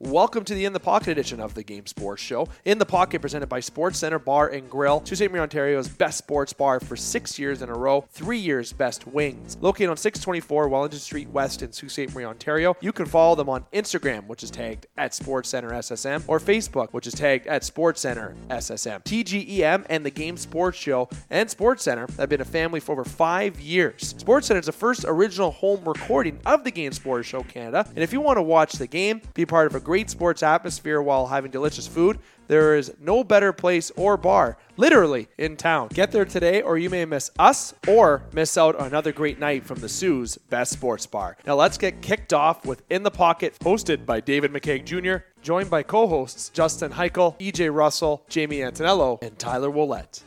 Welcome 0.00 0.44
to 0.44 0.54
the 0.54 0.64
In 0.64 0.72
the 0.72 0.78
Pocket 0.78 1.08
edition 1.08 1.40
of 1.40 1.54
the 1.54 1.64
Game 1.64 1.84
Sports 1.84 2.22
Show. 2.22 2.46
In 2.64 2.78
the 2.78 2.86
Pocket, 2.86 3.20
presented 3.20 3.48
by 3.48 3.58
Sports 3.58 3.98
Center 3.98 4.20
Bar 4.20 4.46
and 4.50 4.70
Grill, 4.70 5.04
Sault. 5.04 5.28
Marie, 5.28 5.40
Ontario's 5.40 5.88
best 5.88 6.18
sports 6.18 6.52
bar 6.52 6.78
for 6.78 6.94
six 6.94 7.36
years 7.36 7.62
in 7.62 7.68
a 7.68 7.72
row, 7.74 8.04
three 8.12 8.38
years 8.38 8.72
best 8.72 9.08
wings. 9.08 9.56
Located 9.60 9.90
on 9.90 9.96
624 9.96 10.68
Wellington 10.68 11.00
Street 11.00 11.28
West 11.30 11.62
in 11.62 11.72
Sault 11.72 11.90
Ste. 11.90 12.14
Marie, 12.14 12.24
Ontario. 12.24 12.76
You 12.80 12.92
can 12.92 13.06
follow 13.06 13.34
them 13.34 13.48
on 13.48 13.64
Instagram, 13.72 14.28
which 14.28 14.44
is 14.44 14.52
tagged 14.52 14.86
at 14.96 15.14
Sports 15.14 15.48
Center 15.48 15.70
SSM, 15.70 16.22
or 16.28 16.38
Facebook, 16.38 16.92
which 16.92 17.08
is 17.08 17.14
tagged 17.14 17.48
at 17.48 17.64
Sports 17.64 18.02
Center 18.02 18.36
SSM. 18.50 19.02
TGEM 19.02 19.84
and 19.90 20.06
the 20.06 20.10
Game 20.12 20.36
Sports 20.36 20.78
Show 20.78 21.08
and 21.28 21.50
Sports 21.50 21.82
Center 21.82 22.06
have 22.18 22.28
been 22.28 22.40
a 22.40 22.44
family 22.44 22.78
for 22.78 22.92
over 22.92 23.04
five 23.04 23.58
years. 23.58 24.14
Sports 24.16 24.46
Center 24.46 24.60
is 24.60 24.66
the 24.66 24.70
first 24.72 25.04
original 25.08 25.50
home 25.50 25.82
recording 25.84 26.38
of 26.46 26.62
the 26.62 26.70
Game 26.70 26.92
Sports 26.92 27.26
Show 27.26 27.42
Canada, 27.42 27.84
and 27.88 27.98
if 27.98 28.12
you 28.12 28.20
want 28.20 28.36
to 28.36 28.42
watch 28.42 28.74
the 28.74 28.86
game, 28.86 29.20
be 29.34 29.44
part 29.44 29.66
of 29.66 29.74
a 29.74 29.87
great 29.88 30.10
sports 30.10 30.42
atmosphere 30.42 31.00
while 31.00 31.28
having 31.28 31.50
delicious 31.50 31.86
food, 31.86 32.18
there 32.46 32.76
is 32.76 32.92
no 33.00 33.24
better 33.24 33.54
place 33.54 33.90
or 33.96 34.18
bar, 34.18 34.58
literally, 34.76 35.28
in 35.38 35.56
town. 35.56 35.88
Get 35.94 36.12
there 36.12 36.26
today, 36.26 36.60
or 36.60 36.76
you 36.76 36.90
may 36.90 37.06
miss 37.06 37.30
us 37.38 37.72
or 37.86 38.22
miss 38.34 38.58
out 38.58 38.76
on 38.76 38.88
another 38.88 39.12
great 39.12 39.38
night 39.38 39.64
from 39.64 39.80
the 39.80 39.88
Soo's 39.88 40.36
Best 40.36 40.74
Sports 40.74 41.06
Bar. 41.06 41.38
Now, 41.46 41.54
let's 41.54 41.78
get 41.78 42.02
kicked 42.02 42.34
off 42.34 42.66
with 42.66 42.82
In 42.90 43.02
the 43.02 43.10
Pocket, 43.10 43.56
hosted 43.60 44.04
by 44.04 44.20
David 44.20 44.52
McCaig 44.52 44.84
Jr., 44.84 45.24
joined 45.40 45.70
by 45.70 45.82
co 45.82 46.06
hosts 46.06 46.50
Justin 46.50 46.92
Hykel, 46.92 47.38
EJ 47.40 47.74
Russell, 47.74 48.26
Jamie 48.28 48.58
Antonello, 48.58 49.18
and 49.22 49.38
Tyler 49.38 49.70
Willett. 49.70 50.22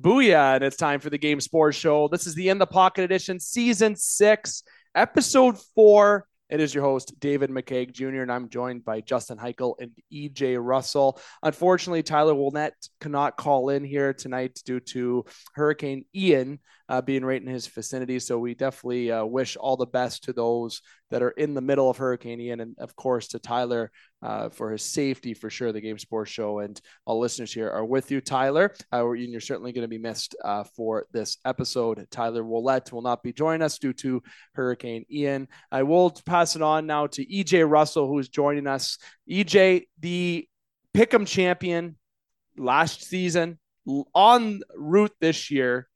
Booyah, 0.00 0.54
and 0.54 0.64
it's 0.64 0.76
time 0.76 1.00
for 1.00 1.10
the 1.10 1.18
Game 1.18 1.40
Sports 1.40 1.76
Show. 1.76 2.06
This 2.06 2.28
is 2.28 2.36
the 2.36 2.50
In 2.50 2.58
the 2.58 2.68
Pocket 2.68 3.02
edition, 3.02 3.40
season 3.40 3.96
six, 3.96 4.62
episode 4.94 5.58
four. 5.74 6.26
It 6.48 6.60
is 6.60 6.74
your 6.74 6.82
host, 6.82 7.14
David 7.20 7.50
McCaig 7.50 7.92
Jr., 7.92 8.22
and 8.22 8.32
I'm 8.32 8.48
joined 8.48 8.84
by 8.84 9.00
Justin 9.00 9.38
Hykel 9.38 9.76
and 9.78 9.92
EJ 10.12 10.58
Russell. 10.60 11.20
Unfortunately, 11.44 12.02
Tyler 12.02 12.34
Willett 12.34 12.74
cannot 13.00 13.36
call 13.36 13.68
in 13.68 13.84
here 13.84 14.12
tonight 14.12 14.60
due 14.64 14.80
to 14.80 15.24
Hurricane 15.54 16.06
Ian 16.12 16.58
uh, 16.90 17.00
being 17.00 17.24
right 17.24 17.40
in 17.40 17.46
his 17.46 17.68
vicinity. 17.68 18.18
So 18.18 18.36
we 18.36 18.54
definitely 18.54 19.12
uh, 19.12 19.24
wish 19.24 19.56
all 19.56 19.76
the 19.76 19.86
best 19.86 20.24
to 20.24 20.32
those 20.32 20.82
that 21.10 21.22
are 21.22 21.30
in 21.30 21.54
the 21.54 21.60
middle 21.60 21.88
of 21.88 21.96
Hurricane 21.96 22.40
Ian, 22.40 22.58
and 22.58 22.74
of 22.78 22.96
course 22.96 23.28
to 23.28 23.38
Tyler 23.38 23.92
uh, 24.22 24.48
for 24.48 24.72
his 24.72 24.82
safety 24.82 25.32
for 25.32 25.48
sure. 25.50 25.70
The 25.70 25.80
Game 25.80 25.98
Sports 25.98 26.32
Show 26.32 26.58
and 26.58 26.80
all 27.06 27.20
listeners 27.20 27.52
here 27.52 27.70
are 27.70 27.84
with 27.84 28.10
you, 28.10 28.20
Tyler. 28.20 28.74
Uh, 28.92 29.08
you're 29.12 29.40
certainly 29.40 29.70
going 29.70 29.84
to 29.84 29.88
be 29.88 29.98
missed 29.98 30.34
uh, 30.44 30.64
for 30.64 31.06
this 31.12 31.38
episode. 31.44 32.04
Tyler 32.10 32.42
Willett 32.42 32.92
will 32.92 33.02
not 33.02 33.22
be 33.22 33.32
joining 33.32 33.62
us 33.62 33.78
due 33.78 33.92
to 33.92 34.20
Hurricane 34.54 35.04
Ian. 35.08 35.46
I 35.70 35.84
will 35.84 36.10
pass 36.26 36.56
it 36.56 36.62
on 36.62 36.86
now 36.86 37.06
to 37.06 37.24
EJ 37.24 37.70
Russell, 37.70 38.08
who 38.08 38.18
is 38.18 38.28
joining 38.28 38.66
us. 38.66 38.98
EJ, 39.30 39.86
the 40.00 40.48
Pick'em 40.92 41.24
champion 41.24 41.96
last 42.58 43.04
season, 43.04 43.60
on 44.12 44.60
route 44.76 45.14
this 45.20 45.50
year 45.50 45.88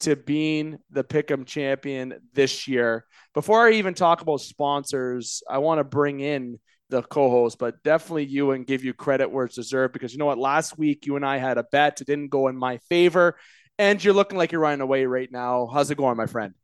to 0.00 0.16
being 0.16 0.78
the 0.90 1.04
Pick'em 1.04 1.46
champion 1.46 2.14
this 2.32 2.66
year. 2.68 3.04
Before 3.32 3.66
I 3.66 3.72
even 3.72 3.94
talk 3.94 4.20
about 4.20 4.40
sponsors, 4.40 5.42
I 5.48 5.58
want 5.58 5.78
to 5.78 5.84
bring 5.84 6.20
in 6.20 6.58
the 6.90 7.02
co-host, 7.02 7.58
but 7.58 7.82
definitely 7.82 8.26
you 8.26 8.50
and 8.50 8.66
give 8.66 8.84
you 8.84 8.92
credit 8.92 9.30
where 9.30 9.46
it's 9.46 9.54
deserved 9.56 9.92
because 9.92 10.12
you 10.12 10.18
know 10.18 10.26
what? 10.26 10.38
Last 10.38 10.76
week 10.78 11.06
you 11.06 11.16
and 11.16 11.24
I 11.24 11.38
had 11.38 11.58
a 11.58 11.64
bet. 11.72 12.00
It 12.00 12.06
didn't 12.06 12.28
go 12.28 12.48
in 12.48 12.56
my 12.56 12.78
favor, 12.88 13.36
and 13.78 14.02
you're 14.02 14.14
looking 14.14 14.36
like 14.38 14.52
you're 14.52 14.60
running 14.60 14.80
away 14.82 15.06
right 15.06 15.30
now. 15.32 15.66
How's 15.72 15.90
it 15.90 15.96
going, 15.96 16.16
my 16.16 16.26
friend? 16.26 16.54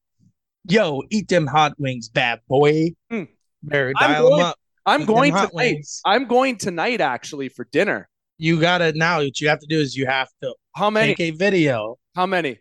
Yo, 0.68 1.02
eat 1.10 1.28
them 1.28 1.47
hot 1.47 1.72
wings, 1.78 2.08
bad 2.10 2.41
boy. 2.48 2.91
Hmm. 3.10 3.24
Better 3.62 3.92
I'm 3.97 4.10
dial 4.12 4.28
going- 4.28 4.38
them 4.38 4.47
up. 4.47 4.56
I'm 4.86 5.02
Eat 5.02 5.06
going 5.06 5.32
tonight. 5.32 5.50
wings. 5.54 6.00
I'm 6.04 6.24
going 6.26 6.56
tonight 6.56 7.00
actually 7.00 7.48
for 7.50 7.66
dinner. 7.70 8.08
You 8.38 8.60
gotta 8.60 8.92
now. 8.92 9.18
What 9.18 9.38
you 9.41 9.48
have 9.50 9.60
to 9.60 9.66
do 9.66 9.78
is 9.78 9.94
you 9.97 10.06
have 10.06 10.28
to 10.42 10.54
How 10.74 10.88
many? 10.91 11.14
take 11.14 11.34
a 11.34 11.36
video. 11.36 11.98
How 12.16 12.24
many? 12.26 12.58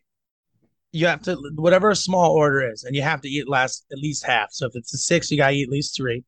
You 0.92 1.06
have 1.08 1.22
to 1.24 1.36
whatever 1.56 1.92
a 1.92 1.96
small 1.96 2.32
order 2.34 2.68
is, 2.72 2.84
and 2.84 2.96
you 2.96 3.02
have 3.04 3.22
to 3.22 3.30
eat 3.30 3.48
last 3.48 3.86
at 3.92 4.00
least 4.00 4.26
half. 4.26 4.52
So 4.52 4.66
if 4.66 4.72
it's 4.76 4.94
a 4.94 4.98
six, 4.98 5.30
you 5.30 5.38
gotta 5.38 5.54
eat 5.54 5.64
at 5.64 5.70
least 5.70 5.96
three. 5.96 6.24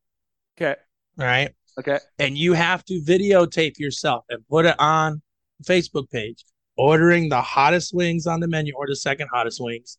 Okay. 0.57 0.75
All 1.19 1.25
right, 1.25 1.49
Okay. 1.79 1.99
and 2.19 2.37
you 2.37 2.53
have 2.53 2.85
to 2.85 3.01
videotape 3.01 3.77
yourself 3.79 4.25
and 4.29 4.47
put 4.47 4.65
it 4.65 4.75
on 4.79 5.21
Facebook 5.63 6.09
page, 6.09 6.45
ordering 6.77 7.29
the 7.29 7.41
hottest 7.41 7.93
wings 7.93 8.27
on 8.27 8.39
the 8.39 8.47
menu 8.47 8.73
or 8.75 8.87
the 8.87 8.95
second 8.95 9.27
hottest 9.33 9.59
wings, 9.61 9.97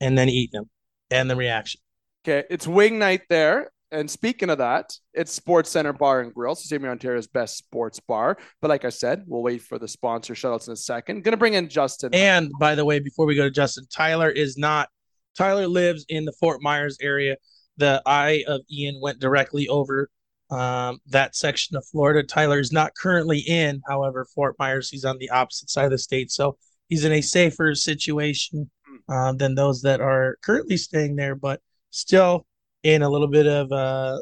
and 0.00 0.16
then 0.16 0.28
eat 0.28 0.52
them 0.52 0.70
and 1.10 1.28
the 1.28 1.36
reaction. 1.36 1.80
Okay. 2.24 2.46
It's 2.50 2.66
wing 2.66 2.98
night 2.98 3.22
there. 3.28 3.70
And 3.94 4.10
speaking 4.10 4.50
of 4.50 4.58
that, 4.58 4.92
it's 5.12 5.32
Sports 5.32 5.70
Center 5.70 5.92
Bar 5.92 6.22
and 6.22 6.34
Grill, 6.34 6.56
so 6.56 6.66
Same 6.66 6.84
Ontario's 6.84 7.28
best 7.28 7.56
sports 7.56 8.00
bar. 8.00 8.36
But 8.60 8.68
like 8.68 8.84
I 8.84 8.88
said, 8.88 9.22
we'll 9.26 9.42
wait 9.42 9.62
for 9.62 9.78
the 9.78 9.86
sponsor 9.86 10.34
shoutouts 10.34 10.66
in 10.66 10.72
a 10.72 10.76
second. 10.76 11.22
Gonna 11.22 11.36
bring 11.36 11.54
in 11.54 11.68
Justin. 11.68 12.12
And 12.12 12.50
by 12.58 12.74
the 12.74 12.84
way, 12.84 12.98
before 12.98 13.24
we 13.24 13.36
go 13.36 13.44
to 13.44 13.50
Justin, 13.50 13.86
Tyler 13.94 14.28
is 14.28 14.58
not. 14.58 14.88
Tyler 15.36 15.68
lives 15.68 16.04
in 16.08 16.24
the 16.24 16.32
Fort 16.32 16.60
Myers 16.60 16.98
area. 17.00 17.36
The 17.76 18.02
eye 18.04 18.42
of 18.48 18.62
Ian 18.70 19.00
went 19.00 19.20
directly 19.20 19.68
over 19.68 20.10
um, 20.50 20.98
that 21.06 21.36
section 21.36 21.76
of 21.76 21.86
Florida. 21.86 22.24
Tyler 22.26 22.58
is 22.58 22.72
not 22.72 22.92
currently 22.96 23.38
in, 23.38 23.80
however, 23.88 24.26
Fort 24.34 24.56
Myers. 24.58 24.90
He's 24.90 25.04
on 25.04 25.18
the 25.18 25.30
opposite 25.30 25.70
side 25.70 25.86
of 25.86 25.90
the 25.92 25.98
state, 25.98 26.32
so 26.32 26.56
he's 26.88 27.04
in 27.04 27.12
a 27.12 27.20
safer 27.20 27.74
situation 27.76 28.70
uh, 29.08 29.32
than 29.32 29.54
those 29.54 29.82
that 29.82 30.00
are 30.00 30.36
currently 30.42 30.76
staying 30.76 31.14
there, 31.14 31.36
but 31.36 31.60
still 31.90 32.44
in 32.84 33.02
a 33.02 33.08
little 33.08 33.26
bit 33.26 33.46
of 33.48 33.72
uh, 33.72 34.18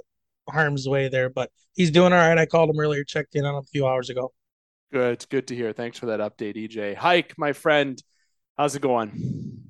harm's 0.48 0.88
way 0.88 1.08
there. 1.08 1.28
But 1.28 1.50
he's 1.74 1.90
doing 1.90 2.14
all 2.14 2.18
right. 2.18 2.38
I 2.38 2.46
called 2.46 2.70
him 2.70 2.80
earlier, 2.80 3.04
checked 3.04 3.34
in 3.34 3.44
on 3.44 3.54
him 3.56 3.60
a 3.60 3.64
few 3.64 3.86
hours 3.86 4.08
ago. 4.08 4.32
Good, 4.90 5.26
good 5.28 5.46
to 5.48 5.54
hear. 5.54 5.72
Thanks 5.72 5.98
for 5.98 6.06
that 6.06 6.20
update, 6.20 6.56
EJ. 6.56 6.96
Hike, 6.96 7.34
my 7.36 7.52
friend. 7.52 8.02
How's 8.56 8.74
it 8.76 8.82
going? 8.82 9.60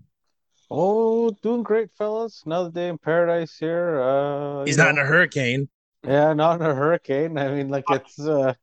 Oh, 0.71 1.31
doing 1.43 1.63
great, 1.63 1.91
fellas. 1.97 2.43
Another 2.47 2.71
day 2.71 2.89
in 2.89 2.99
paradise 2.99 3.57
here. 3.59 4.01
Uh, 4.01 4.65
He's 4.65 4.77
you 4.77 4.83
not 4.83 4.91
in 4.91 4.99
a 4.99 5.05
hurricane. 5.05 5.69
yeah, 6.05 6.33
not 6.33 6.61
in 6.61 6.67
a 6.67 6.75
hurricane. 6.75 7.39
I 7.39 7.49
mean, 7.55 7.69
like 7.69 7.85
it's 7.91 8.19
uh, 8.19 8.55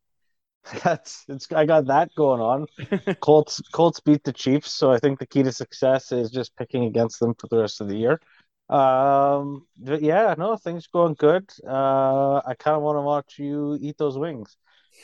that's 0.83 1.23
it's. 1.29 1.51
I 1.51 1.65
got 1.65 1.85
that 1.87 2.09
going 2.17 2.41
on. 2.41 2.65
Colts, 3.21 3.61
Colts 3.71 3.99
beat 4.01 4.23
the 4.23 4.33
Chiefs, 4.33 4.71
so 4.71 4.91
I 4.91 4.97
think 4.97 5.19
the 5.19 5.27
key 5.27 5.43
to 5.43 5.51
success 5.51 6.11
is 6.11 6.31
just 6.31 6.55
picking 6.57 6.85
against 6.85 7.19
them 7.19 7.35
for 7.39 7.47
the 7.47 7.59
rest 7.59 7.79
of 7.79 7.87
the 7.87 7.95
year. 7.95 8.19
Um, 8.69 9.65
but 9.77 10.01
yeah, 10.01 10.35
no, 10.37 10.55
things 10.57 10.87
going 10.87 11.15
good. 11.15 11.49
Uh, 11.67 12.41
I 12.45 12.53
kind 12.57 12.77
of 12.77 12.83
want 12.83 12.97
to 12.97 13.01
watch 13.01 13.39
you 13.39 13.77
eat 13.81 13.97
those 13.97 14.17
wings. 14.17 14.55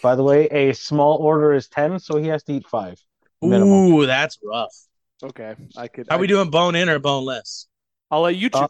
By 0.03 0.15
the 0.15 0.23
way, 0.23 0.47
a 0.47 0.73
small 0.73 1.17
order 1.17 1.53
is 1.53 1.67
ten, 1.67 1.99
so 1.99 2.17
he 2.17 2.27
has 2.27 2.43
to 2.43 2.53
eat 2.53 2.67
five. 2.67 3.01
minimum. 3.41 3.87
Ooh, 3.87 4.05
that's 4.05 4.37
rough. 4.43 4.75
Okay, 5.23 5.55
I 5.75 5.87
could. 5.87 6.07
Are 6.09 6.17
I, 6.17 6.21
we 6.21 6.27
doing 6.27 6.51
bone 6.51 6.75
in 6.75 6.89
or 6.89 6.99
boneless? 6.99 7.67
I'll 8.11 8.21
let 8.21 8.35
you 8.35 8.49
choose. 8.49 8.61
Uh, 8.61 8.67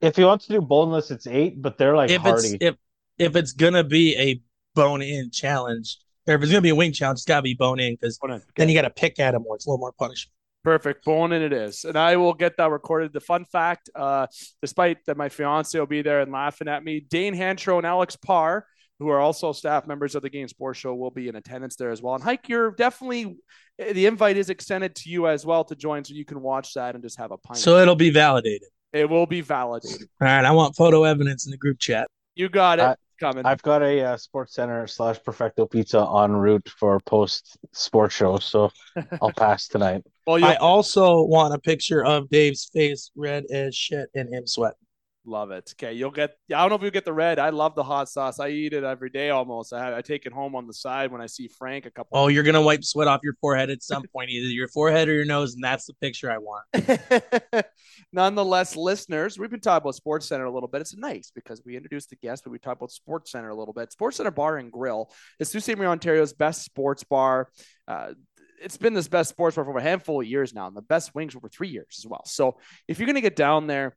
If 0.00 0.16
he 0.16 0.24
wants 0.24 0.46
to 0.46 0.54
do 0.54 0.60
boneless, 0.60 1.10
it's 1.10 1.26
eight, 1.26 1.62
but 1.62 1.78
they're 1.78 1.94
like 1.94 2.10
if 2.10 2.20
hearty. 2.20 2.54
it's 2.54 2.64
if 2.64 2.76
if 3.18 3.36
it's 3.36 3.52
gonna 3.52 3.84
be 3.84 4.16
a 4.16 4.40
bone 4.74 5.02
in 5.02 5.30
challenge, 5.30 5.98
or 6.26 6.34
if 6.34 6.42
it's 6.42 6.50
gonna 6.50 6.60
be 6.60 6.70
a 6.70 6.74
wing 6.74 6.92
challenge, 6.92 7.18
it's 7.18 7.24
gotta 7.24 7.42
be 7.42 7.54
bone 7.54 7.78
in 7.78 7.94
because 7.94 8.18
then 8.56 8.68
you 8.68 8.74
gotta 8.74 8.90
pick 8.90 9.20
at 9.20 9.34
him 9.34 9.44
or 9.46 9.54
It's 9.56 9.66
a 9.66 9.70
little 9.70 9.78
more 9.78 9.92
punishment. 9.92 10.32
Perfect. 10.64 11.04
Bone 11.04 11.32
in 11.32 11.42
it 11.42 11.52
is. 11.52 11.84
And 11.84 11.96
I 11.96 12.16
will 12.16 12.32
get 12.34 12.56
that 12.56 12.70
recorded. 12.70 13.12
The 13.12 13.20
fun 13.20 13.44
fact, 13.44 13.90
uh, 13.94 14.26
despite 14.62 15.04
that 15.06 15.16
my 15.16 15.28
fiance 15.28 15.78
will 15.78 15.86
be 15.86 16.02
there 16.02 16.20
and 16.22 16.32
laughing 16.32 16.68
at 16.68 16.82
me, 16.82 17.00
Dane 17.00 17.34
Hantro 17.36 17.76
and 17.76 17.86
Alex 17.86 18.16
Parr, 18.16 18.66
who 18.98 19.08
are 19.08 19.20
also 19.20 19.52
staff 19.52 19.86
members 19.86 20.14
of 20.14 20.22
the 20.22 20.30
Game 20.30 20.48
Sports 20.48 20.78
Show, 20.78 20.94
will 20.94 21.10
be 21.10 21.28
in 21.28 21.36
attendance 21.36 21.76
there 21.76 21.90
as 21.90 22.00
well. 22.00 22.14
And 22.14 22.24
Hike, 22.24 22.48
you're 22.48 22.70
definitely 22.70 23.36
the 23.78 24.06
invite 24.06 24.36
is 24.38 24.48
extended 24.50 24.94
to 24.96 25.10
you 25.10 25.26
as 25.28 25.44
well 25.44 25.64
to 25.64 25.74
join 25.76 26.02
so 26.04 26.14
you 26.14 26.24
can 26.24 26.40
watch 26.40 26.72
that 26.74 26.94
and 26.94 27.02
just 27.04 27.18
have 27.18 27.30
a 27.30 27.36
pint. 27.36 27.58
So 27.58 27.76
it'll 27.78 27.96
be 27.96 28.10
validated. 28.10 28.68
it 28.92 29.10
will 29.10 29.26
be 29.26 29.40
validated. 29.42 30.08
All 30.20 30.26
right, 30.28 30.44
I 30.44 30.52
want 30.52 30.76
photo 30.76 31.02
evidence 31.04 31.44
in 31.44 31.50
the 31.50 31.56
group 31.58 31.78
chat. 31.80 32.08
You 32.36 32.48
got 32.48 32.78
it. 32.78 32.82
I- 32.82 32.96
coming. 33.18 33.46
I've 33.46 33.62
got 33.62 33.82
a 33.82 34.00
uh, 34.00 34.16
Sports 34.16 34.54
Center 34.54 34.86
slash 34.86 35.22
Perfecto 35.22 35.66
Pizza 35.66 36.00
en 36.00 36.32
route 36.32 36.68
for 36.68 37.00
post 37.00 37.56
sports 37.72 38.14
show, 38.14 38.38
so 38.38 38.70
I'll 39.22 39.32
pass 39.32 39.68
tonight. 39.68 40.02
well, 40.26 40.44
I 40.44 40.56
also 40.56 41.22
want 41.22 41.54
a 41.54 41.58
picture 41.58 42.04
of 42.04 42.28
Dave's 42.30 42.64
face 42.72 43.10
red 43.16 43.44
as 43.50 43.74
shit 43.74 44.08
and 44.14 44.32
him 44.32 44.46
sweat. 44.46 44.74
Love 45.26 45.52
it. 45.52 45.72
Okay, 45.74 45.94
you'll 45.94 46.10
get. 46.10 46.36
I 46.54 46.60
don't 46.60 46.68
know 46.68 46.74
if 46.74 46.82
you 46.82 46.90
get 46.90 47.06
the 47.06 47.12
red. 47.12 47.38
I 47.38 47.48
love 47.48 47.74
the 47.74 47.82
hot 47.82 48.10
sauce. 48.10 48.38
I 48.38 48.48
eat 48.48 48.74
it 48.74 48.84
every 48.84 49.08
day 49.08 49.30
almost. 49.30 49.72
I, 49.72 49.96
I 49.96 50.02
take 50.02 50.26
it 50.26 50.32
home 50.34 50.54
on 50.54 50.66
the 50.66 50.74
side 50.74 51.10
when 51.10 51.22
I 51.22 51.26
see 51.26 51.48
Frank 51.48 51.86
a 51.86 51.90
couple. 51.90 52.18
Oh, 52.18 52.28
you're 52.28 52.42
gonna 52.42 52.60
wipe 52.60 52.84
sweat 52.84 53.08
off 53.08 53.20
your 53.24 53.32
forehead 53.40 53.70
at 53.70 53.82
some 53.82 54.02
point, 54.12 54.28
either 54.28 54.48
your 54.48 54.68
forehead 54.68 55.08
or 55.08 55.14
your 55.14 55.24
nose, 55.24 55.54
and 55.54 55.64
that's 55.64 55.86
the 55.86 55.94
picture 55.94 56.30
I 56.30 56.36
want. 56.36 57.64
Nonetheless, 58.12 58.76
listeners, 58.76 59.38
we've 59.38 59.50
been 59.50 59.60
talking 59.60 59.82
about 59.82 59.94
Sports 59.94 60.26
Center 60.26 60.44
a 60.44 60.52
little 60.52 60.68
bit. 60.68 60.82
It's 60.82 60.94
nice 60.94 61.32
because 61.34 61.62
we 61.64 61.74
introduced 61.74 62.10
the 62.10 62.16
guest, 62.16 62.44
but 62.44 62.50
we 62.50 62.58
talked 62.58 62.80
about 62.80 62.90
Sports 62.90 63.32
Center 63.32 63.48
a 63.48 63.56
little 63.56 63.74
bit. 63.74 63.92
Sports 63.92 64.18
Center 64.18 64.30
Bar 64.30 64.58
and 64.58 64.70
Grill 64.70 65.10
is 65.40 65.50
Sault 65.50 65.64
Ste. 65.64 65.78
Marie, 65.78 65.86
Ontario's 65.86 66.34
best 66.34 66.64
sports 66.64 67.02
bar. 67.02 67.48
Uh, 67.88 68.12
it's 68.62 68.76
been 68.76 68.94
this 68.94 69.08
best 69.08 69.30
sports 69.30 69.56
bar 69.56 69.64
for 69.64 69.76
a 69.76 69.82
handful 69.82 70.20
of 70.20 70.26
years 70.26 70.52
now, 70.52 70.66
and 70.66 70.76
the 70.76 70.82
best 70.82 71.14
wings 71.14 71.34
over 71.34 71.48
three 71.48 71.68
years 71.68 71.98
as 71.98 72.06
well. 72.06 72.22
So 72.26 72.58
if 72.88 72.98
you're 72.98 73.06
going 73.06 73.14
to 73.14 73.22
get 73.22 73.36
down 73.36 73.66
there, 73.66 73.96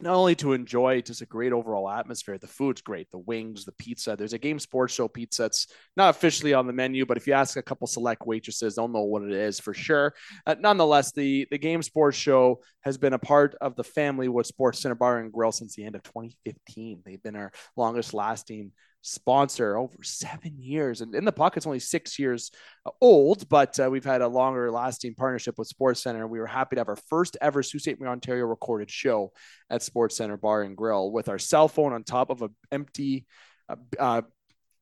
not 0.00 0.14
only 0.14 0.34
to 0.36 0.52
enjoy 0.52 1.00
just 1.00 1.22
a 1.22 1.26
great 1.26 1.52
overall 1.52 1.88
atmosphere, 1.88 2.36
the 2.36 2.46
food's 2.46 2.82
great, 2.82 3.10
the 3.10 3.18
wings, 3.18 3.64
the 3.64 3.72
pizza. 3.72 4.14
There's 4.14 4.34
a 4.34 4.38
game 4.38 4.58
sports 4.58 4.92
show 4.92 5.08
pizza. 5.08 5.46
It's 5.46 5.68
not 5.96 6.10
officially 6.10 6.52
on 6.52 6.66
the 6.66 6.72
menu, 6.72 7.06
but 7.06 7.16
if 7.16 7.26
you 7.26 7.32
ask 7.32 7.56
a 7.56 7.62
couple 7.62 7.86
select 7.86 8.26
waitresses, 8.26 8.74
they'll 8.74 8.88
know 8.88 9.02
what 9.02 9.22
it 9.22 9.32
is 9.32 9.58
for 9.58 9.72
sure. 9.72 10.14
Uh, 10.46 10.56
nonetheless, 10.58 11.12
the 11.12 11.46
the 11.50 11.58
game 11.58 11.82
sports 11.82 12.16
show 12.16 12.60
has 12.82 12.98
been 12.98 13.14
a 13.14 13.18
part 13.18 13.54
of 13.60 13.74
the 13.76 13.84
family 13.84 14.28
with 14.28 14.46
Sports 14.46 14.80
Center 14.80 14.94
Bar 14.94 15.20
and 15.20 15.32
Grill 15.32 15.52
since 15.52 15.74
the 15.74 15.84
end 15.84 15.94
of 15.94 16.02
2015. 16.02 17.02
They've 17.04 17.22
been 17.22 17.36
our 17.36 17.52
longest 17.76 18.12
lasting 18.12 18.72
sponsor 19.06 19.76
over 19.76 20.02
seven 20.02 20.56
years 20.58 21.00
and 21.00 21.14
in 21.14 21.24
the 21.24 21.30
pocket's 21.30 21.64
only 21.64 21.78
six 21.78 22.18
years 22.18 22.50
old 23.00 23.48
but 23.48 23.78
uh, 23.78 23.88
we've 23.88 24.04
had 24.04 24.20
a 24.20 24.26
longer 24.26 24.68
lasting 24.68 25.14
partnership 25.14 25.54
with 25.56 25.68
sports 25.68 26.02
center 26.02 26.26
we 26.26 26.40
were 26.40 26.46
happy 26.46 26.74
to 26.74 26.80
have 26.80 26.88
our 26.88 26.98
first 27.08 27.36
ever 27.40 27.62
Sault 27.62 27.82
Ste. 27.82 28.00
Marie, 28.00 28.10
ontario 28.10 28.46
recorded 28.46 28.90
show 28.90 29.32
at 29.70 29.80
sports 29.80 30.16
center 30.16 30.36
bar 30.36 30.62
and 30.62 30.76
grill 30.76 31.12
with 31.12 31.28
our 31.28 31.38
cell 31.38 31.68
phone 31.68 31.92
on 31.92 32.02
top 32.02 32.30
of 32.30 32.42
an 32.42 32.52
empty 32.72 33.26
uh, 33.68 33.76
uh, 33.96 34.22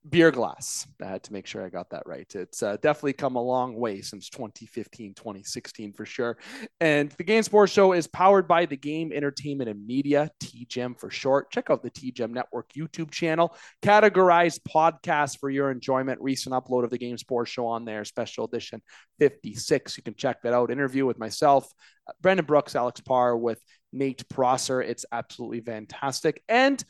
beer 0.08 0.30
glass. 0.30 0.86
I 1.02 1.06
had 1.06 1.22
to 1.24 1.32
make 1.32 1.46
sure 1.46 1.64
I 1.64 1.70
got 1.70 1.90
that 1.90 2.02
right. 2.06 2.30
It's 2.34 2.62
uh, 2.62 2.76
definitely 2.82 3.14
come 3.14 3.36
a 3.36 3.42
long 3.42 3.74
way 3.74 4.02
since 4.02 4.28
2015, 4.28 5.14
2016 5.14 5.92
for 5.94 6.04
sure. 6.04 6.36
And 6.80 7.10
the 7.12 7.24
Game 7.24 7.42
Sports 7.42 7.72
Show 7.72 7.92
is 7.92 8.06
powered 8.06 8.46
by 8.46 8.66
the 8.66 8.76
Game 8.76 9.12
Entertainment 9.12 9.70
and 9.70 9.86
Media, 9.86 10.30
TGEM 10.42 11.00
for 11.00 11.10
short. 11.10 11.50
Check 11.50 11.70
out 11.70 11.82
the 11.82 11.90
TGEM 11.90 12.30
Network 12.30 12.70
YouTube 12.76 13.10
channel. 13.10 13.56
Categorized 13.82 14.60
podcast 14.68 15.38
for 15.38 15.48
your 15.48 15.70
enjoyment. 15.70 16.20
Recent 16.20 16.54
upload 16.54 16.84
of 16.84 16.90
the 16.90 16.98
Game 16.98 17.16
Sports 17.16 17.50
Show 17.50 17.66
on 17.66 17.86
there, 17.86 18.04
special 18.04 18.44
edition 18.44 18.82
56. 19.20 19.96
You 19.96 20.02
can 20.02 20.14
check 20.14 20.42
that 20.42 20.52
out. 20.52 20.70
Interview 20.70 21.06
with 21.06 21.18
myself, 21.18 21.66
uh, 22.08 22.12
Brandon 22.20 22.44
Brooks, 22.44 22.76
Alex 22.76 23.00
Parr, 23.00 23.36
with 23.36 23.60
Nate 23.92 24.28
Prosser. 24.28 24.82
It's 24.82 25.06
absolutely 25.10 25.60
fantastic. 25.60 26.42
And 26.48 26.84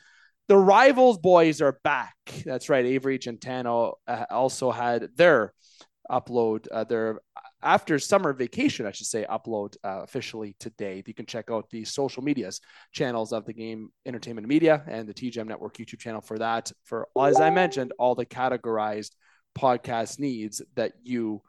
the 0.49 0.57
rivals 0.57 1.19
boys 1.19 1.61
are 1.61 1.79
back. 1.85 2.15
That's 2.45 2.69
right. 2.69 2.85
Avery 2.85 3.19
Gentano 3.19 3.95
uh, 4.07 4.25
also 4.31 4.71
had 4.71 5.09
their 5.17 5.53
upload, 6.11 6.67
uh, 6.71 6.85
their 6.85 7.21
after 7.63 7.99
summer 7.99 8.35
vacation, 8.35 8.85
I 8.87 8.93
should 8.93 9.07
say, 9.07 9.27
upload 9.29 9.77
uh, 9.83 10.03
officially 10.03 10.55
today. 10.61 11.03
You 11.07 11.15
can 11.15 11.25
check 11.25 11.51
out 11.51 11.71
the 11.71 11.85
social 11.85 12.23
medias 12.23 12.61
channels 12.93 13.33
of 13.33 13.47
the 13.47 13.55
Game 13.55 13.89
Entertainment 14.05 14.47
Media 14.47 14.85
and 14.87 15.09
the 15.09 15.15
TGEM 15.15 15.47
Network 15.47 15.79
YouTube 15.79 15.99
channel 15.99 16.21
for 16.21 16.39
that. 16.39 16.71
For 16.85 17.09
as 17.19 17.41
I 17.41 17.51
mentioned, 17.51 17.93
all 17.99 18.15
the 18.15 18.27
categorized 18.27 19.13
podcast 19.59 20.19
needs 20.19 20.61
that 20.75 20.93
you 21.03 21.41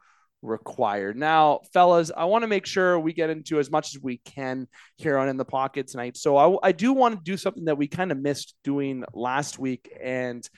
require. 0.46 1.12
Now, 1.12 1.60
fellas, 1.72 2.10
I 2.16 2.24
want 2.24 2.42
to 2.42 2.48
make 2.48 2.66
sure 2.66 2.98
we 2.98 3.12
get 3.12 3.30
into 3.30 3.58
as 3.58 3.70
much 3.70 3.94
as 3.94 4.02
we 4.02 4.18
can 4.18 4.68
here 4.96 5.18
on 5.18 5.28
In 5.28 5.36
the 5.36 5.44
Pocket 5.44 5.88
tonight. 5.88 6.16
So 6.16 6.36
I, 6.36 6.68
I 6.68 6.72
do 6.72 6.92
want 6.92 7.16
to 7.16 7.22
do 7.22 7.36
something 7.36 7.66
that 7.66 7.78
we 7.78 7.88
kind 7.88 8.12
of 8.12 8.18
missed 8.18 8.54
doing 8.64 9.04
last 9.12 9.58
week. 9.58 9.90
And 10.02 10.48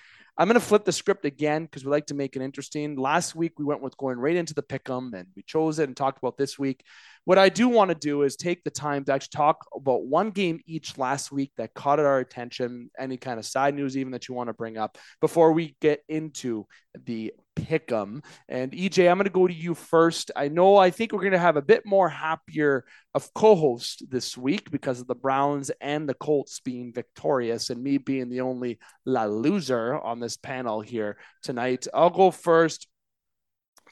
I'm 0.40 0.46
going 0.46 0.54
to 0.54 0.64
flip 0.64 0.84
the 0.84 0.92
script 0.92 1.24
again 1.24 1.64
because 1.64 1.84
we 1.84 1.90
like 1.90 2.06
to 2.06 2.14
make 2.14 2.36
it 2.36 2.42
interesting. 2.42 2.94
Last 2.94 3.34
week, 3.34 3.58
we 3.58 3.64
went 3.64 3.82
with 3.82 3.96
going 3.96 4.18
right 4.18 4.36
into 4.36 4.54
the 4.54 4.62
pick 4.62 4.88
'em 4.88 5.12
and 5.12 5.26
we 5.34 5.42
chose 5.42 5.80
it 5.80 5.88
and 5.88 5.96
talked 5.96 6.18
about 6.18 6.36
this 6.36 6.56
week. 6.56 6.84
What 7.24 7.38
I 7.38 7.48
do 7.48 7.68
want 7.68 7.88
to 7.88 7.96
do 7.96 8.22
is 8.22 8.36
take 8.36 8.62
the 8.62 8.70
time 8.70 9.04
to 9.04 9.12
actually 9.12 9.36
talk 9.36 9.66
about 9.74 10.04
one 10.04 10.30
game 10.30 10.60
each 10.64 10.96
last 10.96 11.32
week 11.32 11.50
that 11.56 11.74
caught 11.74 11.98
our 11.98 12.20
attention, 12.20 12.88
any 12.96 13.16
kind 13.16 13.40
of 13.40 13.46
side 13.46 13.74
news, 13.74 13.96
even 13.96 14.12
that 14.12 14.28
you 14.28 14.34
want 14.34 14.46
to 14.46 14.54
bring 14.54 14.78
up 14.78 14.96
before 15.20 15.52
we 15.52 15.76
get 15.80 16.04
into 16.08 16.66
the 17.04 17.32
pick 17.64 17.90
'em. 17.92 18.22
And 18.48 18.72
EJ, 18.72 19.10
I'm 19.10 19.18
going 19.18 19.24
to 19.24 19.30
go 19.30 19.46
to 19.46 19.54
you 19.54 19.74
first. 19.74 20.30
I 20.36 20.48
know 20.48 20.76
I 20.76 20.90
think 20.90 21.12
we're 21.12 21.20
going 21.20 21.32
to 21.32 21.38
have 21.38 21.56
a 21.56 21.62
bit 21.62 21.84
more 21.84 22.08
happier 22.08 22.84
of 23.14 23.32
co-host 23.34 24.04
this 24.10 24.36
week 24.36 24.70
because 24.70 25.00
of 25.00 25.06
the 25.06 25.14
Browns 25.14 25.70
and 25.80 26.08
the 26.08 26.14
Colts 26.14 26.60
being 26.60 26.92
victorious 26.92 27.70
and 27.70 27.82
me 27.82 27.98
being 27.98 28.28
the 28.28 28.40
only 28.40 28.78
la 29.04 29.24
loser 29.24 29.98
on 29.98 30.20
this 30.20 30.36
panel 30.36 30.80
here 30.80 31.18
tonight. 31.42 31.86
I'll 31.92 32.10
go 32.10 32.30
first 32.30 32.86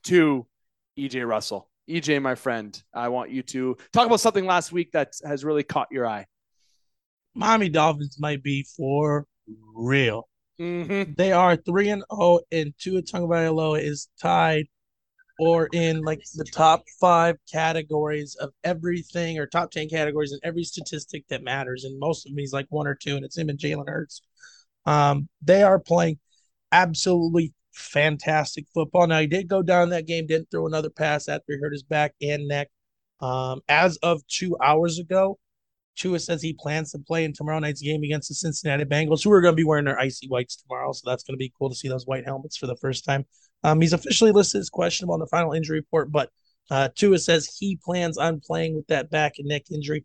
to 0.04 0.46
EJ 0.98 1.26
Russell. 1.26 1.68
EJ, 1.88 2.20
my 2.20 2.34
friend, 2.34 2.80
I 2.92 3.08
want 3.08 3.30
you 3.30 3.42
to 3.42 3.76
talk 3.92 4.06
about 4.06 4.20
something 4.20 4.44
last 4.46 4.72
week 4.72 4.92
that 4.92 5.12
has 5.24 5.44
really 5.44 5.62
caught 5.62 5.88
your 5.90 6.06
eye. 6.06 6.26
Miami 7.34 7.68
Dolphins 7.68 8.18
might 8.18 8.42
be 8.42 8.66
for 8.76 9.26
real. 9.74 10.28
Mm-hmm. 10.60 11.12
They 11.16 11.32
are 11.32 11.56
three 11.56 11.90
and 11.90 12.02
zero, 12.14 12.40
and 12.50 12.72
Tua 12.78 13.02
Tagovailoa 13.02 13.82
is 13.82 14.08
tied 14.20 14.66
or 15.38 15.68
in 15.72 16.00
like 16.00 16.22
the 16.34 16.44
top 16.44 16.82
five 16.98 17.36
categories 17.50 18.36
of 18.36 18.50
everything, 18.64 19.38
or 19.38 19.46
top 19.46 19.70
ten 19.70 19.88
categories 19.88 20.32
in 20.32 20.38
every 20.42 20.64
statistic 20.64 21.24
that 21.28 21.42
matters. 21.42 21.84
And 21.84 21.98
most 21.98 22.26
of 22.26 22.32
them, 22.32 22.38
he's 22.38 22.52
like 22.52 22.66
one 22.70 22.86
or 22.86 22.94
two, 22.94 23.16
and 23.16 23.24
it's 23.24 23.36
him 23.36 23.48
and 23.48 23.58
Jalen 23.58 23.88
Hurts. 23.88 24.22
Um, 24.86 25.28
they 25.42 25.62
are 25.62 25.78
playing 25.78 26.18
absolutely 26.72 27.52
fantastic 27.72 28.64
football. 28.72 29.06
Now 29.06 29.20
he 29.20 29.26
did 29.26 29.48
go 29.48 29.62
down 29.62 29.90
that 29.90 30.06
game, 30.06 30.26
didn't 30.26 30.50
throw 30.50 30.66
another 30.66 30.90
pass 30.90 31.28
after 31.28 31.52
he 31.52 31.58
hurt 31.60 31.72
his 31.72 31.82
back 31.82 32.14
and 32.22 32.48
neck. 32.48 32.68
Um, 33.20 33.60
as 33.68 33.96
of 33.98 34.26
two 34.26 34.56
hours 34.62 34.98
ago, 34.98 35.38
Tua 35.96 36.18
says 36.18 36.42
he 36.42 36.52
plans 36.52 36.92
to 36.92 36.98
play 36.98 37.24
in 37.24 37.32
tomorrow 37.32 37.58
night's 37.58 37.80
game 37.80 38.02
against 38.02 38.28
the 38.28 38.34
Cincinnati 38.34 38.84
Bengals, 38.84 39.24
who 39.24 39.32
are 39.32 39.40
going 39.40 39.52
to 39.52 39.56
be 39.56 39.64
wearing 39.64 39.84
their 39.84 39.98
icy 39.98 40.28
whites 40.28 40.56
tomorrow. 40.56 40.92
So 40.92 41.08
that's 41.08 41.24
going 41.24 41.34
to 41.34 41.38
be 41.38 41.52
cool 41.58 41.70
to 41.70 41.74
see 41.74 41.88
those 41.88 42.06
white 42.06 42.24
helmets 42.24 42.56
for 42.56 42.66
the 42.66 42.76
first 42.76 43.04
time. 43.04 43.24
Um, 43.64 43.80
he's 43.80 43.92
officially 43.92 44.32
listed 44.32 44.60
as 44.60 44.70
questionable 44.70 45.14
on 45.14 45.20
the 45.20 45.26
final 45.26 45.52
injury 45.52 45.78
report, 45.78 46.12
but 46.12 46.30
uh, 46.70 46.88
Tua 46.94 47.18
says 47.18 47.56
he 47.58 47.78
plans 47.82 48.18
on 48.18 48.40
playing 48.40 48.76
with 48.76 48.86
that 48.88 49.10
back 49.10 49.34
and 49.38 49.48
neck 49.48 49.70
injury. 49.70 50.04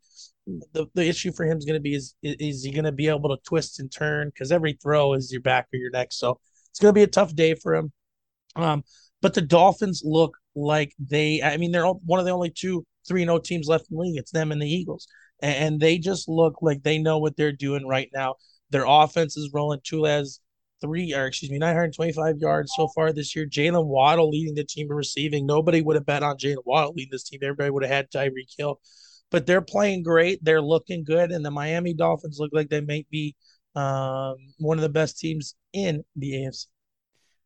The, 0.74 0.88
the 0.94 1.08
issue 1.08 1.32
for 1.32 1.46
him 1.46 1.58
is 1.58 1.66
going 1.66 1.78
to 1.78 1.82
be 1.82 1.96
is 1.96 2.16
is 2.24 2.64
he 2.64 2.72
going 2.72 2.86
to 2.86 2.92
be 2.92 3.08
able 3.08 3.30
to 3.30 3.38
twist 3.48 3.80
and 3.80 3.92
turn 3.92 4.30
because 4.30 4.52
every 4.52 4.74
throw 4.74 5.14
is 5.14 5.32
your 5.32 5.42
back 5.42 5.68
or 5.74 5.78
your 5.78 5.92
neck. 5.92 6.10
So 6.12 6.40
it's 6.70 6.80
going 6.80 6.94
to 6.94 6.98
be 6.98 7.04
a 7.04 7.08
tough 7.08 7.36
day 7.36 7.54
for 7.56 7.76
him. 7.76 7.92
Um, 8.56 8.84
but 9.22 9.34
the 9.34 9.42
Dolphins 9.42 10.02
look 10.04 10.38
like 10.56 10.94
they, 11.00 11.42
I 11.42 11.58
mean, 11.58 11.72
they're 11.72 11.86
one 11.86 12.20
of 12.20 12.26
the 12.26 12.32
only 12.32 12.50
two 12.50 12.86
3 13.08 13.24
0 13.24 13.40
teams 13.40 13.68
left 13.68 13.90
in 13.90 13.98
the 13.98 14.02
league. 14.02 14.18
It's 14.18 14.32
them 14.32 14.52
and 14.52 14.62
the 14.62 14.70
Eagles. 14.70 15.08
And, 15.42 15.80
they 15.80 15.98
just 15.98 16.30
look 16.30 16.62
like 16.62 16.84
they 16.84 16.98
know 16.98 17.18
what 17.18 17.36
they're 17.36 17.52
doing 17.52 17.88
right 17.88 18.10
now. 18.14 18.36
Their 18.70 18.86
offense 18.88 19.36
is 19.38 19.52
rolling. 19.54 19.80
Tulez 19.84 20.40
three, 20.82 21.14
or 21.14 21.28
excuse 21.28 21.52
me, 21.52 21.60
925 21.60 22.38
yards 22.40 22.74
so 22.76 22.88
far 22.90 23.14
this 23.14 23.36
year. 23.36 23.46
Jaylen 23.46 23.86
Waddle 23.86 24.30
leading 24.30 24.56
the 24.56 24.64
team 24.64 24.88
in 24.90 24.96
receiving. 24.96 25.46
Nobody 25.46 25.82
would 25.82 25.96
have 25.96 26.06
bet 26.06 26.24
on 26.24 26.38
Jaylen 26.38 26.66
Waddle 26.66 26.94
leading 26.96 27.12
this 27.12 27.24
team. 27.24 27.40
Everybody 27.44 27.70
would 27.70 27.84
have 27.84 27.92
had 27.92 28.12
Tyreek 28.12 28.54
Hill. 28.58 28.80
But 29.30 29.46
they're 29.46 29.62
playing 29.62 30.04
great. 30.04 30.44
They're 30.44 30.62
looking 30.62 31.04
good. 31.04 31.32
And 31.32 31.46
the 31.46 31.52
Miami 31.52 31.94
Dolphins 31.94 32.38
look 32.40 32.52
like 32.54 32.70
they 32.70 32.82
might 32.82 33.08
be 33.10 33.36
um, 33.76 34.36
one 34.58 34.78
of 34.78 34.82
the 34.82 34.90
best 34.90 35.20
teams 35.20 35.56
in 35.72 36.04
the 36.16 36.34
AFC. 36.34 36.66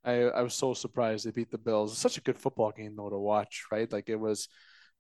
I, 0.04 0.22
I 0.24 0.42
was 0.42 0.54
so 0.54 0.74
surprised 0.74 1.26
they 1.26 1.32
beat 1.32 1.52
the 1.52 1.58
Bills. 1.58 1.92
It's 1.92 2.02
such 2.02 2.18
a 2.18 2.22
good 2.22 2.38
football 2.38 2.72
game 2.72 2.96
though 2.96 3.10
to 3.10 3.18
watch, 3.18 3.66
right? 3.72 3.92
Like 3.92 4.10
it 4.10 4.20
was 4.20 4.48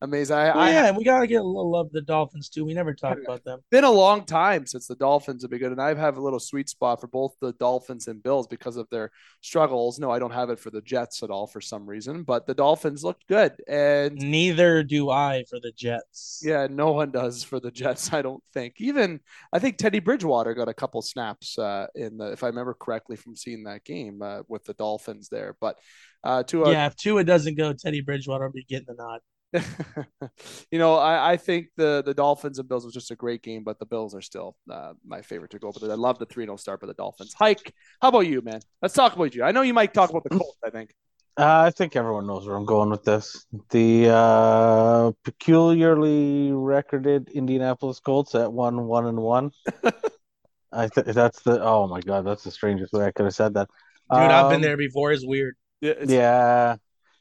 amazing. 0.02 0.36
I, 0.36 0.50
I 0.50 0.70
yeah, 0.72 0.88
and 0.88 0.98
we 0.98 1.04
gotta 1.04 1.28
get 1.28 1.42
a 1.42 1.44
little 1.44 1.72
love 1.72 1.92
the 1.92 2.02
Dolphins 2.02 2.50
too. 2.50 2.66
We 2.66 2.74
never 2.74 2.94
talk 2.94 3.18
about 3.24 3.44
them. 3.44 3.60
been 3.72 3.84
a 3.84 3.92
long 3.92 4.26
time 4.26 4.66
since 4.66 4.88
the 4.88 4.96
Dolphins 4.96 5.44
have 5.44 5.52
been 5.52 5.60
good, 5.60 5.72
and 5.72 5.82
I 5.82 5.94
have 5.94 6.18
a 6.18 6.22
little 6.22 6.40
sweet 6.40 6.70
spot 6.70 7.02
for 7.02 7.08
both 7.08 7.36
the 7.40 7.54
Dolphins 7.54 8.08
and 8.08 8.22
Bills 8.22 8.48
because 8.48 8.78
of 8.78 8.88
their 8.90 9.12
struggles. 9.42 10.00
No, 10.00 10.12
I 10.12 10.20
don't 10.20 10.32
have 10.32 10.50
it 10.50 10.60
for 10.60 10.70
the 10.70 10.82
Jets 10.82 11.24
at 11.24 11.30
all 11.30 11.48
for 11.48 11.62
some 11.62 11.86
reason, 11.86 12.24
but 12.24 12.46
the 12.46 12.54
Dolphins 12.54 13.04
looked 13.04 13.28
good, 13.28 13.54
and 13.68 14.16
Neither 14.16 14.84
do 14.84 15.10
I 15.10 15.44
for 15.50 15.60
the 15.60 15.72
Jets. 15.76 16.42
yeah, 16.44 16.68
no 16.70 16.92
one 16.92 17.12
does 17.12 17.44
for 17.44 17.60
the 17.60 17.72
Jets. 17.72 18.14
I 18.14 18.22
don't 18.22 18.44
think. 18.54 18.76
Even 18.80 19.20
I 19.54 19.60
think 19.60 19.78
Teddy 19.78 20.00
Bridgewater 20.00 20.54
got 20.54 20.70
a 20.70 20.74
couple 20.74 21.02
snaps 21.02 21.58
uh, 21.58 21.88
in 21.96 22.18
the, 22.18 22.32
if 22.32 22.44
I 22.44 22.48
remember 22.48 22.74
correctly 22.74 23.16
from 23.16 23.36
seeing 23.36 23.64
that 23.64 23.84
game 23.84 24.22
uh, 24.22 24.42
with 24.48 24.66
the 24.66 24.74
Dolphins 24.74 25.30
there. 25.30 25.56
But 25.60 25.78
uh, 26.24 26.44
to 26.44 26.64
a, 26.66 26.72
Yeah, 26.72 26.88
if 26.88 26.96
Tua 26.96 27.24
doesn't 27.24 27.56
go, 27.58 27.74
Teddy 27.74 28.02
Bridgewater 28.02 28.46
will 28.46 28.54
be 28.54 28.64
getting 28.64 28.88
the 28.88 28.96
nod. 28.96 29.20
you 30.72 30.80
know, 30.80 30.96
I, 30.96 31.34
I 31.34 31.38
think 31.38 31.68
the 31.78 32.04
the 32.06 32.14
Dolphins 32.14 32.60
and 32.60 32.68
Bills 32.68 32.86
was 32.86 32.94
just 32.94 33.12
a 33.12 33.16
great 33.16 33.42
game, 33.42 33.64
but 33.64 33.80
the 33.80 33.86
Bills 33.86 34.14
are 34.16 34.22
still 34.22 34.56
uh, 34.70 34.94
my 35.06 35.22
favorite 35.22 35.52
to 35.52 35.60
go. 35.60 35.72
But 35.72 35.90
I 35.90 35.96
love 35.96 36.20
the 36.20 36.26
3 36.26 36.46
0 36.46 36.56
start 36.58 36.82
by 36.82 36.88
the 36.88 36.94
Dolphins. 36.94 37.34
Hike, 37.34 37.74
how 38.02 38.10
about 38.10 38.22
you, 38.28 38.42
man? 38.42 38.60
Let's 38.82 38.94
talk 38.94 39.16
about 39.16 39.34
you. 39.36 39.44
I 39.44 39.52
know 39.52 39.62
you 39.62 39.74
might 39.74 39.94
talk 39.94 40.10
about 40.10 40.24
the 40.24 40.32
Colts, 40.38 40.58
I 40.64 40.70
think. 40.70 40.94
Uh, 41.38 41.64
I 41.68 41.72
think 41.72 41.96
everyone 41.98 42.28
knows 42.28 42.48
where 42.48 42.56
I'm 42.56 42.66
going 42.66 42.90
with 42.90 43.04
this. 43.04 43.46
The 43.70 44.10
uh, 44.10 45.12
peculiarly 45.26 46.52
recorded 46.54 47.30
Indianapolis 47.30 48.00
Colts 48.00 48.36
at 48.36 48.52
one 48.52 48.86
one 48.88 49.06
and 49.06 49.18
one. 49.18 49.52
I 50.72 50.88
think 50.88 51.08
that's 51.08 51.42
the 51.44 51.62
oh 51.64 51.88
my 51.88 52.02
god, 52.02 52.26
that's 52.26 52.44
the 52.44 52.52
strangest 52.52 52.94
way 52.94 53.06
I 53.06 53.12
could 53.12 53.26
have 53.26 53.36
said 53.36 53.54
that. 53.56 53.70
Dude, 54.12 54.20
I've 54.20 54.50
been 54.50 54.58
Um, 54.58 54.62
there 54.62 54.78
before. 54.78 55.12
It's 55.12 55.26
weird. 55.26 55.56
Yeah, 55.82 55.92
it's- 55.92 56.10
Yeah, 56.10 56.76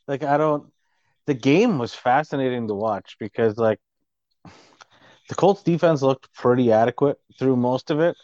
like 0.06 0.22
I 0.22 0.36
don't. 0.36 0.70
The 1.26 1.34
game 1.34 1.78
was 1.78 1.94
fascinating 1.94 2.68
to 2.68 2.74
watch 2.74 3.16
because 3.18 3.56
like 3.58 3.80
the 5.28 5.34
Colts 5.34 5.62
defense 5.62 6.02
looked 6.02 6.32
pretty 6.34 6.72
adequate 6.72 7.18
through 7.38 7.56
most 7.56 7.90
of 7.90 8.00
it, 8.00 8.16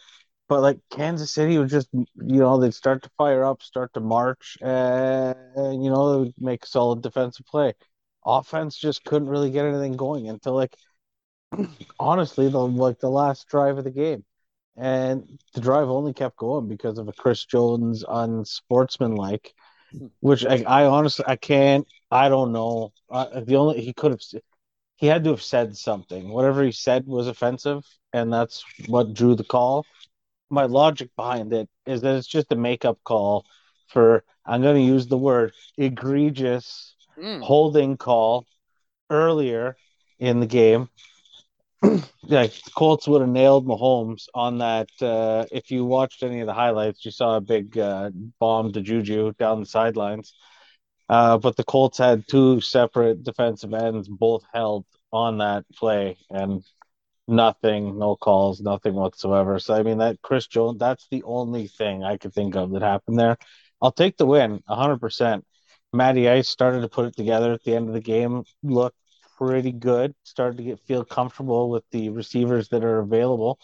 but 0.47 0.61
like 0.61 0.79
Kansas 0.91 1.33
City 1.33 1.57
would 1.57 1.69
just 1.69 1.89
you 1.93 2.05
know 2.15 2.59
they'd 2.59 2.73
start 2.73 3.03
to 3.03 3.09
fire 3.17 3.43
up, 3.45 3.61
start 3.63 3.93
to 3.93 3.99
march, 3.99 4.57
and 4.61 5.35
you 5.83 5.89
know 5.89 6.13
they 6.13 6.19
would 6.25 6.33
make 6.39 6.65
solid 6.65 7.01
defensive 7.01 7.45
play. 7.47 7.73
Offense 8.25 8.77
just 8.77 9.03
couldn't 9.03 9.29
really 9.29 9.51
get 9.51 9.65
anything 9.65 9.97
going 9.97 10.29
until 10.29 10.53
like 10.55 10.75
honestly 11.99 12.49
the 12.49 12.59
like 12.59 12.99
the 12.99 13.09
last 13.09 13.47
drive 13.47 13.77
of 13.77 13.83
the 13.83 13.91
game. 13.91 14.25
And 14.77 15.39
the 15.53 15.61
drive 15.61 15.89
only 15.89 16.13
kept 16.13 16.37
going 16.37 16.67
because 16.67 16.97
of 16.97 17.07
a 17.07 17.13
Chris 17.13 17.45
Jones 17.45 18.05
unsportsmanlike, 18.07 19.53
which 20.21 20.45
I, 20.45 20.63
I 20.67 20.85
honestly 20.85 21.25
I 21.27 21.35
can't 21.35 21.87
I 22.11 22.29
don't 22.29 22.51
know. 22.51 22.91
Uh, 23.09 23.41
the 23.41 23.55
only 23.55 23.81
he 23.81 23.93
could 23.93 24.11
have 24.11 24.21
he 24.97 25.07
had 25.07 25.23
to 25.25 25.31
have 25.31 25.41
said 25.41 25.75
something. 25.77 26.29
Whatever 26.29 26.63
he 26.63 26.71
said 26.71 27.05
was 27.07 27.27
offensive, 27.27 27.83
and 28.13 28.31
that's 28.31 28.63
what 28.87 29.13
drew 29.13 29.35
the 29.35 29.43
call. 29.43 29.85
My 30.49 30.65
logic 30.65 31.09
behind 31.15 31.53
it 31.53 31.69
is 31.85 32.01
that 32.01 32.15
it's 32.15 32.27
just 32.27 32.51
a 32.51 32.55
makeup 32.55 32.99
call 33.03 33.45
for 33.87 34.23
I'm 34.45 34.61
going 34.61 34.75
to 34.75 34.81
use 34.81 35.07
the 35.07 35.17
word 35.17 35.53
egregious 35.77 36.95
Mm. 37.17 37.41
holding 37.43 37.97
call 37.97 38.45
earlier 39.09 39.75
in 40.19 40.39
the 40.39 40.45
game. 40.47 40.89
like 42.23 42.53
the 42.53 42.71
Colts 42.75 43.07
would 43.07 43.21
have 43.21 43.29
nailed 43.29 43.65
Mahomes 43.65 44.27
on 44.33 44.59
that. 44.59 44.89
Uh, 45.01 45.45
if 45.51 45.71
you 45.71 45.85
watched 45.85 46.23
any 46.23 46.39
of 46.41 46.47
the 46.47 46.53
highlights, 46.53 47.03
you 47.05 47.11
saw 47.11 47.37
a 47.37 47.41
big 47.41 47.77
uh, 47.77 48.11
bomb 48.39 48.71
to 48.73 48.81
Juju 48.81 49.33
down 49.39 49.59
the 49.59 49.65
sidelines. 49.65 50.33
Uh, 51.09 51.37
but 51.37 51.57
the 51.57 51.63
Colts 51.65 51.97
had 51.97 52.27
two 52.27 52.61
separate 52.61 53.23
defensive 53.23 53.73
ends, 53.73 54.07
both 54.07 54.43
held 54.53 54.85
on 55.11 55.39
that 55.39 55.65
play, 55.75 56.17
and 56.29 56.63
nothing, 57.27 57.99
no 57.99 58.15
calls, 58.15 58.61
nothing 58.61 58.93
whatsoever. 58.95 59.59
So 59.59 59.73
I 59.75 59.83
mean, 59.83 59.99
that 59.99 60.21
Chris 60.21 60.47
Jones, 60.47 60.79
that's 60.79 61.07
the 61.11 61.23
only 61.23 61.67
thing 61.67 62.03
I 62.03 62.17
could 62.17 62.33
think 62.33 62.55
of 62.55 62.71
that 62.71 62.81
happened 62.81 63.19
there. 63.19 63.37
I'll 63.81 63.91
take 63.91 64.17
the 64.17 64.25
win, 64.25 64.61
hundred 64.67 64.99
percent. 64.99 65.45
Matty 65.93 66.29
Ice 66.29 66.49
started 66.49 66.81
to 66.81 66.89
put 66.89 67.05
it 67.07 67.15
together 67.17 67.53
at 67.53 67.63
the 67.63 67.75
end 67.75 67.87
of 67.89 67.93
the 67.93 68.01
game. 68.01 68.43
Looked 68.63 68.97
pretty 69.41 69.71
good. 69.71 70.13
Started 70.23 70.57
to 70.57 70.63
get 70.63 70.79
feel 70.81 71.03
comfortable 71.03 71.71
with 71.71 71.83
the 71.89 72.09
receivers 72.09 72.69
that 72.69 72.83
are 72.83 72.99
available. 72.99 73.59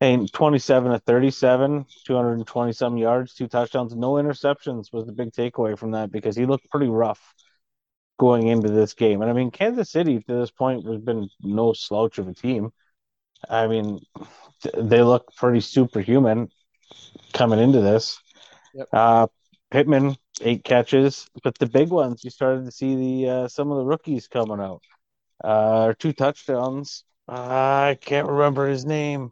And 0.00 0.32
27 0.32 0.92
to 0.92 0.98
37, 0.98 1.84
220 2.06 2.72
some 2.72 2.96
yards, 2.96 3.34
two 3.34 3.46
touchdowns, 3.46 3.94
no 3.94 4.12
interceptions 4.12 4.90
was 4.90 5.04
the 5.04 5.12
big 5.12 5.32
takeaway 5.32 5.78
from 5.78 5.90
that 5.90 6.10
because 6.10 6.36
he 6.36 6.46
looked 6.46 6.70
pretty 6.70 6.88
rough 6.88 7.34
going 8.18 8.46
into 8.46 8.70
this 8.70 8.94
game. 8.94 9.20
And 9.20 9.30
I 9.30 9.34
mean, 9.34 9.50
Kansas 9.50 9.90
City 9.90 10.20
to 10.20 10.34
this 10.34 10.50
point 10.50 10.86
has 10.86 11.02
been 11.02 11.28
no 11.42 11.74
slouch 11.74 12.16
of 12.16 12.26
a 12.26 12.32
team. 12.32 12.70
I 13.46 13.66
mean, 13.66 14.00
they 14.74 15.02
look 15.02 15.34
pretty 15.36 15.60
superhuman 15.60 16.48
coming 17.34 17.58
into 17.58 17.82
this. 17.82 18.18
Yep. 18.72 18.88
Uh, 18.90 19.26
Pittman 19.70 20.16
eight 20.40 20.64
catches, 20.64 21.28
but 21.44 21.58
the 21.58 21.66
big 21.66 21.90
ones 21.90 22.24
you 22.24 22.30
started 22.30 22.64
to 22.64 22.72
see 22.72 22.96
the 22.96 23.30
uh, 23.30 23.48
some 23.48 23.70
of 23.70 23.76
the 23.76 23.84
rookies 23.84 24.26
coming 24.26 24.60
out. 24.60 24.82
Uh, 25.42 25.94
two 25.98 26.12
touchdowns. 26.12 27.04
Uh, 27.28 27.32
I 27.32 27.98
can't 28.00 28.28
remember 28.28 28.68
his 28.68 28.84
name. 28.84 29.30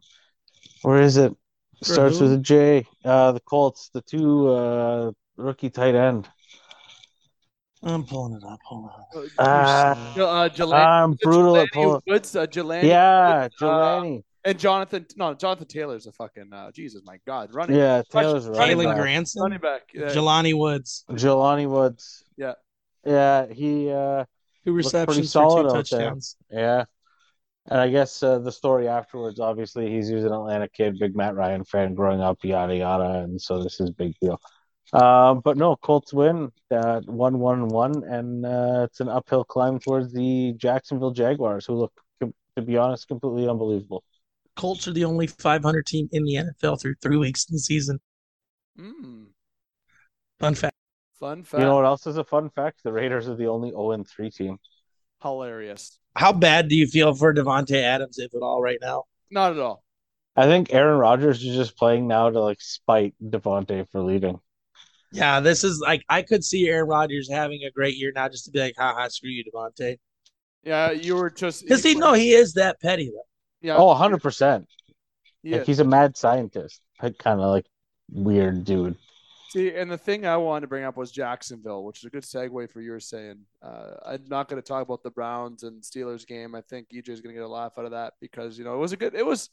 Where 0.81 1.01
is 1.01 1.17
it? 1.17 1.35
For 1.83 1.93
Starts 1.93 2.19
who? 2.19 2.25
with 2.25 2.33
a 2.33 2.37
J. 2.37 2.87
Uh, 3.05 3.31
the 3.31 3.39
Colts, 3.41 3.89
the 3.93 4.01
two 4.01 4.47
uh, 4.49 5.11
rookie 5.37 5.69
tight 5.69 5.95
end. 5.95 6.27
I'm 7.83 8.03
pulling 8.03 8.33
it 8.33 8.43
up. 8.43 8.59
Hold 8.65 8.89
on. 9.15 9.29
Ah, 9.39 9.95
Uh, 10.17 10.25
uh, 10.25 10.49
Jelani, 10.49 10.85
I'm 10.85 11.13
brutal 11.13 11.57
at 11.57 11.71
pulling. 11.71 12.01
Woods, 12.07 12.35
uh, 12.35 12.45
Jelani, 12.45 12.89
Yeah, 12.89 13.47
uh, 13.47 13.49
Jelani. 13.61 14.23
and 14.43 14.59
Jonathan. 14.59 15.05
No, 15.15 15.33
Jonathan 15.33 15.67
Taylor's 15.67 16.05
a 16.05 16.11
fucking 16.11 16.51
uh, 16.51 16.71
Jesus, 16.71 17.01
my 17.05 17.19
God, 17.25 17.53
running, 17.53 17.77
Yeah, 17.77 18.01
Taylor's 18.11 18.47
a 18.47 18.51
running 18.51 18.77
Jalen 18.77 18.85
back. 18.85 18.97
Granson, 18.97 19.41
running 19.43 19.59
back. 19.59 19.81
Yeah, 19.93 20.13
Jelani 20.13 20.57
Woods. 20.57 21.05
Jelani 21.09 21.69
Woods. 21.69 22.23
Yeah. 22.35 22.53
Yeah, 23.05 23.45
he 23.47 23.89
uh 23.91 24.25
Two 24.65 24.73
pretty 25.07 25.23
receptions 25.25 25.31
solid 25.31 25.63
for 25.63 25.69
two 25.71 25.77
out 25.77 25.89
there. 25.89 26.09
touchdowns. 26.09 26.35
yeah. 26.51 26.85
And 27.67 27.79
I 27.79 27.89
guess 27.89 28.23
uh, 28.23 28.39
the 28.39 28.51
story 28.51 28.87
afterwards, 28.87 29.39
obviously, 29.39 29.91
he's 29.91 30.07
he's 30.07 30.23
an 30.23 30.33
Atlanta 30.33 30.67
kid, 30.67 30.97
big 30.97 31.15
Matt 31.15 31.35
Ryan 31.35 31.63
fan 31.63 31.93
growing 31.93 32.21
up, 32.21 32.39
yada 32.43 32.75
yada, 32.75 33.19
and 33.23 33.39
so 33.39 33.61
this 33.61 33.79
is 33.79 33.89
a 33.89 33.93
big 33.93 34.15
deal. 34.19 34.41
Um, 34.91 35.41
but 35.41 35.55
no, 35.55 35.75
Colts 35.75 36.11
win 36.11 36.51
uh, 36.71 37.01
one 37.01 37.37
one 37.37 37.67
one, 37.67 38.03
and 38.05 38.45
uh, 38.45 38.87
it's 38.89 39.01
an 39.01 39.09
uphill 39.09 39.43
climb 39.43 39.79
towards 39.79 40.11
the 40.13 40.53
Jacksonville 40.57 41.11
Jaguars, 41.11 41.65
who 41.65 41.75
look, 41.75 41.93
to 42.21 42.61
be 42.63 42.75
honest, 42.75 43.07
completely 43.07 43.47
unbelievable. 43.47 44.03
Colts 44.55 44.87
are 44.87 44.93
the 44.93 45.05
only 45.05 45.27
500 45.27 45.85
team 45.85 46.09
in 46.11 46.23
the 46.23 46.35
NFL 46.35 46.81
through 46.81 46.95
three 47.01 47.17
weeks 47.17 47.45
in 47.49 47.55
the 47.55 47.59
season. 47.59 47.99
Mm, 48.79 49.27
Fun 50.39 50.55
fact. 50.55 50.68
Fun 51.19 51.43
fact. 51.43 51.59
You 51.59 51.65
know 51.67 51.75
what 51.75 51.85
else 51.85 52.07
is 52.07 52.17
a 52.17 52.23
fun 52.23 52.49
fact? 52.49 52.81
The 52.83 52.93
Raiders 52.93 53.27
are 53.27 53.35
the 53.35 53.47
only 53.47 53.69
zero 53.71 53.91
and 53.91 54.07
three 54.07 54.31
team. 54.31 54.57
Hilarious. 55.21 55.99
How 56.15 56.31
bad 56.33 56.69
do 56.69 56.75
you 56.75 56.87
feel 56.87 57.13
for 57.13 57.33
Davante 57.33 57.81
Adams, 57.81 58.17
if 58.19 58.33
at 58.33 58.41
all, 58.41 58.61
right 58.61 58.79
now? 58.81 59.03
Not 59.29 59.51
at 59.51 59.59
all. 59.59 59.83
I 60.35 60.45
think 60.45 60.73
Aaron 60.73 60.97
Rodgers 60.97 61.43
is 61.43 61.55
just 61.55 61.77
playing 61.77 62.07
now 62.07 62.29
to 62.29 62.39
like 62.39 62.61
spite 62.61 63.13
Davante 63.21 63.89
for 63.91 64.01
leaving. 64.01 64.39
Yeah, 65.11 65.39
this 65.39 65.63
is 65.63 65.79
like 65.79 66.03
I 66.07 66.21
could 66.21 66.43
see 66.43 66.69
Aaron 66.69 66.87
Rodgers 66.87 67.29
having 67.29 67.63
a 67.63 67.71
great 67.71 67.97
year 67.97 68.11
now, 68.15 68.29
just 68.29 68.45
to 68.45 68.51
be 68.51 68.59
like, 68.59 68.75
"Ha 68.77 68.93
ha, 68.95 69.07
screw 69.09 69.29
you, 69.29 69.43
Davante." 69.43 69.97
Yeah, 70.63 70.91
you 70.91 71.15
were 71.15 71.29
just 71.29 71.63
Because 71.63 71.83
he 71.83 71.95
no, 71.95 72.13
he 72.13 72.33
is 72.33 72.53
that 72.53 72.79
petty 72.79 73.07
though. 73.13 73.23
Yeah, 73.61 73.75
Oh, 73.77 73.93
100%. 73.93 74.65
yeah. 75.43 75.57
Like 75.57 75.65
he's 75.65 75.79
a 75.79 75.83
mad 75.85 76.15
scientist. 76.15 76.81
Like 77.01 77.17
kind 77.17 77.41
of 77.41 77.47
like 77.49 77.65
weird 78.11 78.63
dude. 78.65 78.97
See, 79.49 79.73
and 79.73 79.89
the 79.89 79.97
thing 79.97 80.27
I 80.27 80.37
wanted 80.37 80.61
to 80.61 80.67
bring 80.67 80.83
up 80.83 80.95
was 80.95 81.11
Jacksonville, 81.11 81.83
which 81.83 81.99
is 81.99 82.05
a 82.05 82.09
good 82.11 82.23
segue 82.23 82.69
for 82.69 82.81
you 82.81 82.91
were 82.91 82.99
saying. 82.99 83.39
Uh, 83.63 83.93
I'm 84.05 84.25
not 84.27 84.47
going 84.47 84.61
to 84.61 84.67
talk 84.67 84.83
about 84.83 85.01
the 85.01 85.09
Browns 85.09 85.63
and 85.63 85.81
Steelers 85.81 86.25
game. 86.27 86.53
I 86.53 86.61
think 86.61 86.89
EJ 86.93 87.09
is 87.09 87.21
going 87.21 87.33
to 87.33 87.39
get 87.39 87.45
a 87.45 87.47
laugh 87.47 87.73
out 87.77 87.85
of 87.85 87.91
that 87.91 88.13
because 88.21 88.59
you 88.59 88.63
know 88.63 88.75
it 88.75 88.79
was 88.79 88.91
a 88.91 88.97
good, 88.97 89.15
it 89.15 89.25
was, 89.25 89.49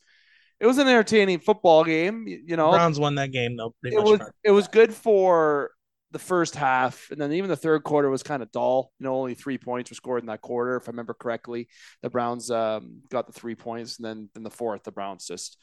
it 0.60 0.66
was 0.66 0.76
an 0.76 0.86
entertaining 0.86 1.38
football 1.38 1.82
game. 1.82 2.26
You, 2.26 2.56
know, 2.56 2.72
Browns 2.72 3.00
won 3.00 3.14
that 3.14 3.32
game 3.32 3.56
though, 3.56 3.74
it 3.82 4.02
was 4.02 4.20
it 4.44 4.50
was 4.50 4.68
good 4.68 4.92
for 4.92 5.70
the 6.10 6.18
first 6.18 6.54
half, 6.54 7.08
and 7.10 7.20
then 7.20 7.32
even 7.32 7.48
the 7.48 7.56
third 7.56 7.82
quarter 7.82 8.08
was 8.08 8.22
kind 8.22 8.42
of 8.42 8.52
dull. 8.52 8.92
You 8.98 9.04
know, 9.04 9.14
only 9.14 9.34
three 9.34 9.58
points 9.58 9.90
were 9.90 9.96
scored 9.96 10.22
in 10.22 10.26
that 10.26 10.40
quarter, 10.40 10.76
if 10.76 10.88
I 10.88 10.92
remember 10.92 11.14
correctly. 11.14 11.68
The 12.02 12.10
Browns 12.10 12.50
um, 12.50 13.00
got 13.10 13.26
the 13.26 13.32
three 13.32 13.54
points, 13.54 13.98
and 13.98 14.04
then 14.04 14.30
in 14.36 14.42
the 14.42 14.50
fourth, 14.50 14.84
the 14.84 14.92
Browns 14.92 15.26
just, 15.26 15.58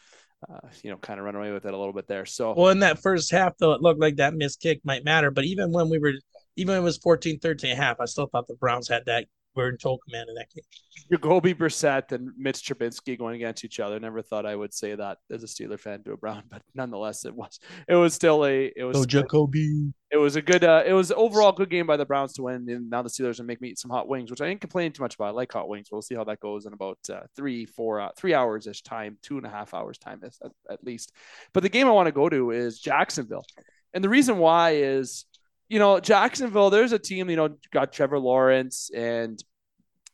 uh, 0.50 0.68
you 0.84 0.92
know, 0.92 0.98
kind 0.98 1.20
of 1.20 1.26
run 1.26 1.36
away 1.36 1.52
with 1.52 1.66
it 1.66 1.74
a 1.74 1.78
little 1.78 1.94
bit 1.94 2.08
there. 2.08 2.26
So 2.26 2.54
Well, 2.56 2.70
in 2.70 2.80
that 2.80 3.00
first 3.00 3.32
half, 3.32 3.58
though, 3.58 3.74
it 3.74 3.82
looked 3.82 4.00
like 4.00 4.18
that 4.18 4.34
missed 4.34 4.62
kick 4.62 4.82
might 4.84 5.04
matter. 5.04 5.32
But 5.32 5.46
even 5.46 5.72
when 5.72 5.90
we 5.90 6.00
were, 6.00 6.14
even 6.56 6.74
when 6.74 6.82
it 6.82 6.84
was 6.84 6.98
14 6.98 7.40
13 7.40 7.76
half, 7.76 8.00
I 8.00 8.06
still 8.06 8.28
thought 8.28 8.48
the 8.48 8.56
Browns 8.56 8.88
had 8.88 9.04
that 9.06 9.28
were 9.56 9.70
in 9.70 9.78
total 9.78 10.00
command 10.00 10.30
in 10.30 10.36
that 10.36 10.50
game. 10.54 10.64
Jacoby 11.12 11.54
Brissett 11.54 12.12
and 12.12 12.32
Mitch 12.38 12.62
Trubisky 12.62 13.18
going 13.18 13.36
against 13.36 13.64
each 13.66 13.80
other. 13.80 14.00
Never 14.00 14.22
thought 14.22 14.46
I 14.46 14.56
would 14.56 14.74
say 14.74 14.96
that 14.96 15.18
as 15.32 15.44
a 15.44 15.48
Steeler 15.48 15.80
fan 15.80 16.04
to 16.04 16.14
a 16.14 16.18
Brown, 16.18 16.44
but 16.50 16.62
nonetheless, 16.76 17.26
it 17.26 17.34
was 17.34 17.60
it 17.88 17.96
was 17.96 18.14
still 18.14 18.46
a 18.46 18.72
it 18.76 18.84
was 18.84 18.98
oh 18.98 19.06
Jacoby. 19.06 19.94
It 20.12 20.18
was 20.18 20.36
a 20.36 20.42
good 20.42 20.64
uh, 20.64 20.84
it 20.86 20.94
was 20.94 21.12
overall 21.12 21.52
good 21.52 21.70
game 21.70 21.88
by 21.88 21.98
the 21.98 22.06
Browns 22.06 22.34
to 22.34 22.44
win, 22.44 22.70
and 22.70 22.90
now 22.90 23.02
the 23.02 23.10
Steelers 23.10 23.40
are 23.40 23.44
make 23.44 23.62
me 23.62 23.70
eat 23.70 23.80
some 23.80 23.92
hot 23.92 24.08
wings, 24.08 24.30
which 24.30 24.42
I 24.42 24.48
ain't 24.48 24.62
complaining 24.62 24.92
too 24.92 25.02
much 25.02 25.16
about. 25.16 25.26
I 25.26 25.32
like 25.32 25.52
hot 25.52 25.68
wings. 25.68 25.90
We'll 25.92 26.02
see 26.02 26.16
how 26.16 26.24
that 26.26 26.40
goes 26.40 26.66
in 26.66 26.74
about 26.74 27.00
uh, 27.12 27.22
three 27.36 27.66
four 27.66 28.00
uh, 28.00 28.10
three 28.16 28.34
hours 28.34 28.68
ish 28.68 28.84
time, 28.84 29.18
two 29.22 29.38
and 29.38 29.46
a 29.46 29.50
half 29.50 29.74
hours 29.74 29.98
time 29.98 30.22
at, 30.24 30.52
at 30.70 30.84
least. 30.84 31.12
But 31.54 31.64
the 31.64 31.70
game 31.70 31.88
I 31.88 31.92
want 31.92 32.08
to 32.08 32.12
go 32.12 32.30
to 32.30 32.52
is 32.52 32.80
Jacksonville, 32.80 33.46
and 33.94 34.04
the 34.04 34.10
reason 34.10 34.38
why 34.38 34.76
is 34.76 35.26
you 35.74 35.80
know, 35.80 36.00
Jacksonville, 36.00 36.70
there's 36.70 36.92
a 36.92 37.00
team, 37.00 37.32
you 37.32 37.36
know, 37.36 37.50
got 37.72 37.92
Trevor 37.92 38.20
Lawrence 38.20 38.92
and 38.94 39.44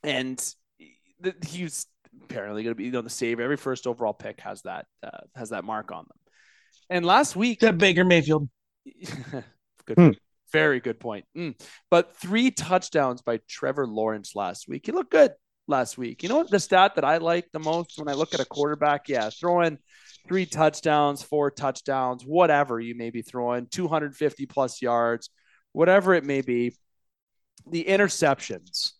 and 0.06 0.42
he's 1.46 1.86
apparently 2.24 2.63
going 2.63 2.72
to 2.72 2.75
be 2.75 2.86
you 2.86 2.92
know 2.92 3.01
the 3.01 3.10
savior. 3.10 3.44
Every 3.44 3.58
first 3.58 3.86
overall 3.86 4.13
pick 4.13 4.39
has 4.39 4.62
that 4.62 4.86
uh, 5.04 5.25
has 5.36 5.50
that 5.50 5.66
mark 5.66 5.92
on 5.92 6.06
them. 6.06 6.18
And 6.89 7.06
last 7.06 7.36
week, 7.36 7.60
that 7.60 7.78
Baker 7.78 8.06
Mayfield. 8.06 8.48
good, 9.86 9.98
hmm. 9.98 10.10
very 10.54 10.80
good 10.80 10.98
point. 10.98 11.25
Mm. 11.38 11.60
But 11.92 12.16
three 12.16 12.51
touchdowns 12.51 13.22
by 13.22 13.42
Trevor 13.50 13.86
Lawrence 13.86 14.38
last 14.38 14.70
week. 14.70 14.86
He 14.86 14.94
looked 14.94 15.12
good 15.12 15.34
last 15.68 15.98
week. 15.98 16.24
You 16.24 16.30
know 16.30 16.38
what 16.38 16.50
the 16.50 16.62
stat 16.62 16.96
that 16.96 17.04
I 17.04 17.18
like 17.18 17.50
the 17.51 17.60
most 17.60 18.00
when 18.00 18.08
I 18.08 18.13
look 18.13 18.34
at 18.34 18.39
a 18.39 18.46
quarterback? 18.46 19.10
Yeah, 19.10 19.30
throwing 19.30 19.78
three 20.25 20.46
touchdowns, 20.46 21.22
four 21.22 21.51
touchdowns, 21.51 22.24
whatever 22.24 22.80
you 22.80 22.96
may 22.96 23.10
be 23.10 23.24
throwing, 23.24 23.68
250 23.68 24.46
plus 24.46 24.82
yards 24.82 25.30
whatever 25.74 26.14
it 26.14 26.24
may 26.24 26.42
be, 26.42 26.76
the 27.70 27.86
interceptions, 27.86 28.92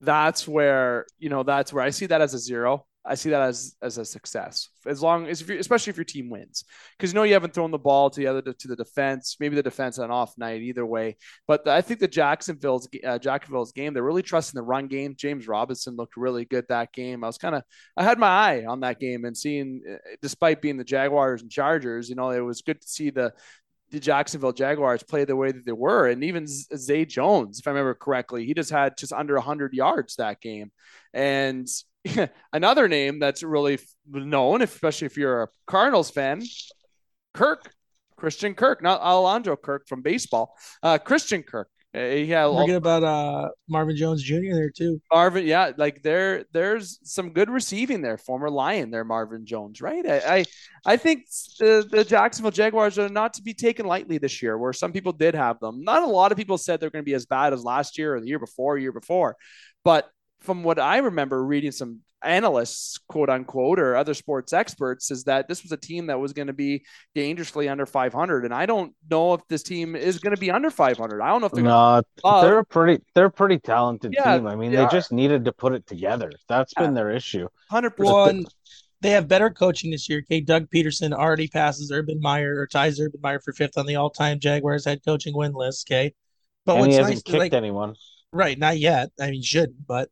that's 0.00 0.46
where, 0.46 1.06
you 1.18 1.28
know, 1.28 1.42
that's 1.42 1.72
where 1.72 1.84
I 1.84 1.90
see 1.90 2.06
that 2.06 2.20
as 2.20 2.34
a 2.34 2.38
zero. 2.38 2.86
I 3.04 3.16
see 3.16 3.30
that 3.30 3.42
as 3.42 3.74
as 3.82 3.98
a 3.98 4.04
success. 4.04 4.68
As 4.86 5.02
long 5.02 5.26
as 5.26 5.40
if 5.40 5.48
you 5.48 5.58
especially 5.58 5.90
if 5.90 5.96
your 5.96 6.04
team 6.04 6.30
wins. 6.30 6.64
Because 6.96 7.12
you 7.12 7.16
know 7.16 7.24
you 7.24 7.32
haven't 7.32 7.52
thrown 7.52 7.72
the 7.72 7.78
ball 7.78 8.10
to 8.10 8.20
the 8.20 8.28
other 8.28 8.42
to 8.42 8.68
the 8.68 8.76
defense. 8.76 9.36
Maybe 9.40 9.56
the 9.56 9.62
defense 9.62 9.98
on 9.98 10.12
off 10.12 10.38
night 10.38 10.62
either 10.62 10.86
way. 10.86 11.16
But 11.48 11.66
I 11.66 11.80
think 11.80 11.98
the 11.98 12.06
Jacksonville's 12.06 12.88
uh, 13.04 13.18
Jacksonville's 13.18 13.72
game 13.72 13.92
they're 13.92 14.04
really 14.04 14.22
trusting 14.22 14.56
the 14.56 14.62
run 14.62 14.86
game. 14.86 15.16
James 15.16 15.48
Robinson 15.48 15.96
looked 15.96 16.16
really 16.16 16.44
good 16.44 16.66
that 16.68 16.92
game. 16.92 17.24
I 17.24 17.26
was 17.26 17.38
kind 17.38 17.56
of 17.56 17.64
I 17.96 18.04
had 18.04 18.18
my 18.18 18.28
eye 18.28 18.64
on 18.66 18.80
that 18.80 19.00
game 19.00 19.24
and 19.24 19.36
seeing 19.36 19.82
uh, 19.90 19.96
despite 20.20 20.62
being 20.62 20.76
the 20.76 20.84
Jaguars 20.84 21.42
and 21.42 21.50
Chargers 21.50 22.08
you 22.08 22.14
know 22.14 22.30
it 22.30 22.40
was 22.40 22.62
good 22.62 22.80
to 22.80 22.88
see 22.88 23.10
the 23.10 23.32
the 23.92 24.00
Jacksonville 24.00 24.52
Jaguars 24.52 25.02
play 25.02 25.24
the 25.24 25.36
way 25.36 25.52
that 25.52 25.66
they 25.66 25.72
were. 25.72 26.08
And 26.08 26.24
even 26.24 26.46
Zay 26.46 27.04
Jones, 27.04 27.60
if 27.60 27.66
I 27.66 27.70
remember 27.70 27.94
correctly, 27.94 28.46
he 28.46 28.54
just 28.54 28.70
had 28.70 28.96
just 28.96 29.12
under 29.12 29.34
100 29.34 29.74
yards 29.74 30.16
that 30.16 30.40
game. 30.40 30.72
And 31.12 31.68
another 32.52 32.88
name 32.88 33.18
that's 33.18 33.42
really 33.42 33.78
known, 34.08 34.62
especially 34.62 35.06
if 35.06 35.18
you're 35.18 35.42
a 35.42 35.48
Cardinals 35.66 36.10
fan, 36.10 36.42
Kirk, 37.34 37.70
Christian 38.16 38.54
Kirk, 38.54 38.82
not 38.82 39.02
Alejandro 39.02 39.56
Kirk 39.56 39.86
from 39.86 40.00
baseball, 40.00 40.56
uh, 40.82 40.96
Christian 40.96 41.42
Kirk. 41.42 41.68
Yeah, 41.94 42.46
uh, 42.46 42.60
forget 42.60 42.76
about 42.76 43.04
uh, 43.04 43.50
Marvin 43.68 43.96
Jones 43.96 44.22
Jr. 44.22 44.52
there 44.52 44.70
too. 44.70 45.00
Marvin, 45.12 45.46
yeah, 45.46 45.72
like 45.76 46.02
there, 46.02 46.46
there's 46.52 46.98
some 47.02 47.34
good 47.34 47.50
receiving 47.50 48.00
there. 48.00 48.16
Former 48.16 48.48
Lion 48.48 48.90
there, 48.90 49.04
Marvin 49.04 49.44
Jones, 49.44 49.82
right? 49.82 50.06
I, 50.06 50.36
I, 50.38 50.44
I 50.86 50.96
think 50.96 51.26
the, 51.58 51.86
the 51.90 52.02
Jacksonville 52.02 52.50
Jaguars 52.50 52.98
are 52.98 53.10
not 53.10 53.34
to 53.34 53.42
be 53.42 53.52
taken 53.52 53.84
lightly 53.84 54.16
this 54.16 54.42
year. 54.42 54.56
Where 54.56 54.72
some 54.72 54.92
people 54.92 55.12
did 55.12 55.34
have 55.34 55.60
them, 55.60 55.84
not 55.84 56.02
a 56.02 56.06
lot 56.06 56.32
of 56.32 56.38
people 56.38 56.56
said 56.56 56.80
they're 56.80 56.88
going 56.88 57.04
to 57.04 57.08
be 57.08 57.14
as 57.14 57.26
bad 57.26 57.52
as 57.52 57.62
last 57.62 57.98
year 57.98 58.16
or 58.16 58.20
the 58.20 58.28
year 58.28 58.38
before, 58.38 58.78
year 58.78 58.92
before, 58.92 59.36
but 59.84 60.08
from 60.42 60.62
what 60.62 60.78
I 60.78 60.98
remember 60.98 61.44
reading 61.44 61.72
some 61.72 62.00
analysts, 62.24 62.98
quote 63.08 63.28
unquote, 63.28 63.78
or 63.78 63.96
other 63.96 64.14
sports 64.14 64.52
experts, 64.52 65.10
is 65.10 65.24
that 65.24 65.48
this 65.48 65.62
was 65.62 65.72
a 65.72 65.76
team 65.76 66.06
that 66.06 66.18
was 66.18 66.32
going 66.32 66.46
to 66.46 66.52
be 66.52 66.84
dangerously 67.14 67.68
under 67.68 67.86
500. 67.86 68.44
And 68.44 68.54
I 68.54 68.66
don't 68.66 68.94
know 69.10 69.34
if 69.34 69.40
this 69.48 69.62
team 69.62 69.96
is 69.96 70.18
going 70.18 70.34
to 70.34 70.40
be 70.40 70.50
under 70.50 70.70
500. 70.70 71.20
I 71.20 71.28
don't 71.28 71.40
know 71.40 71.46
if 71.46 71.52
they're 71.52 71.64
no, 71.64 71.70
gonna, 71.70 72.04
uh, 72.24 72.42
they're 72.42 72.58
a 72.58 72.64
pretty 72.64 73.02
they're 73.14 73.26
a 73.26 73.30
pretty 73.30 73.58
talented 73.58 74.14
yeah, 74.16 74.36
team. 74.36 74.46
I 74.46 74.56
mean, 74.56 74.72
they, 74.72 74.78
they 74.78 74.86
just 74.88 75.12
needed 75.12 75.44
to 75.46 75.52
put 75.52 75.72
it 75.72 75.86
together. 75.86 76.30
That's 76.48 76.72
yeah. 76.76 76.84
been 76.84 76.94
their 76.94 77.10
issue. 77.10 77.48
Hundred 77.70 77.90
percent. 77.90 78.52
They 79.00 79.10
have 79.10 79.26
better 79.26 79.50
coaching 79.50 79.90
this 79.90 80.08
year. 80.08 80.20
Okay, 80.20 80.40
Doug 80.40 80.68
Pederson 80.70 81.12
already 81.12 81.48
passes 81.48 81.90
Urban 81.90 82.20
Meyer 82.20 82.56
or 82.56 82.68
ties 82.68 83.00
Urban 83.00 83.20
Meyer 83.20 83.40
for 83.40 83.52
fifth 83.52 83.76
on 83.76 83.84
the 83.84 83.96
all-time 83.96 84.38
Jaguars 84.38 84.84
head 84.84 85.00
coaching 85.04 85.36
win 85.36 85.52
list. 85.54 85.90
Okay, 85.90 86.14
but 86.64 86.74
and 86.74 86.80
what's 86.82 86.92
he 86.92 86.98
hasn't 86.98 87.16
nice 87.16 87.22
kicked 87.22 87.38
like, 87.38 87.52
anyone. 87.52 87.96
Right, 88.32 88.56
not 88.56 88.78
yet. 88.78 89.10
I 89.20 89.30
mean, 89.32 89.42
shouldn't, 89.42 89.86
but 89.86 90.08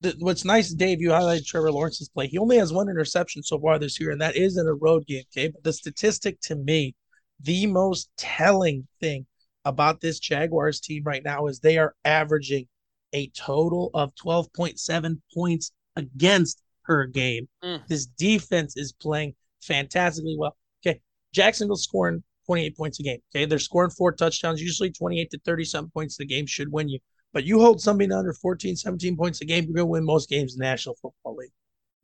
the, 0.00 0.14
what's 0.18 0.44
nice, 0.44 0.72
Dave, 0.72 1.00
you 1.00 1.10
highlighted 1.10 1.46
Trevor 1.46 1.72
Lawrence's 1.72 2.08
play. 2.08 2.26
He 2.26 2.38
only 2.38 2.56
has 2.56 2.72
one 2.72 2.88
interception 2.88 3.42
so 3.42 3.58
far 3.58 3.78
this 3.78 4.00
year, 4.00 4.10
and 4.10 4.20
that 4.20 4.36
is 4.36 4.56
in 4.56 4.66
a 4.66 4.74
road 4.74 5.06
game. 5.06 5.24
Okay, 5.32 5.48
but 5.48 5.62
the 5.62 5.72
statistic 5.72 6.40
to 6.42 6.56
me, 6.56 6.94
the 7.40 7.66
most 7.66 8.10
telling 8.16 8.86
thing 9.00 9.26
about 9.64 10.00
this 10.00 10.18
Jaguars 10.18 10.80
team 10.80 11.02
right 11.04 11.22
now 11.22 11.46
is 11.46 11.60
they 11.60 11.78
are 11.78 11.94
averaging 12.04 12.66
a 13.12 13.28
total 13.30 13.90
of 13.92 14.14
12.7 14.14 15.20
points 15.34 15.72
against 15.96 16.62
per 16.84 17.06
game. 17.06 17.48
Mm. 17.62 17.86
This 17.86 18.06
defense 18.06 18.76
is 18.76 18.92
playing 18.92 19.34
fantastically 19.62 20.36
well. 20.38 20.56
Okay, 20.84 21.00
Jacksonville 21.34 21.76
scoring 21.76 22.22
28 22.46 22.76
points 22.76 23.00
a 23.00 23.02
game. 23.02 23.20
Okay, 23.34 23.44
they're 23.44 23.58
scoring 23.58 23.90
four 23.90 24.12
touchdowns, 24.12 24.62
usually 24.62 24.90
28 24.90 25.30
to 25.30 25.38
30 25.44 25.64
some 25.64 25.90
points 25.90 26.16
the 26.16 26.24
game 26.24 26.46
should 26.46 26.72
win 26.72 26.88
you. 26.88 26.98
But 27.32 27.44
you 27.44 27.60
hold 27.60 27.80
somebody 27.80 28.12
under 28.12 28.32
14, 28.32 28.76
17 28.76 29.16
points 29.16 29.40
a 29.40 29.44
game, 29.44 29.64
you're 29.64 29.74
going 29.74 29.86
to 29.86 29.86
win 29.86 30.04
most 30.04 30.28
games 30.28 30.54
in 30.54 30.58
the 30.58 30.64
National 30.64 30.96
Football 30.96 31.36
League. 31.36 31.52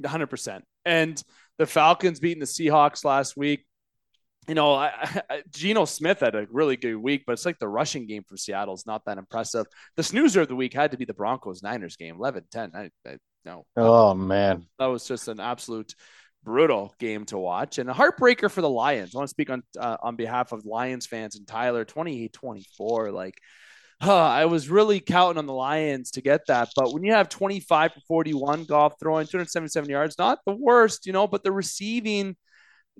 100%. 0.03 0.63
And 0.85 1.23
the 1.59 1.67
Falcons 1.67 2.21
beating 2.21 2.41
the 2.41 2.47
Seahawks 2.47 3.05
last 3.05 3.37
week. 3.37 3.67
You 4.47 4.55
know, 4.55 4.75
I, 4.75 4.93
I, 5.31 5.43
Geno 5.51 5.85
Smith 5.85 6.21
had 6.21 6.35
a 6.35 6.47
really 6.51 6.77
good 6.77 6.97
week, 6.97 7.25
but 7.27 7.33
it's 7.33 7.47
like 7.47 7.59
the 7.59 7.69
rushing 7.69 8.07
game 8.07 8.23
for 8.29 8.37
Seattle 8.37 8.75
is 8.75 8.87
not 8.87 9.05
that 9.07 9.19
impressive. 9.19 9.67
The 9.97 10.03
snoozer 10.03 10.43
of 10.43 10.49
the 10.49 10.57
week 10.57 10.73
had 10.73 10.93
to 10.93 10.97
be 10.97 11.05
the 11.05 11.15
Broncos 11.15 11.63
Niners 11.63 11.97
game, 11.97 12.17
11 12.17 12.45
10. 12.51 12.73
I, 12.75 12.91
I, 13.09 13.17
no. 13.45 13.65
Oh, 13.77 14.15
man. 14.15 14.67
That 14.79 14.87
was 14.87 15.07
just 15.07 15.29
an 15.29 15.41
absolute 15.41 15.95
brutal 16.45 16.95
game 17.01 17.25
to 17.25 17.37
watch 17.37 17.79
and 17.79 17.91
a 17.91 17.93
heartbreaker 17.93 18.49
for 18.49 18.61
the 18.61 18.71
Lions. 18.71 19.15
I 19.15 19.19
want 19.19 19.29
to 19.29 19.31
speak 19.31 19.51
on 19.51 19.63
uh, 19.79 19.97
on 20.01 20.15
behalf 20.15 20.53
of 20.53 20.65
Lions 20.65 21.05
fans 21.05 21.37
and 21.37 21.47
Tyler 21.47 21.85
28 21.85 22.33
24. 22.33 23.11
Like, 23.11 23.35
huh, 24.01 24.27
I 24.27 24.45
was 24.47 24.69
really 24.69 25.01
counting 25.01 25.39
on 25.39 25.47
the 25.47 25.53
Lions 25.53 26.11
to 26.13 26.21
get 26.21 26.47
that. 26.49 26.71
But 26.77 26.93
when 26.93 27.03
you 27.05 27.13
have 27.13 27.29
25 27.29 27.93
for 27.93 28.01
41 28.09 28.65
Goff 28.65 28.95
throwing 29.01 29.27
277 29.27 29.89
yards, 29.89 30.19
not 30.19 30.41
the 30.47 30.55
worst, 30.55 31.07
you 31.07 31.13
know, 31.13 31.27
but 31.27 31.43
the 31.43 31.53
receiving, 31.53 32.37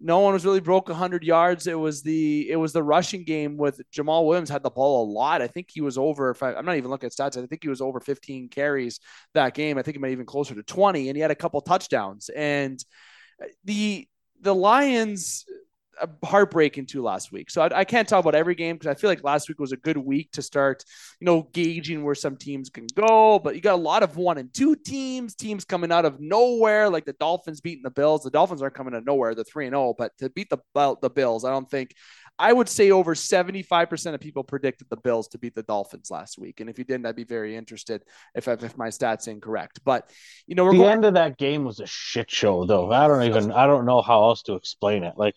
no 0.01 0.21
one 0.21 0.35
was 0.35 0.45
really 0.45 0.61
broke 0.61 0.89
100 0.89 1.25
yards. 1.25 1.67
It 1.67 1.79
was 1.79 2.03
the 2.03 2.51
it 2.51 2.57
was 2.57 2.73
the 2.73 2.83
rushing 2.83 3.25
game 3.25 3.57
with 3.57 3.81
Jamaal 3.93 4.27
Williams 4.27 4.51
had 4.51 4.63
the 4.63 4.71
ball 4.71 5.05
a 5.05 5.11
lot. 5.11 5.43
I 5.43 5.49
think 5.49 5.69
he 5.71 5.81
was 5.81 5.97
over. 5.97 6.31
If 6.31 6.43
I, 6.43 6.55
I'm 6.55 6.67
not 6.67 6.77
even 6.77 6.91
looking 6.91 7.07
at 7.07 7.13
stats, 7.13 7.43
I 7.43 7.47
think 7.47 7.63
he 7.63 7.69
was 7.69 7.81
over 7.81 8.01
15 8.01 8.49
carries 8.49 9.01
that 9.35 9.55
game. 9.55 9.79
I 9.79 9.83
think 9.83 9.97
he 9.97 10.01
might 10.01 10.13
even 10.13 10.27
closer 10.27 10.55
to 10.55 10.63
20, 10.63 11.09
and 11.09 11.17
he 11.17 11.23
had 11.23 11.31
a 11.31 11.35
couple 11.35 11.61
touchdowns. 11.63 12.29
And 12.29 12.83
uh, 13.43 13.47
the 13.65 14.07
the 14.41 14.55
Lions 14.55 15.47
heartbreaking 16.25 16.87
too 16.87 17.03
last 17.03 17.33
week. 17.33 17.51
So 17.51 17.63
I, 17.63 17.81
I 17.81 17.85
can't 17.85 18.09
talk 18.09 18.21
about 18.21 18.35
every 18.35 18.55
game 18.55 18.77
because 18.77 18.89
I 18.89 18.99
feel 18.99 19.11
like 19.11 19.25
last 19.25 19.49
week 19.49 19.59
was 19.59 19.73
a 19.73 19.77
good 19.77 19.97
week 19.97 20.33
to 20.33 20.43
start, 20.43 20.85
you 21.21 21.25
know, 21.25 21.49
gauging 21.53 22.05
where 22.05 22.15
some 22.15 22.37
teams 22.37 22.71
can 22.71 22.87
go. 22.95 23.39
But 23.39 23.55
you 23.55 23.61
got 23.61 23.75
a 23.75 23.77
lot 23.77 24.03
of 24.03 24.17
one 24.17 24.39
and 24.39 24.53
two 24.53 24.77
teams, 24.77 25.35
teams 25.35 25.65
coming 25.65 25.93
out 25.93 26.05
of 26.05 26.21
nowhere, 26.21 26.89
like 26.91 27.05
the 27.05 27.15
Dolphins 27.15 27.61
beating 27.61 27.83
the 27.83 27.91
Bills. 27.91 28.23
The 28.23 28.31
Dolphins 28.31 28.63
aren't 28.63 28.75
coming 28.75 28.95
out 28.95 28.99
of 28.99 29.07
nowhere; 29.07 29.35
they're 29.35 29.45
three 29.45 29.67
and 29.67 29.73
zero. 29.73 29.89
Oh, 29.89 29.95
but 29.97 30.13
to 30.19 30.31
beat 30.31 30.51
the 30.51 30.59
the 30.75 31.11
Bills, 31.11 31.45
I 31.45 31.51
don't 31.51 31.71
think. 31.71 31.95
I 32.39 32.53
would 32.53 32.69
say 32.69 32.91
over 32.91 33.15
75% 33.15 34.15
of 34.15 34.21
people 34.21 34.45
predicted 34.45 34.89
the 34.91 34.97
Bills 34.97 35.29
to 35.29 35.39
beat 35.39 35.55
the 35.55 35.63
Dolphins 35.63 36.11
last 36.11 36.39
week. 36.39 36.61
And 36.61 36.69
if 36.69 36.79
you 36.79 36.85
didn't, 36.85 37.07
I'd 37.07 37.17
be 37.17 37.25
very 37.25 37.57
interested 37.57 38.03
if, 38.35 38.47
if 38.47 38.77
my 38.77 38.89
stats 38.89 39.27
incorrect. 39.27 39.81
But, 39.85 40.11
you 40.47 40.55
know, 40.55 40.71
the 40.71 40.77
going- 40.77 40.91
end 40.91 41.05
of 41.07 41.15
that 41.15 41.39
game 41.39 41.65
was 41.65 41.81
a 41.81 41.87
shit 41.87 42.31
show, 42.31 42.67
though. 42.67 42.93
I 42.93 43.09
don't 43.09 43.23
even, 43.23 43.53
I 43.53 43.67
don't 43.67 43.87
know 43.87 44.03
how 44.03 44.25
else 44.25 44.43
to 44.43 44.55
explain 44.55 45.03
it. 45.03 45.15
Like, 45.17 45.35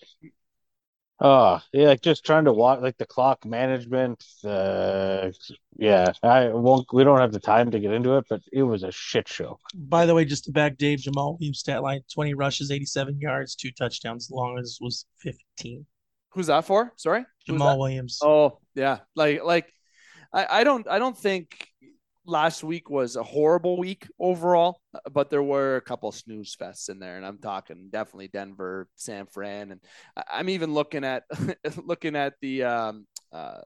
Oh, 1.22 1.60
yeah, 1.74 1.88
like 1.88 2.02
just 2.02 2.26
trying 2.26 2.46
to 2.46 2.54
watch 2.54 2.80
like 2.82 2.98
the 2.98 3.06
clock 3.06 3.46
management. 3.46 4.24
Uh, 4.44 5.32
yeah, 5.78 6.14
I 6.24 6.48
won't. 6.48 6.88
We 6.94 7.04
don't 7.04 7.20
have 7.20 7.34
the 7.34 7.42
time 7.42 7.72
to 7.72 7.80
get 7.80 7.92
into 7.92 8.18
it, 8.18 8.26
but 8.30 8.42
it 8.54 8.64
was 8.64 8.84
a 8.84 8.92
shit 8.92 9.28
show. 9.28 9.60
By 9.76 10.06
the 10.06 10.16
way, 10.16 10.24
just 10.24 10.46
to 10.46 10.52
back 10.52 10.78
Dave 10.78 11.00
Jamaal 11.00 11.38
Williams 11.38 11.60
stat 11.60 11.84
line: 11.84 12.02
twenty 12.14 12.34
rushes, 12.36 12.72
eighty-seven 12.72 13.20
yards, 13.20 13.56
two 13.56 13.72
touchdowns. 13.72 14.30
Long 14.32 14.58
as 14.60 14.78
was 14.80 15.06
fifteen. 15.18 15.86
Who's 16.30 16.48
that 16.48 16.64
for? 16.64 16.94
Sorry, 16.96 17.26
Jamaal 17.50 17.78
Williams. 17.78 18.20
Oh 18.22 18.60
yeah, 18.76 19.00
like 19.16 19.44
like 19.44 19.74
I, 20.32 20.62
I 20.62 20.64
don't 20.64 20.88
I 20.88 21.00
don't 21.00 21.18
think 21.18 21.68
last 22.26 22.64
week 22.64 22.90
was 22.90 23.16
a 23.16 23.24
horrible 23.24 23.78
week 23.78 24.08
overall, 24.20 24.82
but 25.12 25.30
there 25.30 25.44
were 25.44 25.76
a 25.78 25.82
couple 25.82 26.12
snooze 26.12 26.56
fests 26.56 26.90
in 26.90 27.00
there, 27.00 27.18
and 27.18 27.26
I'm 27.26 27.40
talking 27.40 27.90
definitely 27.90 28.28
Denver, 28.28 28.88
San 28.96 29.26
Fran, 29.26 29.72
and 29.72 29.82
I'm 30.32 30.50
even 30.50 30.74
looking 30.74 31.04
at 31.04 31.24
looking 31.84 32.16
at 32.16 32.34
the 32.42 32.64
um 32.64 33.06
uh 33.32 33.62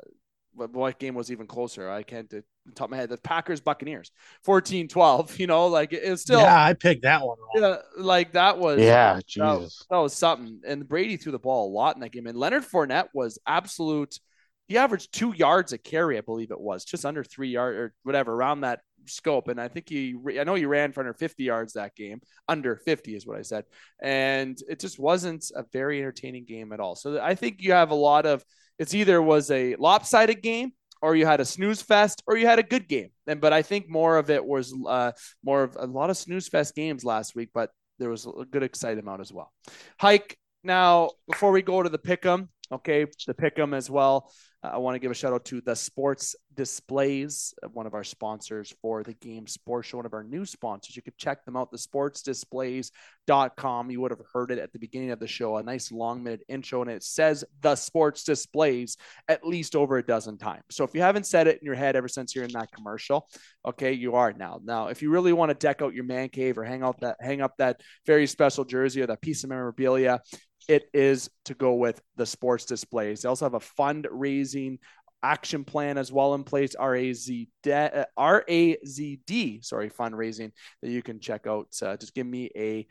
what, 0.56 0.72
what 0.72 1.00
game 1.00 1.16
was 1.16 1.32
even 1.32 1.48
closer? 1.48 1.90
I 1.90 2.04
can't 2.04 2.32
top 2.76 2.86
of 2.86 2.92
my 2.92 2.98
head, 2.98 3.10
the 3.10 3.18
Packers 3.18 3.60
Buccaneers 3.60 4.12
14 4.44 4.88
12. 4.88 5.40
You 5.44 5.48
know, 5.48 5.68
like 5.68 5.92
it's 5.94 6.22
still, 6.22 6.40
yeah, 6.42 6.64
I 6.64 6.74
picked 6.74 7.04
that 7.04 7.22
one. 7.26 7.38
Wrong. 7.40 7.50
yeah, 7.56 8.02
like 8.02 8.34
that 8.34 8.58
was, 8.58 8.80
Yeah, 8.80 9.16
that, 9.16 9.28
Jesus. 9.28 9.86
that 9.90 9.98
was 9.98 10.14
something. 10.14 10.62
And 10.66 10.88
Brady 10.88 11.18
threw 11.18 11.32
the 11.32 11.40
ball 11.40 11.68
a 11.68 11.72
lot 11.74 11.96
in 11.96 12.02
that 12.02 12.12
game. 12.12 12.28
And 12.28 12.38
Leonard 12.38 12.64
Fournette 12.64 13.08
was 13.14 13.40
absolute. 13.46 14.20
He 14.68 14.78
averaged 14.78 15.14
two 15.14 15.34
yards 15.36 15.74
a 15.74 15.78
carry, 15.78 16.18
I 16.18 16.22
believe 16.22 16.52
it 16.52 16.60
was, 16.60 16.86
just 16.86 17.06
under 17.06 17.24
three 17.24 17.50
yards 17.50 17.78
or 17.78 17.94
whatever 18.04 18.34
around 18.34 18.62
that 18.62 18.80
scope. 19.06 19.48
And 19.48 19.60
I 19.60 19.68
think 19.68 19.90
he, 19.90 20.16
I 20.40 20.44
know 20.44 20.56
he 20.56 20.66
ran 20.66 20.92
for 20.92 21.02
under 21.02 21.14
50 21.14 21.44
yards 21.44 21.74
that 21.74 21.96
game. 21.96 22.22
Under 22.48 22.78
50 22.78 23.16
is 23.16 23.28
what 23.28 23.38
I 23.38 23.42
said. 23.42 23.66
And 24.02 24.58
it 24.70 24.80
just 24.80 25.00
wasn't 25.00 25.46
a 25.56 25.66
very 25.74 26.00
entertaining 26.00 26.46
game 26.46 26.72
at 26.72 26.80
all. 26.80 26.96
So 26.96 27.20
I 27.22 27.36
think 27.36 27.62
you 27.62 27.74
have 27.74 27.92
a 27.92 27.96
lot 27.96 28.26
of, 28.26 28.44
it's 28.80 28.94
either 28.94 29.22
was 29.22 29.52
a 29.52 29.76
lopsided 29.76 30.42
game 30.42 30.72
or 31.02 31.16
you 31.16 31.26
had 31.26 31.42
a 31.42 31.46
snooze 31.46 31.82
fest 31.82 32.24
or 32.26 32.38
you 32.38 32.48
had 32.48 32.60
a 32.60 32.64
good 32.64 32.88
game. 32.88 33.10
And 33.28 33.42
but 33.42 33.52
I 33.52 33.62
think 33.62 33.90
more 33.90 34.18
of 34.18 34.30
it 34.30 34.44
was 34.44 34.74
uh, 34.88 35.12
more 35.44 35.64
of 35.64 35.76
a 35.78 35.86
lot 35.86 36.10
of 36.10 36.18
snooze 36.18 36.48
fest 36.48 36.76
games 36.76 37.04
last 37.04 37.36
week, 37.36 37.50
but 37.54 37.72
there 38.00 38.10
was 38.10 38.26
a 38.26 38.46
good 38.46 38.64
excited 38.64 39.00
amount 39.00 39.22
as 39.22 39.32
well. 39.32 39.52
Hike 40.00 40.38
now 40.64 41.12
before 41.28 41.52
we 41.52 41.62
go 41.62 41.84
to 41.84 41.90
the 41.90 42.00
pick'em, 42.00 42.48
okay, 42.72 43.06
the 43.28 43.34
pick'em 43.34 43.76
as 43.76 43.90
well. 43.90 44.32
Uh, 44.64 44.70
I 44.74 44.78
want 44.78 44.96
to 44.96 45.00
give 45.00 45.12
a 45.12 45.16
shout 45.16 45.34
out 45.34 45.46
to 45.46 45.62
the 45.62 45.76
Sports 45.76 46.36
Displays, 46.56 47.54
uh, 47.64 47.68
one 47.70 47.88
of 47.88 47.94
our 47.94 48.04
sponsors 48.04 48.74
for 48.82 49.04
the 49.04 49.14
Game 49.14 49.48
Sports 49.48 49.90
Show, 49.90 49.98
one 49.98 50.06
of 50.06 50.14
our 50.14 50.24
new 50.24 50.46
sponsors. 50.46 50.96
You 50.96 51.02
could 51.02 51.18
check 51.18 51.44
them 51.46 51.58
out, 51.58 51.72
the 51.72 51.78
sportsdisplays.com. 51.78 53.92
You 53.92 54.02
would 54.02 54.12
have 54.12 54.22
heard 54.32 54.52
it 54.52 54.60
at 54.60 54.72
the 54.72 54.80
beginning 54.80 55.12
of 55.12 55.20
the 55.20 55.28
show, 55.28 55.58
a 55.58 55.64
nice 55.64 55.92
long 55.92 56.24
minute 56.24 56.44
intro, 56.48 56.82
and 56.82 56.92
it 56.92 57.04
says 57.04 57.44
the 57.62 57.76
Sports 57.76 58.24
Displays 58.24 58.98
at 59.28 59.46
least 59.46 59.76
over 59.76 59.98
a 59.98 60.06
dozen 60.06 60.38
times. 60.38 60.64
So 60.72 60.84
if 60.84 60.94
you 60.94 61.02
haven't 61.02 61.26
said 61.26 61.48
it 61.48 61.60
in 61.60 61.66
your 61.66 61.76
head 61.76 61.96
ever 61.96 62.08
since 62.08 62.36
you're 62.36 62.46
in 62.46 62.54
that 62.54 62.72
commercial, 62.72 63.28
okay, 63.66 63.94
you 63.94 64.16
are 64.16 64.34
now. 64.34 64.60
Now, 64.64 64.88
if 64.88 65.02
you 65.02 65.10
really 65.10 65.34
want 65.34 65.50
to 65.50 65.56
deck 65.56 65.82
out 65.82 65.94
your 65.94 66.06
man 66.06 66.30
cave 66.30 66.58
or 66.58 66.64
hang 66.64 66.84
out 66.84 67.00
that 67.02 67.18
hang 67.20 67.42
up 67.42 67.58
that 67.58 67.82
very 68.06 68.28
special 68.28 68.66
jersey 68.66 69.02
or 69.02 69.08
that 69.08 69.22
piece 69.22 69.44
of 69.44 69.50
memorabilia, 69.50 70.22
it 70.68 70.90
is 70.94 71.30
to 71.46 71.54
go 71.54 71.74
with 71.74 72.02
the 72.16 72.26
sports 72.26 72.66
displays. 72.66 73.22
They 73.22 73.30
also 73.30 73.46
have 73.46 73.54
a 73.54 73.60
fundraising 73.60 74.80
action 75.24 75.64
plan 75.64 75.98
as 75.98 76.12
well 76.12 76.34
in 76.36 76.44
place 76.44 76.76
razd 76.78 77.48
uh, 77.66 78.04
razd 78.20 79.64
sorry 79.64 79.90
fundraising 79.90 80.52
that 80.82 80.90
you 80.92 81.02
can 81.02 81.20
check 81.20 81.48
out. 81.48 81.68
Uh, 81.82 81.96
just 81.96 82.14
give 82.14 82.28
me 82.28 82.52
a 82.58 82.86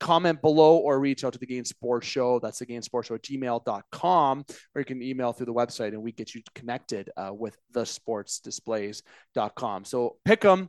comment 0.00 0.42
below 0.42 0.78
or 0.78 0.98
reach 0.98 1.24
out 1.24 1.32
to 1.32 1.38
the 1.38 1.46
game 1.46 1.64
sports 1.64 2.06
show. 2.06 2.40
That's 2.40 2.58
the 2.58 2.66
game 2.66 2.82
sports 2.82 3.08
show 3.08 3.14
at 3.14 3.22
gmail.com 3.22 4.44
or 4.74 4.80
you 4.80 4.84
can 4.84 5.02
email 5.02 5.32
through 5.32 5.46
the 5.46 5.54
website 5.54 5.88
and 5.88 6.02
we 6.02 6.12
get 6.12 6.34
you 6.34 6.42
connected 6.54 7.10
uh, 7.16 7.30
with 7.32 7.56
the 7.72 7.86
sports 7.86 8.40
displays.com 8.44 9.84
so 9.84 10.16
pick 10.24 10.40
them 10.40 10.68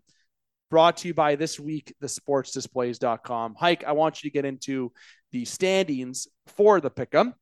brought 0.71 0.97
to 0.97 1.07
you 1.07 1.13
by 1.13 1.35
this 1.35 1.59
week 1.59 1.93
the 1.99 2.09
sports 2.09 2.55
displays.com 2.55 3.53
hike 3.53 3.83
i 3.83 3.91
want 3.91 4.23
you 4.23 4.29
to 4.29 4.33
get 4.33 4.45
into 4.45 4.91
the 5.31 5.45
standings 5.45 6.27
for 6.47 6.79
the 6.79 6.91
pick'em. 6.91 7.33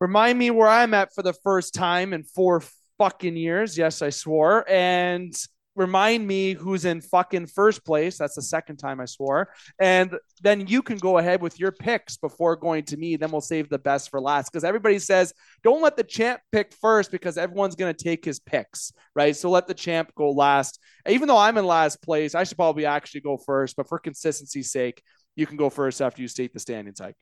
Remind 0.00 0.38
me 0.38 0.50
where 0.50 0.68
I'm 0.68 0.94
at 0.94 1.14
for 1.14 1.22
the 1.22 1.32
first 1.32 1.74
time 1.74 2.12
in 2.12 2.24
four 2.24 2.62
fucking 2.98 3.36
years. 3.36 3.78
Yes, 3.78 4.02
I 4.02 4.10
swore. 4.10 4.68
And 4.68 5.34
remind 5.74 6.26
me 6.26 6.52
who's 6.52 6.84
in 6.84 7.00
fucking 7.00 7.46
first 7.46 7.84
place. 7.84 8.18
That's 8.18 8.34
the 8.34 8.42
second 8.42 8.76
time 8.76 9.00
I 9.00 9.06
swore. 9.06 9.52
And 9.78 10.16
then 10.42 10.66
you 10.66 10.82
can 10.82 10.98
go 10.98 11.18
ahead 11.18 11.40
with 11.40 11.58
your 11.58 11.72
picks 11.72 12.16
before 12.16 12.56
going 12.56 12.84
to 12.84 12.96
me. 12.96 13.16
Then 13.16 13.30
we'll 13.30 13.40
save 13.40 13.68
the 13.68 13.78
best 13.78 14.10
for 14.10 14.20
last 14.20 14.50
because 14.50 14.64
everybody 14.64 14.98
says 14.98 15.32
don't 15.62 15.82
let 15.82 15.96
the 15.96 16.04
champ 16.04 16.40
pick 16.50 16.72
first 16.74 17.10
because 17.10 17.38
everyone's 17.38 17.76
going 17.76 17.94
to 17.94 18.04
take 18.04 18.24
his 18.24 18.40
picks, 18.40 18.92
right? 19.14 19.34
So 19.34 19.50
let 19.50 19.66
the 19.66 19.74
champ 19.74 20.12
go 20.14 20.30
last. 20.30 20.78
Even 21.08 21.28
though 21.28 21.38
I'm 21.38 21.58
in 21.58 21.66
last 21.66 22.02
place, 22.02 22.34
I 22.34 22.44
should 22.44 22.56
probably 22.58 22.86
actually 22.86 23.22
go 23.22 23.36
first. 23.36 23.76
But 23.76 23.88
for 23.88 23.98
consistency's 23.98 24.70
sake, 24.70 25.02
you 25.36 25.46
can 25.46 25.56
go 25.56 25.70
first 25.70 26.02
after 26.02 26.20
you 26.20 26.28
state 26.28 26.52
the 26.52 26.60
standings, 26.60 27.00
Hike. 27.00 27.16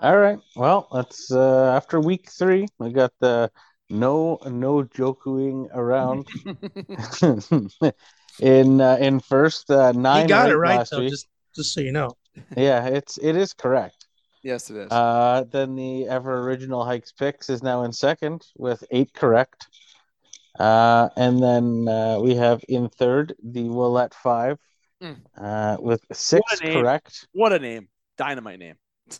All 0.00 0.16
right. 0.16 0.38
Well, 0.54 0.88
that's 0.92 1.32
uh, 1.32 1.72
after 1.74 2.00
week 2.00 2.30
three. 2.30 2.66
We 2.78 2.92
got 2.92 3.12
the 3.20 3.50
no 3.90 4.38
no 4.46 4.82
joking 4.82 5.68
around 5.72 6.26
in 8.40 8.80
uh, 8.80 8.96
in 9.00 9.20
first 9.20 9.70
uh, 9.70 9.92
nine. 9.92 10.22
You 10.22 10.28
got 10.28 10.50
it 10.50 10.56
right 10.56 10.86
though. 10.90 11.00
week. 11.00 11.10
Just 11.10 11.26
just 11.54 11.72
so 11.72 11.80
you 11.80 11.92
know. 11.92 12.10
Yeah, 12.56 12.86
it's 12.86 13.18
it 13.18 13.34
is 13.34 13.52
correct. 13.52 14.06
Yes, 14.44 14.70
it 14.70 14.76
is. 14.76 14.92
Uh, 14.92 15.44
then 15.50 15.74
the 15.74 16.06
ever 16.06 16.38
original 16.48 16.84
hikes 16.84 17.10
picks 17.10 17.50
is 17.50 17.64
now 17.64 17.82
in 17.82 17.92
second 17.92 18.46
with 18.56 18.84
eight 18.92 19.12
correct. 19.12 19.66
Uh, 20.58 21.08
and 21.16 21.42
then 21.42 21.88
uh, 21.88 22.18
we 22.20 22.36
have 22.36 22.62
in 22.68 22.88
third 22.88 23.34
the 23.42 23.64
Willette 23.64 24.14
five 24.14 24.58
Mm. 25.00 25.16
uh, 25.36 25.76
with 25.80 26.04
six 26.12 26.42
What 26.60 26.72
correct. 26.72 27.28
what 27.32 27.52
a 27.52 27.60
name. 27.60 27.88
Dynamite 28.16 28.58
name. 28.58 28.74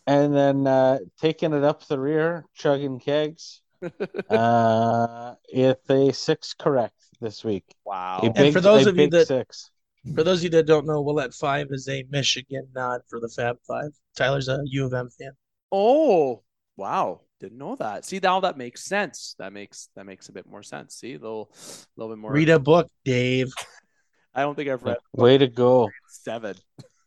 And 0.09 0.35
then 0.35 0.67
uh, 0.67 0.99
taking 1.21 1.53
it 1.53 1.63
up 1.63 1.87
the 1.87 2.01
rear, 2.01 2.45
chugging 2.55 2.99
kegs, 2.99 3.63
uh, 4.31 5.35
with 5.53 5.91
a 5.91 6.13
six 6.13 6.55
correct 6.55 6.95
this 7.21 7.45
week. 7.45 7.65
wow. 7.85 8.21
A 8.23 8.31
big, 8.31 8.53
for 8.53 8.61
those 8.61 8.87
of 8.87 8.97
you 8.97 9.09
that- 9.11 9.27
six. 9.27 9.71
For 10.15 10.23
those 10.23 10.39
of 10.39 10.45
you 10.45 10.51
that 10.51 10.67
don't 10.67 10.87
know, 10.87 11.05
Willette 11.05 11.37
Five 11.37 11.67
is 11.71 11.89
a 11.89 12.05
Michigan 12.09 12.67
nod 12.75 13.01
for 13.09 13.21
the 13.21 13.29
Fab 13.29 13.59
Five. 13.67 13.91
Tyler's 14.17 14.49
a 14.49 14.61
U 14.65 14.87
of 14.87 14.95
M 14.95 15.11
fan. 15.11 15.33
Oh, 15.73 16.43
wow. 16.77 17.21
Didn't 17.41 17.59
know 17.59 17.77
that. 17.77 18.05
See, 18.05 18.19
now 18.23 18.41
that 18.41 18.57
makes 18.57 18.85
sense. 18.85 19.35
That 19.39 19.53
makes 19.53 19.91
that 19.97 20.07
makes 20.07 20.29
a 20.29 20.33
bit 20.33 20.47
more 20.47 20.63
sense. 20.63 20.95
See, 20.95 21.15
a 21.15 21.19
little, 21.19 21.51
a 21.53 22.01
little 22.01 22.15
bit 22.15 22.21
more. 22.21 22.33
Read 22.33 22.49
a 22.49 22.59
book, 22.59 22.91
Dave. 23.05 23.53
I 24.35 24.43
don't 24.43 24.55
think 24.55 24.71
I've 24.71 24.83
read 24.83 24.99
Way 25.15 25.37
to 25.39 25.49
go. 25.49 25.91
seven. 26.09 26.55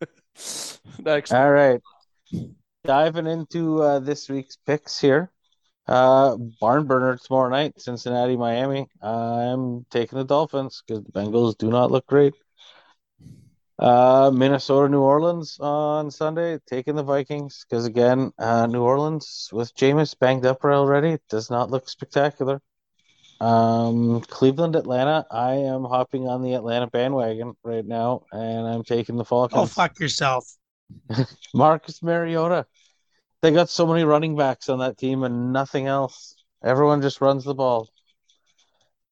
that 1.00 1.32
All 1.32 1.50
right. 1.50 1.80
Diving 2.84 3.26
into 3.26 3.82
uh, 3.82 3.98
this 4.00 4.28
week's 4.28 4.56
picks 4.56 5.00
here. 5.00 5.32
Uh, 5.86 6.36
barn 6.60 6.86
burner 6.86 7.18
tomorrow 7.18 7.50
night, 7.50 7.80
Cincinnati, 7.80 8.36
Miami. 8.36 8.86
I'm 9.02 9.84
taking 9.90 10.18
the 10.18 10.24
Dolphins 10.24 10.82
because 10.86 11.04
the 11.04 11.12
Bengals 11.12 11.58
do 11.58 11.70
not 11.70 11.90
look 11.90 12.06
great. 12.06 12.34
Uh, 13.78 14.30
Minnesota, 14.32 14.88
New 14.88 15.00
Orleans 15.00 15.58
on 15.58 16.10
Sunday, 16.10 16.58
taking 16.68 16.94
the 16.94 17.02
Vikings 17.02 17.66
because 17.68 17.84
again, 17.84 18.30
uh, 18.38 18.66
New 18.66 18.82
Orleans 18.82 19.48
with 19.52 19.74
Jameis 19.74 20.16
banged 20.16 20.46
up 20.46 20.64
already 20.64 21.18
does 21.28 21.50
not 21.50 21.70
look 21.70 21.88
spectacular. 21.88 22.60
Um, 23.40 24.20
Cleveland, 24.20 24.76
Atlanta. 24.76 25.26
I 25.32 25.54
am 25.54 25.82
hopping 25.82 26.28
on 26.28 26.42
the 26.42 26.54
Atlanta 26.54 26.86
bandwagon 26.86 27.54
right 27.64 27.84
now, 27.84 28.22
and 28.30 28.68
I'm 28.68 28.84
taking 28.84 29.16
the 29.16 29.24
Falcons. 29.24 29.62
Oh 29.62 29.66
fuck 29.66 29.98
yourself. 29.98 30.44
Marcus 31.54 32.02
Mariota. 32.04 32.66
They 33.42 33.50
got 33.50 33.68
so 33.68 33.86
many 33.86 34.04
running 34.04 34.36
backs 34.36 34.68
on 34.68 34.78
that 34.78 34.96
team 34.96 35.24
and 35.24 35.52
nothing 35.52 35.88
else. 35.88 36.36
Everyone 36.62 37.02
just 37.02 37.20
runs 37.20 37.42
the 37.44 37.54
ball. 37.54 37.88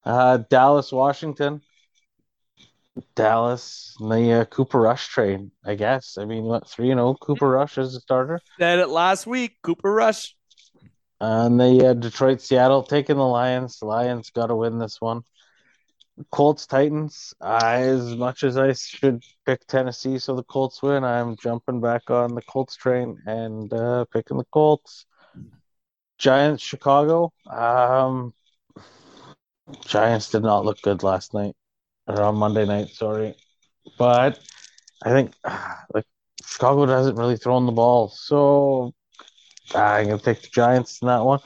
Uh, 0.05 0.38
Dallas, 0.49 0.93
Washington. 0.93 1.62
Dallas, 3.16 3.97
the 3.99 4.40
uh, 4.40 4.45
Cooper 4.45 4.81
Rush 4.81 5.09
train, 5.09 5.51
I 5.64 5.75
guess. 5.75 6.16
I 6.19 6.25
mean, 6.25 6.45
what, 6.45 6.69
3 6.69 6.88
0 6.88 7.16
Cooper 7.21 7.49
Rush 7.49 7.79
as 7.79 7.95
a 7.95 8.01
starter? 8.01 8.40
Said 8.59 8.79
it 8.79 8.88
last 8.88 9.27
week. 9.27 9.57
Cooper 9.62 9.93
Rush. 9.93 10.37
And 11.21 11.59
the 11.59 11.88
uh, 11.88 11.95
Detroit, 11.95 12.40
Seattle 12.40 12.83
taking 12.83 13.16
the 13.16 13.27
Lions. 13.27 13.79
The 13.79 13.87
Lions 13.87 14.31
got 14.31 14.47
to 14.47 14.57
win 14.57 14.79
this 14.79 15.01
one. 15.01 15.23
Colts, 16.31 16.66
Titans. 16.66 17.35
As 17.40 18.16
much 18.16 18.44
as 18.44 18.57
I 18.57 18.73
should 18.73 19.23
pick 19.46 19.66
Tennessee 19.66 20.18
so 20.18 20.35
the 20.37 20.42
Colts 20.42 20.83
win, 20.83 21.05
I'm 21.05 21.37
jumping 21.37 21.81
back 21.81 22.11
on 22.11 22.35
the 22.35 22.42
Colts 22.42 22.77
train 22.77 23.18
and 23.27 23.73
uh, 23.73 24.05
picking 24.12 24.37
the 24.38 24.44
Colts. 24.53 25.07
Giants, 26.18 26.62
Chicago. 26.62 27.33
Um, 27.51 28.35
Giants 29.87 30.31
did 30.31 30.42
not 30.42 30.64
look 30.64 30.81
good 30.83 31.03
last 31.03 31.33
night 31.35 31.55
or 32.07 32.23
on 32.23 32.37
Monday 32.37 32.66
night. 32.66 32.88
Sorry, 32.90 33.35
but 33.99 34.38
I 35.03 35.11
think 35.11 35.35
like 35.94 36.05
Chicago 36.44 36.87
hasn't 36.87 37.18
really 37.18 37.37
throw 37.37 37.55
thrown 37.55 37.66
the 37.66 37.73
ball, 37.73 38.09
so 38.09 38.92
I'm 39.75 40.09
gonna 40.09 40.18
take 40.18 40.42
the 40.42 40.49
Giants 40.49 41.01
in 41.01 41.09
that 41.09 41.25
one. 41.25 41.40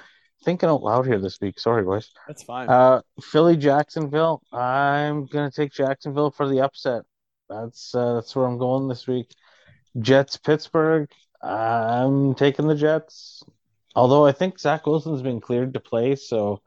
Thinking 0.44 0.68
out 0.68 0.83
loud 0.83 1.07
here 1.07 1.18
this 1.18 1.40
week. 1.40 1.59
Sorry, 1.59 1.83
boys. 1.83 2.11
That's 2.26 2.42
fine. 2.42 2.68
Uh, 2.68 3.00
Philly, 3.22 3.57
Jacksonville. 3.57 4.42
I'm 4.52 5.24
gonna 5.26 5.50
take 5.50 5.72
Jacksonville 5.72 6.30
for 6.30 6.48
the 6.48 6.61
upset. 6.61 7.02
That's 7.48 7.94
uh, 7.94 8.14
that's 8.14 8.37
where 8.37 8.46
I'm 8.46 8.59
going 8.59 8.88
this 8.88 9.07
week. 9.07 9.30
Jets, 9.98 10.37
Pittsburgh. 10.37 11.09
I'm 11.42 12.35
taking 12.35 12.66
the 12.66 12.74
Jets. 12.74 13.42
Although 13.96 14.26
I 14.26 14.33
think 14.33 14.59
Zach 14.59 14.87
Wilson's 14.87 15.22
been 15.22 15.40
cleared 15.40 15.74
to 15.74 15.80
play, 15.80 16.16
so 16.16 16.61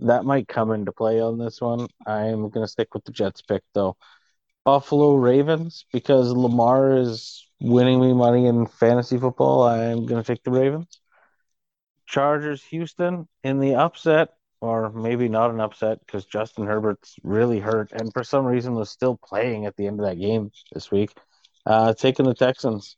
that 0.00 0.24
might 0.24 0.48
come 0.48 0.70
into 0.70 0.92
play 0.92 1.20
on 1.20 1.38
this 1.38 1.60
one. 1.60 1.88
I'm 2.06 2.50
gonna 2.50 2.68
stick 2.68 2.94
with 2.94 3.04
the 3.04 3.12
Jets 3.12 3.42
pick 3.42 3.62
though. 3.72 3.96
Buffalo 4.64 5.14
Ravens 5.16 5.86
because 5.92 6.30
Lamar 6.30 6.96
is 6.96 7.46
winning 7.60 8.00
me 8.00 8.12
money 8.12 8.46
in 8.46 8.66
fantasy 8.66 9.18
football. 9.18 9.62
I'm 9.62 10.06
gonna 10.06 10.24
take 10.24 10.42
the 10.42 10.50
Ravens. 10.50 11.00
Chargers, 12.06 12.62
Houston 12.64 13.28
in 13.42 13.58
the 13.60 13.74
upset. 13.76 14.30
or 14.60 14.90
maybe 14.90 15.28
not 15.28 15.50
an 15.50 15.60
upset 15.60 15.98
because 16.00 16.24
Justin 16.24 16.66
Herbert's 16.66 17.16
really 17.22 17.60
hurt 17.60 17.92
and 17.92 18.12
for 18.14 18.24
some 18.24 18.46
reason 18.46 18.74
was 18.74 18.88
still 18.90 19.16
playing 19.16 19.66
at 19.66 19.76
the 19.76 19.86
end 19.86 20.00
of 20.00 20.06
that 20.06 20.18
game 20.18 20.50
this 20.72 20.90
week. 20.90 21.10
Uh, 21.66 21.92
taking 21.94 22.26
the 22.26 22.34
Texans. 22.34 22.96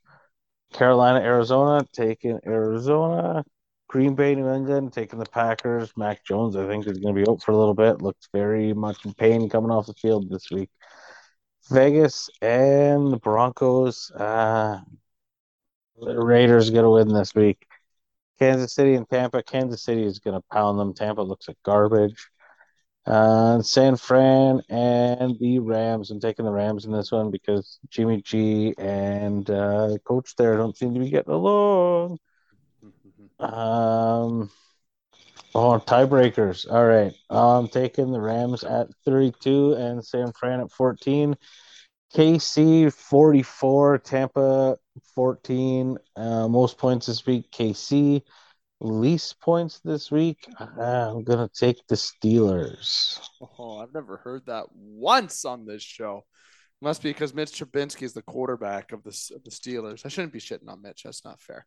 Carolina, 0.73 1.21
Arizona, 1.21 1.85
taking 1.93 2.39
Arizona. 2.47 3.45
Green 3.89 4.15
Bay, 4.15 4.35
New 4.35 4.49
England, 4.51 4.93
taking 4.93 5.19
the 5.19 5.27
Packers. 5.27 5.93
Mac 5.97 6.25
Jones, 6.25 6.57
I 6.57 6.67
think, 6.67 6.87
is 6.87 6.99
going 6.99 7.15
to 7.15 7.25
be 7.25 7.29
out 7.31 7.43
for 7.43 7.53
a 7.53 7.57
little 7.57 7.75
bit. 7.75 8.03
Looks 8.03 8.29
very 8.33 8.73
much 8.75 9.05
in 9.05 9.15
pain 9.15 9.49
coming 9.49 9.71
off 9.71 9.87
the 9.87 9.95
field 9.95 10.29
this 10.31 10.51
week. 10.51 10.71
Vegas 11.71 12.31
and 12.43 13.13
the 13.13 13.17
Broncos. 13.19 14.11
Uh, 14.13 14.81
the 16.01 16.19
Raiders 16.19 16.71
going 16.71 16.85
to 16.85 16.91
win 16.91 17.09
this 17.09 17.35
week. 17.35 17.66
Kansas 18.39 18.75
City 18.75 18.95
and 18.95 19.09
Tampa. 19.09 19.43
Kansas 19.43 19.83
City 19.83 20.05
is 20.05 20.19
going 20.19 20.37
to 20.39 20.45
pound 20.53 20.79
them. 20.79 20.95
Tampa 20.95 21.23
looks 21.23 21.49
like 21.49 21.59
garbage. 21.65 22.29
Uh, 23.07 23.63
San 23.63 23.97
Fran 23.97 24.61
and 24.69 25.39
the 25.39 25.61
Rams. 25.61 26.11
I'm 26.11 26.19
taking 26.19 26.45
the 26.45 26.51
Rams 26.51 26.85
in 26.87 26.93
this 26.93 27.13
one 27.13 27.31
because 27.31 27.79
Jimmy 27.89 28.21
G 28.23 28.75
and 28.79 29.49
uh, 29.49 29.97
coach 30.05 30.35
there 30.37 30.57
don't 30.57 30.77
seem 30.77 30.93
to 30.95 31.01
be 31.01 31.11
getting 31.11 31.33
along. 31.33 32.19
Um, 33.39 34.51
oh, 35.55 35.79
tiebreakers. 35.87 36.71
All 36.71 36.85
right. 36.85 37.13
I'm 37.31 37.69
taking 37.69 38.11
the 38.11 38.21
Rams 38.21 38.65
at 38.65 38.89
32 39.05 39.75
and 39.75 40.05
San 40.05 40.33
Fran 40.33 40.61
at 40.61 40.73
14. 40.73 41.37
KC 42.15 42.93
44, 42.93 43.99
Tampa 43.99 44.77
14. 45.15 45.99
Uh, 46.17 46.49
most 46.49 46.79
points 46.79 47.07
this 47.07 47.27
week, 47.27 47.51
KC. 47.51 48.23
Least 48.81 49.41
points 49.41 49.81
this 49.83 50.11
week, 50.11 50.47
uh, 50.61 50.67
I'm 50.81 51.25
going 51.25 51.39
to 51.39 51.51
take 51.55 51.79
the 51.89 51.95
Steelers. 51.95 53.19
Oh, 53.59 53.79
I've 53.79 53.95
never 53.95 54.19
heard 54.19 54.45
that 54.47 54.67
once 54.75 55.47
on 55.47 55.65
this 55.65 55.83
show. 55.83 56.27
Must 56.83 57.03
be 57.03 57.09
because 57.09 57.33
Mitch 57.33 57.53
Trubisky 57.53 58.03
is 58.03 58.13
the 58.13 58.21
quarterback 58.21 58.93
of 58.93 59.03
the, 59.03 59.19
of 59.35 59.43
the 59.45 59.51
Steelers. 59.51 60.05
I 60.05 60.09
shouldn't 60.09 60.35
be 60.35 60.41
shitting 60.41 60.69
on 60.69 60.83
Mitch. 60.83 61.05
That's 61.05 61.25
not 61.25 61.41
fair. 61.41 61.65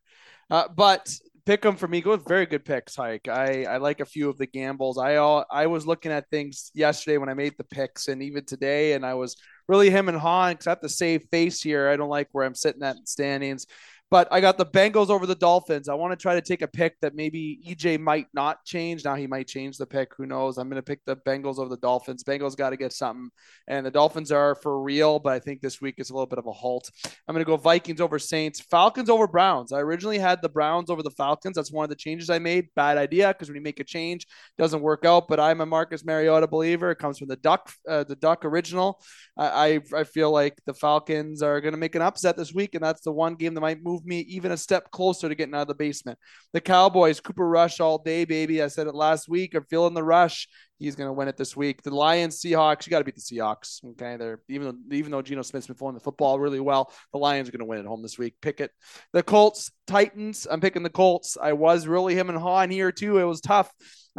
Uh, 0.50 0.68
but 0.68 1.12
pick 1.44 1.62
them 1.62 1.76
for 1.76 1.88
me. 1.88 2.00
Go 2.00 2.12
with 2.12 2.26
very 2.26 2.46
good 2.46 2.64
picks, 2.64 2.96
Hike. 2.96 3.28
I, 3.28 3.64
I 3.64 3.76
like 3.78 4.00
a 4.00 4.04
few 4.06 4.28
of 4.28 4.38
the 4.38 4.46
gambles. 4.46 4.98
I 4.98 5.16
all 5.16 5.44
I 5.50 5.66
was 5.66 5.86
looking 5.86 6.12
at 6.12 6.28
things 6.30 6.70
yesterday 6.74 7.18
when 7.18 7.28
I 7.28 7.34
made 7.34 7.54
the 7.56 7.64
picks, 7.64 8.08
and 8.08 8.22
even 8.22 8.44
today, 8.44 8.92
and 8.92 9.04
I 9.04 9.14
was 9.14 9.36
really 9.68 9.90
him 9.90 10.08
and 10.08 10.18
Han 10.18 10.52
because 10.52 10.66
I 10.66 10.70
have 10.70 10.80
to 10.80 10.88
save 10.88 11.24
face 11.30 11.62
here. 11.62 11.88
I 11.88 11.96
don't 11.96 12.08
like 12.08 12.28
where 12.32 12.44
I'm 12.44 12.54
sitting 12.54 12.82
at 12.82 13.08
standings. 13.08 13.66
But 14.10 14.26
I 14.32 14.40
got 14.40 14.58
the 14.58 14.66
Bengals 14.66 15.08
over 15.08 15.24
the 15.24 15.36
Dolphins. 15.36 15.88
I 15.88 15.94
want 15.94 16.10
to 16.12 16.16
try 16.20 16.34
to 16.34 16.40
take 16.40 16.62
a 16.62 16.66
pick 16.68 16.98
that 17.00 17.14
maybe 17.14 17.60
EJ 17.64 18.00
might 18.00 18.26
not 18.34 18.64
change. 18.64 19.04
Now 19.04 19.14
he 19.14 19.28
might 19.28 19.46
change 19.46 19.78
the 19.78 19.86
pick. 19.86 20.10
Who 20.16 20.26
knows? 20.26 20.58
I'm 20.58 20.68
going 20.68 20.82
to 20.82 20.82
pick 20.82 21.04
the 21.04 21.14
Bengals 21.14 21.58
over 21.60 21.68
the 21.68 21.76
Dolphins. 21.76 22.24
Bengals 22.24 22.56
got 22.56 22.70
to 22.70 22.76
get 22.76 22.92
something. 22.92 23.30
And 23.68 23.86
the 23.86 23.90
Dolphins 23.90 24.32
are 24.32 24.56
for 24.56 24.82
real, 24.82 25.20
but 25.20 25.32
I 25.32 25.38
think 25.38 25.60
this 25.60 25.80
week 25.80 25.94
is 25.98 26.10
a 26.10 26.12
little 26.12 26.26
bit 26.26 26.40
of 26.40 26.46
a 26.48 26.52
halt. 26.52 26.90
I'm 27.28 27.34
going 27.34 27.44
to 27.44 27.48
go 27.48 27.56
Vikings 27.56 28.00
over 28.00 28.18
Saints, 28.18 28.60
Falcons 28.60 29.08
over 29.08 29.28
Browns. 29.28 29.72
I 29.72 29.78
originally 29.78 30.18
had 30.18 30.42
the 30.42 30.48
Browns 30.48 30.90
over 30.90 31.04
the 31.04 31.12
Falcons. 31.12 31.54
That's 31.54 31.70
one 31.70 31.84
of 31.84 31.90
the 31.90 31.94
changes 31.94 32.30
I 32.30 32.40
made. 32.40 32.66
Bad 32.74 32.98
idea 32.98 33.28
because 33.28 33.48
when 33.48 33.54
you 33.54 33.62
make 33.62 33.78
a 33.78 33.84
change, 33.84 34.26
doesn't 34.58 34.82
work 34.82 35.04
out. 35.04 35.28
But 35.28 35.38
I'm 35.38 35.60
a 35.60 35.66
Marcus 35.66 36.04
Mariota 36.04 36.48
believer. 36.48 36.90
It 36.90 36.98
comes 36.98 37.18
from 37.18 37.28
the 37.28 37.36
Duck, 37.36 37.70
uh, 37.88 38.02
the 38.02 38.16
Duck 38.16 38.44
original. 38.44 39.00
I, 39.36 39.80
I, 39.94 40.00
I 40.00 40.04
feel 40.04 40.32
like 40.32 40.58
the 40.66 40.74
Falcons 40.74 41.42
are 41.42 41.60
going 41.60 41.74
to 41.74 41.78
make 41.78 41.94
an 41.94 42.02
upset 42.02 42.36
this 42.36 42.52
week, 42.52 42.74
and 42.74 42.82
that's 42.82 43.02
the 43.02 43.12
one 43.12 43.36
game 43.36 43.54
that 43.54 43.60
might 43.60 43.80
move 43.80 43.99
move 44.00 44.06
me 44.06 44.20
even 44.20 44.52
a 44.52 44.56
step 44.56 44.90
closer 44.90 45.28
to 45.28 45.34
getting 45.34 45.54
out 45.54 45.62
of 45.62 45.68
the 45.68 45.74
basement. 45.74 46.18
The 46.52 46.60
Cowboys, 46.60 47.20
Cooper 47.20 47.48
Rush 47.48 47.80
all 47.80 47.98
day, 47.98 48.24
baby. 48.24 48.62
I 48.62 48.68
said 48.68 48.86
it 48.86 48.94
last 48.94 49.28
week. 49.28 49.54
I'm 49.54 49.64
feeling 49.64 49.94
the 49.94 50.02
rush. 50.02 50.48
He's 50.78 50.96
going 50.96 51.08
to 51.08 51.12
win 51.12 51.28
it 51.28 51.36
this 51.36 51.56
week. 51.56 51.82
The 51.82 51.94
Lions, 51.94 52.40
Seahawks, 52.40 52.86
you 52.86 52.90
got 52.90 53.00
to 53.00 53.04
beat 53.04 53.14
the 53.14 53.20
Seahawks. 53.20 53.84
Okay, 53.84 54.16
they're 54.16 54.40
even 54.48 54.68
though 54.68 54.96
even 54.96 55.12
though 55.12 55.22
Geno 55.22 55.42
Smith's 55.42 55.66
been 55.66 55.76
throwing 55.76 55.94
the 55.94 56.00
football 56.00 56.40
really 56.40 56.60
well, 56.60 56.92
the 57.12 57.18
Lions 57.18 57.48
are 57.48 57.52
going 57.52 57.60
to 57.60 57.66
win 57.66 57.80
at 57.80 57.86
home 57.86 58.02
this 58.02 58.18
week. 58.18 58.34
Pick 58.40 58.60
it. 58.60 58.70
The 59.12 59.22
Colts, 59.22 59.70
Titans. 59.86 60.46
I'm 60.50 60.60
picking 60.60 60.82
the 60.82 60.90
Colts. 60.90 61.36
I 61.40 61.52
was 61.52 61.86
really 61.86 62.14
him 62.14 62.30
and 62.30 62.38
Han 62.38 62.70
here 62.70 62.92
too. 62.92 63.18
It 63.18 63.24
was 63.24 63.40
tough. 63.40 63.70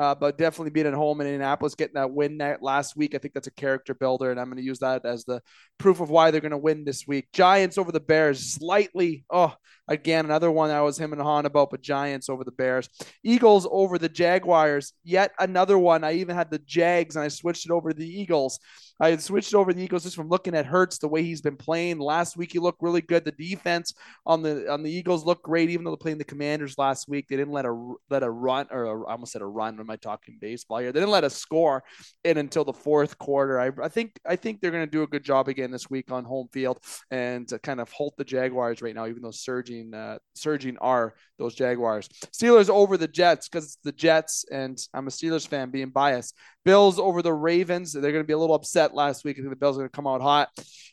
Uh, 0.01 0.15
but 0.15 0.35
definitely 0.35 0.71
being 0.71 0.87
at 0.87 0.95
home 0.95 1.21
in 1.21 1.27
Indianapolis, 1.27 1.75
getting 1.75 1.93
that 1.93 2.11
win 2.11 2.39
that 2.39 2.63
last 2.63 2.97
week, 2.97 3.13
I 3.13 3.19
think 3.19 3.35
that's 3.35 3.45
a 3.45 3.51
character 3.51 3.93
builder, 3.93 4.31
and 4.31 4.39
I'm 4.39 4.47
going 4.47 4.57
to 4.57 4.63
use 4.63 4.79
that 4.79 5.05
as 5.05 5.25
the 5.25 5.43
proof 5.77 5.99
of 5.99 6.09
why 6.09 6.31
they're 6.31 6.41
going 6.41 6.49
to 6.49 6.57
win 6.57 6.83
this 6.83 7.05
week. 7.05 7.27
Giants 7.33 7.77
over 7.77 7.91
the 7.91 7.99
Bears, 7.99 8.55
slightly. 8.55 9.25
Oh, 9.29 9.53
again, 9.87 10.25
another 10.25 10.49
one 10.49 10.71
I 10.71 10.81
was 10.81 10.97
him 10.97 11.13
and 11.13 11.21
Han 11.21 11.45
about, 11.45 11.69
but 11.69 11.83
Giants 11.83 12.29
over 12.29 12.43
the 12.43 12.51
Bears. 12.51 12.89
Eagles 13.23 13.67
over 13.69 13.99
the 13.99 14.09
Jaguars, 14.09 14.93
yet 15.03 15.33
another 15.37 15.77
one. 15.77 16.03
I 16.03 16.13
even 16.13 16.35
had 16.35 16.49
the 16.49 16.57
Jags, 16.57 17.15
and 17.15 17.23
I 17.23 17.27
switched 17.27 17.67
it 17.67 17.71
over 17.71 17.91
to 17.91 17.95
the 17.95 18.03
Eagles. 18.21 18.57
I 19.01 19.09
had 19.09 19.21
switched 19.21 19.55
over 19.55 19.73
the 19.73 19.81
Eagles 19.81 20.03
just 20.03 20.15
from 20.15 20.29
looking 20.29 20.55
at 20.55 20.67
Hurts 20.67 20.99
the 20.99 21.07
way 21.07 21.23
he's 21.23 21.41
been 21.41 21.57
playing. 21.57 21.97
Last 21.97 22.37
week 22.37 22.53
he 22.53 22.59
looked 22.59 22.83
really 22.83 23.01
good. 23.01 23.25
The 23.25 23.31
defense 23.31 23.95
on 24.27 24.43
the 24.43 24.71
on 24.71 24.83
the 24.83 24.91
Eagles 24.91 25.25
looked 25.25 25.41
great, 25.41 25.71
even 25.71 25.83
though 25.83 25.89
they're 25.89 25.97
playing 25.97 26.19
the 26.19 26.23
Commanders 26.23 26.77
last 26.77 27.09
week. 27.09 27.27
They 27.27 27.35
didn't 27.35 27.51
let 27.51 27.65
a 27.65 27.95
let 28.11 28.21
a 28.21 28.29
run 28.29 28.67
or 28.69 28.83
a, 28.83 29.09
I 29.09 29.13
almost 29.13 29.31
said 29.31 29.41
a 29.41 29.47
run. 29.47 29.79
Am 29.79 29.89
I 29.89 29.95
talking 29.95 30.37
baseball 30.39 30.77
here? 30.77 30.91
They 30.91 30.99
didn't 30.99 31.11
let 31.11 31.23
a 31.23 31.31
score 31.31 31.83
in 32.23 32.37
until 32.37 32.63
the 32.63 32.73
fourth 32.73 33.17
quarter. 33.17 33.59
I, 33.59 33.71
I 33.83 33.89
think 33.89 34.19
I 34.23 34.35
think 34.35 34.61
they're 34.61 34.69
going 34.69 34.85
to 34.85 34.91
do 34.91 35.01
a 35.01 35.07
good 35.07 35.23
job 35.23 35.47
again 35.47 35.71
this 35.71 35.89
week 35.89 36.11
on 36.11 36.23
home 36.23 36.49
field 36.53 36.79
and 37.09 37.51
kind 37.63 37.81
of 37.81 37.91
halt 37.91 38.13
the 38.17 38.23
Jaguars 38.23 38.83
right 38.83 38.93
now, 38.93 39.07
even 39.07 39.23
though 39.23 39.31
surging 39.31 39.95
uh, 39.95 40.19
surging 40.35 40.77
are 40.77 41.15
those 41.39 41.55
Jaguars. 41.55 42.07
Steelers 42.31 42.69
over 42.69 42.97
the 42.97 43.07
Jets 43.07 43.49
because 43.49 43.65
it's 43.65 43.77
the 43.83 43.91
Jets, 43.91 44.45
and 44.51 44.77
I'm 44.93 45.07
a 45.07 45.11
Steelers 45.11 45.47
fan 45.47 45.71
being 45.71 45.89
biased. 45.89 46.35
Bills 46.63 46.99
over 46.99 47.23
the 47.23 47.33
Ravens. 47.33 47.93
They're 47.93 48.11
going 48.11 48.23
to 48.23 48.27
be 48.27 48.33
a 48.33 48.37
little 48.37 48.55
upset 48.55 48.90
last 48.93 49.23
week. 49.23 49.37
I 49.37 49.41
think 49.41 49.49
the 49.49 49.55
Bills 49.55 49.77
are 49.77 49.81
going 49.81 49.89
to 49.89 49.95
come 49.95 50.07
out 50.07 50.21
hot. 50.21 50.49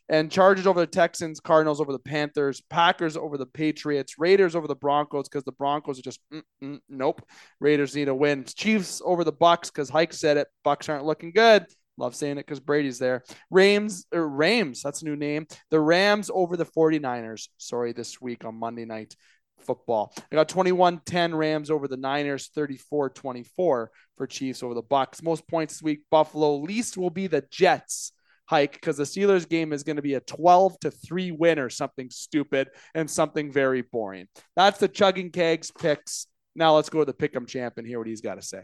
And 0.09 0.31
Chargers 0.31 0.67
over 0.67 0.81
the 0.81 0.87
Texans, 0.87 1.41
Cardinals 1.41 1.81
over 1.81 1.93
the 1.93 1.99
Panthers, 1.99 2.63
Packers 2.71 3.17
over 3.17 3.37
the 3.37 3.47
Patriots, 3.47 4.19
Raiders 4.19 4.57
over 4.57 4.67
the 4.67 4.75
Broncos 4.75 5.29
because 5.29 5.45
the 5.45 5.53
Broncos 5.53 5.99
are 5.99 6.03
just 6.03 6.21
mm, 6.33 6.43
mm, 6.63 6.81
nope. 6.89 7.23
Raiders 7.61 7.95
need 7.95 8.09
a 8.09 8.15
win. 8.15 8.45
Chiefs 8.45 9.03
over 9.05 9.23
the 9.25 9.33
Bucks 9.33 9.71
because 9.71 9.91
Hike 9.91 10.13
said 10.15 10.37
it. 10.37 10.49
Bucks 10.65 10.89
aren't 10.89 11.05
looking 11.05 11.33
good. 11.33 11.67
Love 11.99 12.15
saying 12.15 12.39
it 12.39 12.47
because 12.47 12.61
Brady's 12.61 12.99
there. 13.01 13.25
Rams, 13.51 14.07
or 14.13 14.27
Rams, 14.29 14.83
that's 14.83 15.03
a 15.03 15.05
new 15.05 15.17
name. 15.17 15.47
The 15.71 15.81
Rams 15.81 16.31
over 16.33 16.57
the 16.57 16.65
49ers. 16.65 17.49
Sorry, 17.59 17.93
this 17.93 18.21
week 18.21 18.45
on 18.45 18.55
Monday 18.55 18.85
night 18.85 19.17
football. 19.61 20.13
I 20.31 20.37
got 20.37 20.49
21-10 20.49 21.37
Rams 21.37 21.71
over 21.71 21.89
the 21.89 21.97
Niners, 21.97 22.51
34-24 22.57 23.47
for 23.57 23.89
Chiefs 24.29 24.63
over 24.63 24.75
the 24.75 24.83
Bucks. 24.83 25.23
Most 25.23 25.47
points 25.49 25.75
this 25.75 25.83
week, 25.83 26.01
Buffalo. 26.11 26.57
Least 26.57 26.97
will 26.97 27.11
be 27.11 27.27
the 27.27 27.45
Jets 27.51 28.13
hike 28.47 28.73
because 28.73 28.97
the 28.97 29.05
Steelers 29.05 29.49
game 29.49 29.73
is 29.73 29.83
going 29.83 29.97
to 29.97 30.03
be 30.03 30.15
a 30.15 30.21
12 30.21 30.81
to 30.81 30.91
3 30.91 31.33
win 31.33 31.59
or 31.59 31.69
something 31.69 32.09
stupid 32.11 32.69
and 32.95 33.11
something 33.11 33.53
very 33.53 33.83
boring. 33.83 34.27
That's 34.57 34.79
the 34.79 34.89
chugging 34.89 35.31
kegs 35.31 35.71
picks. 35.71 36.27
Now 36.55 36.75
let's 36.75 36.89
go 36.89 37.01
to 37.01 37.05
the 37.05 37.13
pick'em 37.13 37.47
champ 37.47 37.75
and 37.77 37.87
hear 37.87 37.99
what 37.99 38.09
he's 38.09 38.23
got 38.23 38.37
to 38.37 38.43
say. 38.43 38.63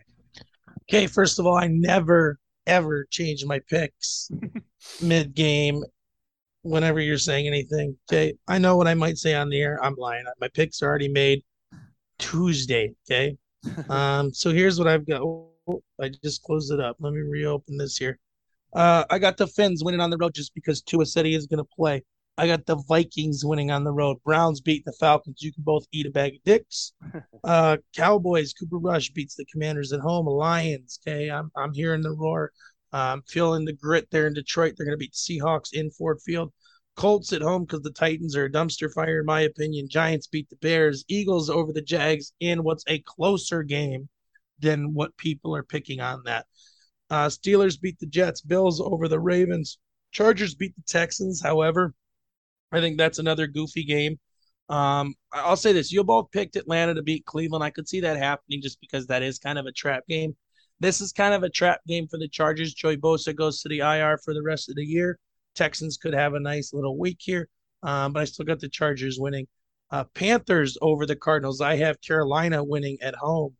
Okay, 0.83 1.07
first 1.07 1.39
of 1.39 1.47
all, 1.47 1.57
I 1.57 1.69
never 1.69 2.39
ever 2.67 3.07
change 3.11 3.45
my 3.45 3.61
picks 3.69 4.31
mid 5.03 5.35
game 5.35 5.85
whenever 6.65 7.01
you're 7.01 7.19
saying 7.19 7.47
anything. 7.47 7.97
Okay. 8.11 8.35
I 8.49 8.59
know 8.59 8.77
what 8.77 8.89
I 8.89 8.95
might 8.95 9.19
say 9.19 9.35
on 9.35 9.49
the 9.49 9.61
air. 9.61 9.79
I'm 9.83 9.95
lying. 9.97 10.25
My 10.41 10.49
picks 10.49 10.83
are 10.83 10.89
already 10.89 11.09
made 11.09 11.43
Tuesday. 12.19 12.95
Okay. 13.09 13.37
um, 13.89 14.33
so 14.33 14.51
here's 14.51 14.79
what 14.79 14.89
I've 14.89 15.07
got. 15.07 15.23
Oh, 15.23 15.51
I 16.01 16.11
just 16.23 16.43
closed 16.43 16.73
it 16.73 16.81
up. 16.81 16.97
Let 16.99 17.13
me 17.13 17.21
reopen 17.21 17.77
this 17.77 17.97
here. 17.97 18.19
Uh, 18.75 19.05
I 19.09 19.19
got 19.19 19.37
the 19.37 19.47
Fins 19.47 19.85
winning 19.85 20.01
on 20.01 20.11
the 20.11 20.19
road 20.19 20.35
just 20.35 20.55
because 20.55 20.83
Tua 20.83 21.07
said 21.07 21.25
he 21.25 21.35
is 21.35 21.47
going 21.47 21.59
to 21.59 21.77
play. 21.77 22.03
I 22.37 22.49
got 22.49 22.67
the 22.67 22.83
Vikings 22.89 23.45
winning 23.45 23.71
on 23.71 23.85
the 23.85 23.93
road. 23.93 24.17
Browns 24.25 24.61
beat 24.61 24.85
the 24.85 24.93
Falcons. 24.99 25.41
You 25.41 25.53
can 25.53 25.63
both 25.63 25.87
eat 25.93 26.07
a 26.07 26.11
bag 26.11 26.37
of 26.37 26.43
dicks. 26.43 26.93
Uh, 27.45 27.77
Cowboys, 27.95 28.55
Cooper 28.55 28.79
Rush 28.79 29.11
beats 29.11 29.35
the 29.35 29.45
Commanders 29.45 29.93
at 29.93 30.01
home. 30.01 30.25
Lions, 30.25 30.99
okay, 31.07 31.31
I'm 31.31 31.51
I'm 31.55 31.75
hearing 31.75 32.01
the 32.01 32.13
roar. 32.13 32.53
I'm 32.95 33.23
feeling 33.23 33.65
the 33.65 33.73
grit 33.73 34.09
there 34.11 34.27
in 34.27 34.35
Detroit. 34.35 34.75
They're 34.77 34.87
going 34.87 34.97
to 34.97 34.99
beat 34.99 35.13
the 35.13 35.41
Seahawks 35.41 35.73
in 35.73 35.91
Ford 35.91 36.21
Field. 36.25 36.53
Colts 36.97 37.33
at 37.33 37.43
home 37.43 37.65
because 37.65 37.83
the 37.83 37.91
Titans 37.91 38.37
are 38.37 38.45
a 38.45 38.53
dumpster 38.53 38.93
fire, 38.93 39.21
in 39.21 39.27
my 39.27 39.41
opinion. 39.41 39.89
Giants 39.89 40.29
beat 40.29 40.49
the 40.49 40.57
Bears. 40.57 41.05
Eagles 41.09 41.51
over 41.51 41.73
the 41.73 41.83
Jags 41.83 42.33
in 42.39 42.63
what's 42.63 42.85
a 42.87 43.01
closer 43.01 43.65
game 43.65 44.09
than 44.61 44.95
what 44.95 45.17
people 45.17 45.57
are 45.57 45.65
picking 45.65 46.01
on 46.01 46.23
that. 46.25 46.47
Uh, 47.11 47.27
Steelers 47.27 47.81
beat 47.81 47.99
the 47.99 48.07
Jets. 48.07 48.41
Bills 48.41 48.81
over 48.81 49.09
the 49.09 49.19
Ravens. 49.19 49.79
Chargers 50.13 50.55
beat 50.55 50.77
the 50.77 50.83
Texans. 50.87 51.43
However, 51.43 51.95
I 52.71 52.81
think 52.81 52.97
that's 52.97 53.19
another 53.19 53.49
goofy 53.49 53.85
game. 53.85 54.21
Um, 54.69 55.15
I'll 55.33 55.57
say 55.57 55.73
this: 55.73 55.91
you 55.91 56.05
both 56.05 56.31
picked 56.31 56.55
Atlanta 56.55 56.95
to 56.95 57.03
beat 57.03 57.27
Cleveland. 57.27 57.65
I 57.65 57.71
could 57.71 57.89
see 57.89 58.01
that 58.01 58.17
happening 58.17 58.63
just 58.63 58.81
because 58.81 59.09
that 59.09 59.23
is 59.25 59.41
kind 59.41 59.59
of 59.59 59.67
a 59.67 59.73
trap 59.73 60.05
game. 60.09 60.37
This 60.81 61.01
is 61.01 61.13
kind 61.13 61.35
of 61.35 61.43
a 61.43 61.51
trap 61.51 61.81
game 61.87 62.07
for 62.09 62.19
the 62.19 62.29
Chargers. 62.29 62.75
Joey 62.75 62.97
Bosa 62.97 63.35
goes 63.35 63.61
to 63.63 63.69
the 63.69 63.79
IR 63.79 64.19
for 64.19 64.35
the 64.35 64.43
rest 64.43 64.69
of 64.69 64.77
the 64.77 64.85
year. 64.85 65.19
Texans 65.55 65.97
could 65.97 66.15
have 66.15 66.35
a 66.35 66.41
nice 66.41 66.73
little 66.73 66.99
week 66.99 67.19
here, 67.21 67.49
um, 67.83 68.13
but 68.13 68.21
I 68.21 68.25
still 68.25 68.45
got 68.45 68.61
the 68.61 68.69
Chargers 68.69 69.19
winning. 69.19 69.47
Uh, 69.91 70.05
Panthers 70.15 70.77
over 70.83 71.07
the 71.07 71.17
Cardinals. 71.17 71.61
I 71.61 71.77
have 71.77 72.01
Carolina 72.01 72.65
winning 72.65 72.99
at 73.01 73.15
home. 73.15 73.57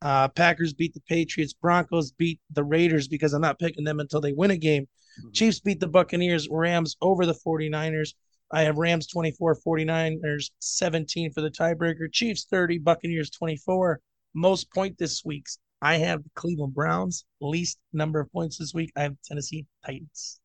Uh, 0.00 0.28
Packers 0.28 0.72
beat 0.72 0.94
the 0.94 1.00
Patriots. 1.08 1.52
Broncos 1.52 2.12
beat 2.12 2.40
the 2.50 2.64
Raiders 2.64 3.08
because 3.08 3.32
I'm 3.32 3.42
not 3.42 3.58
picking 3.58 3.84
them 3.84 4.00
until 4.00 4.20
they 4.20 4.32
win 4.32 4.50
a 4.50 4.56
game. 4.56 4.88
Mhm. 5.22 5.34
Chiefs 5.34 5.60
beat 5.60 5.80
the 5.80 5.88
Buccaneers. 5.88 6.48
Rams 6.48 6.96
over 7.00 7.26
the 7.26 7.34
49ers. 7.34 8.14
I 8.50 8.62
have 8.62 8.78
Rams 8.78 9.06
24, 9.06 9.56
49ers 9.56 10.50
17 10.58 11.32
for 11.32 11.40
the 11.40 11.50
tiebreaker. 11.50 12.12
Chiefs 12.12 12.44
30, 12.44 12.78
Buccaneers 12.78 13.30
24. 13.30 14.00
Most 14.34 14.72
point 14.72 14.98
this 14.98 15.24
week. 15.24 15.46
I 15.82 15.96
have 15.96 16.22
the 16.22 16.30
Cleveland 16.34 16.74
Browns. 16.74 17.24
Least 17.40 17.78
number 17.92 18.20
of 18.20 18.30
points 18.32 18.56
this 18.58 18.72
week. 18.72 18.92
I 18.96 19.02
have 19.02 19.16
Tennessee 19.24 19.66
Titans. 19.84 20.40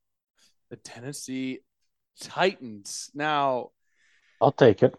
The 0.71 0.77
Tennessee 0.77 1.59
Titans. 2.19 3.11
Now, 3.13 3.69
I'll 4.41 4.51
take 4.51 4.83
it. 4.83 4.95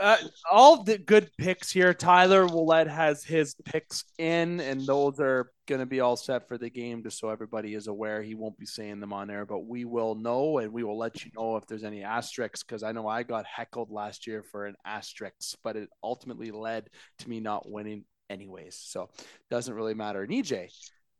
uh, 0.00 0.16
all 0.50 0.82
the 0.82 0.98
good 0.98 1.30
picks 1.38 1.70
here. 1.70 1.94
Tyler 1.94 2.46
Willett 2.46 2.88
has 2.88 3.24
his 3.24 3.54
picks 3.64 4.04
in, 4.18 4.60
and 4.60 4.84
those 4.84 5.18
are 5.20 5.50
going 5.66 5.80
to 5.80 5.86
be 5.86 6.00
all 6.00 6.16
set 6.16 6.46
for 6.46 6.58
the 6.58 6.70
game, 6.70 7.02
just 7.02 7.18
so 7.18 7.28
everybody 7.28 7.74
is 7.74 7.86
aware. 7.86 8.22
He 8.22 8.34
won't 8.34 8.58
be 8.58 8.66
saying 8.66 9.00
them 9.00 9.12
on 9.12 9.30
air, 9.30 9.46
but 9.46 9.66
we 9.66 9.84
will 9.84 10.14
know, 10.14 10.58
and 10.58 10.72
we 10.72 10.84
will 10.84 10.98
let 10.98 11.24
you 11.24 11.30
know 11.36 11.56
if 11.56 11.66
there's 11.66 11.84
any 11.84 12.02
asterisks, 12.02 12.62
because 12.62 12.82
I 12.82 12.92
know 12.92 13.08
I 13.08 13.22
got 13.22 13.46
heckled 13.46 13.90
last 13.90 14.26
year 14.26 14.44
for 14.50 14.66
an 14.66 14.76
asterisk, 14.84 15.56
but 15.64 15.76
it 15.76 15.88
ultimately 16.02 16.50
led 16.50 16.88
to 17.20 17.28
me 17.30 17.40
not 17.40 17.68
winning 17.68 18.04
anyways. 18.30 18.76
So 18.76 19.10
doesn't 19.50 19.74
really 19.74 19.94
matter. 19.94 20.22
And 20.22 20.32
EJ, 20.32 20.68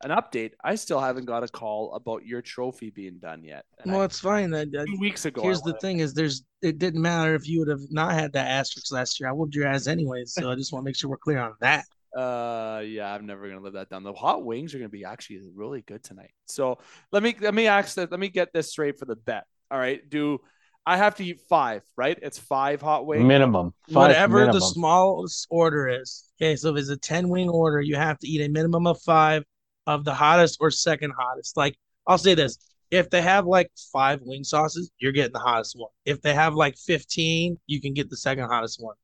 an 0.04 0.10
update. 0.10 0.52
I 0.62 0.74
still 0.74 1.00
haven't 1.00 1.24
got 1.24 1.42
a 1.42 1.48
call 1.48 1.94
about 1.94 2.24
your 2.24 2.42
trophy 2.42 2.90
being 2.90 3.18
done 3.18 3.42
yet. 3.44 3.64
And 3.80 3.92
Well, 3.92 4.02
I- 4.02 4.04
it's 4.04 4.20
fine. 4.20 4.54
I, 4.54 4.62
I, 4.62 4.64
two 4.64 4.98
weeks 5.00 5.24
ago. 5.24 5.42
here's 5.42 5.62
the 5.62 5.74
thing: 5.80 6.00
is 6.00 6.14
there's 6.14 6.44
it 6.62 6.78
didn't 6.78 7.02
matter 7.02 7.34
if 7.34 7.48
you 7.48 7.60
would 7.60 7.68
have 7.68 7.90
not 7.90 8.12
had 8.12 8.32
that 8.34 8.46
asterisk 8.48 8.92
last 8.92 9.18
year. 9.20 9.28
I 9.28 9.32
whooped 9.32 9.54
your 9.54 9.66
ass 9.66 9.86
anyways. 9.86 10.34
So 10.34 10.50
I 10.50 10.54
just 10.54 10.72
want 10.72 10.84
to 10.84 10.88
make 10.88 10.96
sure 10.96 11.10
we're 11.10 11.16
clear 11.18 11.38
on 11.38 11.54
that. 11.60 11.84
Uh, 12.16 12.82
yeah, 12.86 13.12
I'm 13.12 13.26
never 13.26 13.46
gonna 13.46 13.60
live 13.60 13.74
that 13.74 13.90
down. 13.90 14.02
The 14.02 14.14
hot 14.14 14.42
wings 14.42 14.74
are 14.74 14.78
gonna 14.78 14.88
be 14.88 15.04
actually 15.04 15.42
really 15.54 15.82
good 15.82 16.02
tonight. 16.02 16.30
So 16.46 16.78
let 17.12 17.22
me 17.22 17.36
let 17.38 17.52
me 17.52 17.66
ask 17.66 17.94
that. 17.96 18.10
Let 18.10 18.18
me 18.18 18.30
get 18.30 18.54
this 18.54 18.70
straight 18.70 18.98
for 18.98 19.04
the 19.04 19.16
bet. 19.16 19.44
All 19.70 19.78
right, 19.78 20.08
do 20.08 20.40
I 20.86 20.96
have 20.96 21.16
to 21.16 21.24
eat 21.24 21.40
five? 21.48 21.82
Right, 21.96 22.18
it's 22.22 22.38
five 22.38 22.80
hot 22.80 23.06
wings. 23.06 23.24
Minimum. 23.24 23.74
Five 23.88 23.94
Whatever 23.94 24.38
minimum. 24.40 24.54
the 24.54 24.66
smallest 24.66 25.46
order 25.50 25.88
is. 25.88 26.24
Okay, 26.40 26.56
so 26.56 26.70
if 26.70 26.76
it's 26.80 26.90
a 26.90 26.96
10 26.96 27.28
wing 27.28 27.48
order, 27.48 27.80
you 27.80 27.96
have 27.96 28.18
to 28.20 28.28
eat 28.28 28.40
a 28.42 28.48
minimum 28.48 28.86
of 28.86 29.00
five 29.02 29.42
of 29.86 30.04
the 30.04 30.14
hottest 30.14 30.58
or 30.60 30.70
second 30.70 31.12
hottest. 31.18 31.56
Like, 31.56 31.76
I'll 32.06 32.18
say 32.18 32.34
this 32.34 32.58
if 32.90 33.10
they 33.10 33.20
have 33.20 33.46
like 33.46 33.68
five 33.92 34.20
wing 34.22 34.44
sauces, 34.44 34.90
you're 34.98 35.12
getting 35.12 35.32
the 35.32 35.40
hottest 35.40 35.74
one. 35.76 35.90
If 36.04 36.22
they 36.22 36.34
have 36.34 36.54
like 36.54 36.76
15, 36.76 37.58
you 37.66 37.80
can 37.80 37.94
get 37.94 38.08
the 38.08 38.16
second 38.16 38.44
hottest 38.44 38.80
one. 38.80 38.94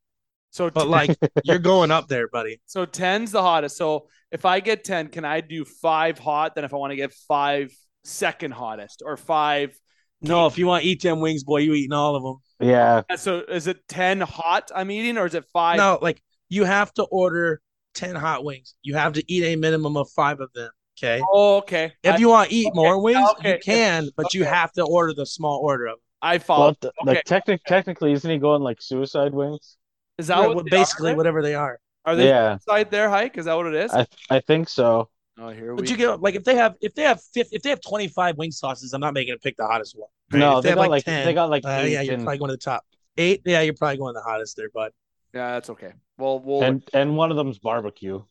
So 0.50 0.70
But 0.70 0.86
like, 0.86 1.16
you're 1.44 1.58
going 1.58 1.90
up 1.90 2.06
there, 2.08 2.28
buddy. 2.28 2.60
so 2.66 2.84
ten's 2.84 3.32
the 3.32 3.42
hottest. 3.42 3.76
So 3.76 4.08
if 4.30 4.44
I 4.44 4.60
get 4.60 4.84
ten, 4.84 5.08
can 5.08 5.24
I 5.24 5.40
do 5.40 5.64
five 5.64 6.18
hot? 6.18 6.54
Then 6.54 6.64
if 6.64 6.72
I 6.72 6.76
want 6.76 6.92
to 6.92 6.96
get 6.96 7.12
five 7.12 7.72
second 8.04 8.52
hottest 8.52 9.02
or 9.04 9.16
five. 9.16 9.76
No, 10.22 10.46
if 10.46 10.56
you 10.58 10.66
want 10.66 10.84
to 10.84 10.88
eat 10.88 11.02
them 11.02 11.20
wings, 11.20 11.44
boy, 11.44 11.58
you 11.58 11.74
eating 11.74 11.92
all 11.92 12.16
of 12.16 12.22
them. 12.22 12.68
yeah. 12.68 13.02
Uh, 13.10 13.16
so 13.16 13.40
is 13.40 13.66
it 13.66 13.86
ten 13.88 14.20
hot 14.20 14.70
I'm 14.74 14.90
eating 14.90 15.18
or 15.18 15.26
is 15.26 15.34
it 15.34 15.44
five? 15.52 15.76
No, 15.76 15.98
like 16.00 16.22
you 16.48 16.64
have 16.64 16.92
to 16.94 17.04
order 17.04 17.60
10 17.94 18.14
hot 18.14 18.44
wings. 18.44 18.74
You 18.82 18.94
have 18.94 19.14
to 19.14 19.32
eat 19.32 19.44
a 19.44 19.56
minimum 19.56 19.96
of 19.96 20.08
five 20.10 20.40
of 20.40 20.52
them. 20.54 20.70
Okay. 20.98 21.22
Oh, 21.30 21.58
okay. 21.58 21.92
If 22.02 22.14
I, 22.14 22.18
you 22.18 22.28
want 22.28 22.50
to 22.50 22.54
eat 22.54 22.74
more 22.74 23.02
wings, 23.02 23.28
okay. 23.38 23.54
you 23.54 23.58
can, 23.64 24.08
but 24.16 24.34
you 24.34 24.44
have 24.44 24.72
to 24.72 24.84
order 24.84 25.14
the 25.14 25.26
small 25.26 25.60
order 25.62 25.86
of 25.86 25.92
them. 25.94 26.04
I 26.20 26.38
follow. 26.38 26.76
Well, 26.82 26.92
okay. 27.02 27.14
like 27.16 27.24
technic- 27.24 27.64
technically, 27.64 28.12
isn't 28.12 28.30
he 28.30 28.38
going 28.38 28.62
like 28.62 28.80
suicide 28.80 29.34
wings? 29.34 29.76
is 30.18 30.28
that 30.28 30.38
Yeah, 30.38 30.48
what 30.48 30.66
basically 30.66 31.12
are? 31.12 31.16
whatever 31.16 31.42
they 31.42 31.54
are. 31.54 31.78
Are 32.04 32.14
they 32.16 32.28
Yeah, 32.28 32.58
side 32.58 32.90
there, 32.90 33.08
hike? 33.08 33.38
Is 33.38 33.46
that 33.46 33.54
what 33.54 33.66
it 33.66 33.74
is? 33.74 33.92
I 33.92 34.06
I 34.30 34.40
think 34.40 34.68
so. 34.68 35.08
Oh, 35.38 35.48
here 35.50 35.74
But 35.74 35.82
we 35.82 35.90
you 35.90 35.96
get 35.96 36.20
like 36.20 36.34
if 36.34 36.44
they 36.44 36.54
have 36.56 36.76
if 36.80 36.94
they 36.94 37.02
have 37.02 37.20
50, 37.22 37.54
if 37.56 37.62
they 37.62 37.70
have 37.70 37.80
twenty 37.80 38.08
five 38.08 38.36
wing 38.36 38.50
sauces, 38.50 38.92
I'm 38.92 39.00
not 39.00 39.14
making 39.14 39.34
it 39.34 39.42
pick 39.42 39.56
the 39.56 39.66
hottest 39.66 39.96
one. 39.98 40.08
right? 40.32 40.38
No, 40.38 40.58
If 40.58 40.62
they, 40.62 40.70
have, 40.70 40.78
got 40.78 40.90
like, 40.90 41.04
10, 41.04 41.26
they 41.26 41.34
got 41.34 41.50
like 41.50 41.64
uh, 41.64 41.84
yeah, 41.86 42.00
you're 42.02 42.14
and, 42.14 42.22
probably 42.24 42.38
going 42.38 42.50
to 42.50 42.56
the 42.56 42.62
top 42.62 42.84
eight. 43.16 43.42
Yeah, 43.44 43.60
you're 43.62 43.74
probably 43.74 43.98
going 43.98 44.14
the 44.14 44.22
hottest 44.22 44.56
there, 44.56 44.70
bud. 44.70 44.92
Yeah, 45.34 45.52
that's 45.52 45.70
okay. 45.70 45.92
Well, 46.18 46.40
we'll 46.40 46.62
and 46.62 46.82
and 46.92 47.16
one 47.16 47.30
of 47.30 47.36
them's 47.36 47.58
barbecue. 47.58 48.22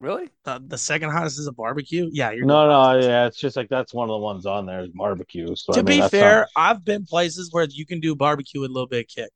really. 0.00 0.28
The, 0.44 0.62
the 0.66 0.78
second 0.78 1.10
hottest 1.10 1.38
is 1.38 1.46
a 1.46 1.52
barbecue. 1.52 2.08
Yeah, 2.12 2.30
you're 2.32 2.44
No, 2.46 2.54
going 2.54 2.68
no, 2.68 2.74
hottest. 2.74 3.08
yeah, 3.08 3.26
it's 3.26 3.38
just 3.38 3.56
like 3.56 3.68
that's 3.68 3.94
one 3.94 4.08
of 4.10 4.14
the 4.14 4.18
ones 4.18 4.46
on 4.46 4.66
there 4.66 4.80
is 4.80 4.88
barbecue. 4.94 5.54
So 5.56 5.72
To 5.72 5.80
I 5.80 5.82
mean, 5.82 6.02
be 6.02 6.08
fair, 6.08 6.40
not- 6.40 6.48
I've 6.56 6.84
been 6.84 7.04
places 7.06 7.48
where 7.52 7.66
you 7.70 7.86
can 7.86 8.00
do 8.00 8.14
barbecue 8.16 8.60
with 8.60 8.70
a 8.70 8.72
little 8.72 8.88
bit 8.88 9.00
of 9.04 9.08
kick. 9.08 9.30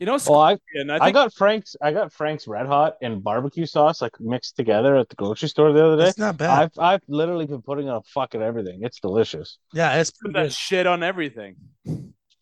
You 0.00 0.06
know, 0.06 0.18
well, 0.26 0.40
I 0.40 0.56
Scorpion, 0.56 0.90
I 0.90 0.98
I, 0.98 1.10
got 1.12 1.32
Frank's 1.32 1.76
I 1.80 1.92
got 1.92 2.12
Frank's 2.12 2.48
Red 2.48 2.66
Hot 2.66 2.96
and 3.00 3.22
barbecue 3.22 3.64
sauce 3.64 4.02
like 4.02 4.18
mixed 4.20 4.56
together 4.56 4.96
at 4.96 5.08
the 5.08 5.14
grocery 5.14 5.48
store 5.48 5.72
the 5.72 5.84
other 5.86 6.02
day. 6.02 6.08
It's 6.08 6.18
not 6.18 6.36
bad. 6.36 6.50
I've 6.50 6.78
I've 6.78 7.02
literally 7.06 7.46
been 7.46 7.62
putting 7.62 7.88
on 7.88 8.02
fucking 8.12 8.42
everything. 8.42 8.80
It's 8.82 8.98
delicious. 8.98 9.58
yeah, 9.72 9.96
it's 10.00 10.10
put 10.10 10.32
that 10.32 10.42
good. 10.42 10.52
shit 10.52 10.86
on 10.88 11.04
everything, 11.04 11.54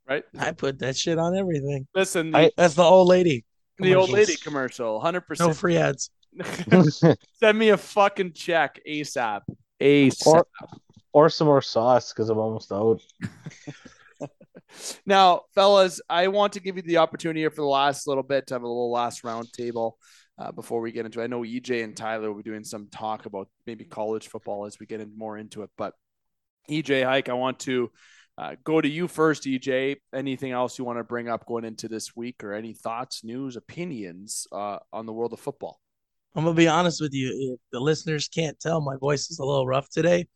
right? 0.08 0.24
I 0.38 0.52
put 0.52 0.78
that 0.78 0.96
shit 0.96 1.18
on 1.18 1.36
everything. 1.36 1.86
Listen, 1.94 2.30
the, 2.30 2.38
I- 2.38 2.50
That's 2.56 2.74
the 2.74 2.82
old 2.82 3.08
lady. 3.08 3.44
the 3.78 3.96
old 3.96 4.08
lady 4.10 4.36
commercial, 4.36 4.98
hundred 5.00 5.22
percent. 5.22 5.48
No 5.48 5.54
percent. 5.54 5.60
free 5.60 5.76
ads. 5.76 6.10
Send 7.38 7.58
me 7.58 7.68
a 7.68 7.76
fucking 7.76 8.32
check 8.32 8.80
ASAP. 8.88 9.42
ASAP. 9.78 10.26
or 10.26 10.46
or 11.12 11.28
some 11.28 11.46
more 11.48 11.60
sauce 11.60 12.14
because 12.14 12.30
I'm 12.30 12.38
almost 12.38 12.72
out. 12.72 13.02
Now, 15.06 15.42
fellas, 15.54 16.00
I 16.08 16.28
want 16.28 16.54
to 16.54 16.60
give 16.60 16.76
you 16.76 16.82
the 16.82 16.98
opportunity 16.98 17.40
here 17.40 17.50
for 17.50 17.62
the 17.62 17.66
last 17.66 18.06
little 18.06 18.22
bit 18.22 18.46
to 18.46 18.54
have 18.54 18.62
a 18.62 18.68
little 18.68 18.90
last 18.90 19.24
round 19.24 19.52
table 19.52 19.98
uh, 20.38 20.52
before 20.52 20.80
we 20.80 20.92
get 20.92 21.06
into 21.06 21.20
it. 21.20 21.24
I 21.24 21.26
know 21.26 21.42
EJ 21.42 21.84
and 21.84 21.96
Tyler 21.96 22.28
will 22.28 22.42
be 22.42 22.42
doing 22.42 22.64
some 22.64 22.88
talk 22.90 23.26
about 23.26 23.48
maybe 23.66 23.84
college 23.84 24.28
football 24.28 24.66
as 24.66 24.78
we 24.78 24.86
get 24.86 25.00
in 25.00 25.16
more 25.16 25.38
into 25.38 25.62
it. 25.62 25.70
But 25.76 25.94
EJ 26.70 27.04
Hike, 27.04 27.28
I 27.28 27.34
want 27.34 27.60
to 27.60 27.90
uh, 28.38 28.56
go 28.64 28.80
to 28.80 28.88
you 28.88 29.08
first, 29.08 29.44
EJ. 29.44 29.96
Anything 30.14 30.52
else 30.52 30.78
you 30.78 30.84
want 30.84 30.98
to 30.98 31.04
bring 31.04 31.28
up 31.28 31.46
going 31.46 31.64
into 31.64 31.88
this 31.88 32.16
week 32.16 32.42
or 32.42 32.52
any 32.52 32.72
thoughts, 32.72 33.24
news, 33.24 33.56
opinions 33.56 34.46
uh, 34.52 34.78
on 34.92 35.06
the 35.06 35.12
world 35.12 35.32
of 35.32 35.40
football? 35.40 35.80
I'm 36.34 36.44
gonna 36.44 36.56
be 36.56 36.68
honest 36.68 37.00
with 37.00 37.12
you. 37.12 37.54
If 37.54 37.60
the 37.72 37.80
listeners 37.80 38.28
can't 38.28 38.58
tell, 38.58 38.80
my 38.80 38.96
voice 38.96 39.30
is 39.30 39.38
a 39.38 39.44
little 39.44 39.66
rough 39.66 39.90
today. 39.90 40.28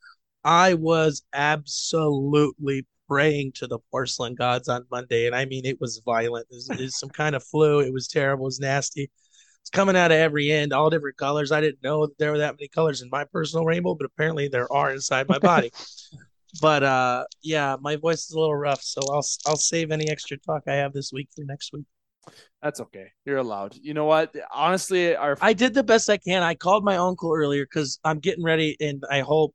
I 0.44 0.74
was 0.74 1.22
absolutely 1.32 2.86
praying 3.08 3.52
to 3.52 3.66
the 3.66 3.78
porcelain 3.90 4.34
gods 4.34 4.68
on 4.68 4.86
Monday, 4.90 5.26
and 5.26 5.34
I 5.34 5.44
mean 5.44 5.64
it 5.64 5.80
was 5.80 6.00
violent. 6.04 6.46
It 6.50 6.54
was, 6.54 6.70
it 6.70 6.80
was 6.80 6.98
some 6.98 7.10
kind 7.10 7.34
of 7.34 7.44
flu. 7.44 7.80
It 7.80 7.92
was 7.92 8.08
terrible. 8.08 8.44
It 8.44 8.46
was 8.46 8.60
nasty. 8.60 9.10
It's 9.60 9.70
coming 9.70 9.96
out 9.96 10.12
of 10.12 10.18
every 10.18 10.52
end, 10.52 10.72
all 10.72 10.90
different 10.90 11.16
colors. 11.16 11.50
I 11.50 11.60
didn't 11.60 11.82
know 11.82 12.06
that 12.06 12.18
there 12.18 12.30
were 12.30 12.38
that 12.38 12.54
many 12.54 12.68
colors 12.68 13.02
in 13.02 13.08
my 13.10 13.24
personal 13.24 13.64
rainbow, 13.64 13.94
but 13.94 14.06
apparently 14.06 14.48
there 14.48 14.72
are 14.72 14.92
inside 14.92 15.28
my 15.28 15.38
body. 15.38 15.72
but 16.60 16.82
uh, 16.82 17.24
yeah, 17.42 17.76
my 17.80 17.96
voice 17.96 18.26
is 18.26 18.30
a 18.30 18.38
little 18.38 18.54
rough, 18.54 18.82
so 18.82 19.00
I'll 19.12 19.26
I'll 19.46 19.56
save 19.56 19.90
any 19.90 20.08
extra 20.08 20.36
talk 20.38 20.62
I 20.66 20.74
have 20.74 20.92
this 20.92 21.12
week 21.12 21.28
for 21.34 21.44
next 21.44 21.72
week. 21.72 21.84
That's 22.62 22.80
okay. 22.80 23.12
You're 23.24 23.38
allowed. 23.38 23.76
You 23.76 23.94
know 23.94 24.06
what? 24.06 24.34
Honestly, 24.52 25.14
our 25.14 25.36
I 25.40 25.52
did 25.52 25.74
the 25.74 25.84
best 25.84 26.08
I 26.08 26.16
can. 26.16 26.42
I 26.42 26.54
called 26.54 26.84
my 26.84 26.96
uncle 26.96 27.32
earlier 27.34 27.64
because 27.64 27.98
I'm 28.04 28.18
getting 28.18 28.44
ready, 28.44 28.76
and 28.80 29.02
I 29.10 29.20
hope 29.20 29.54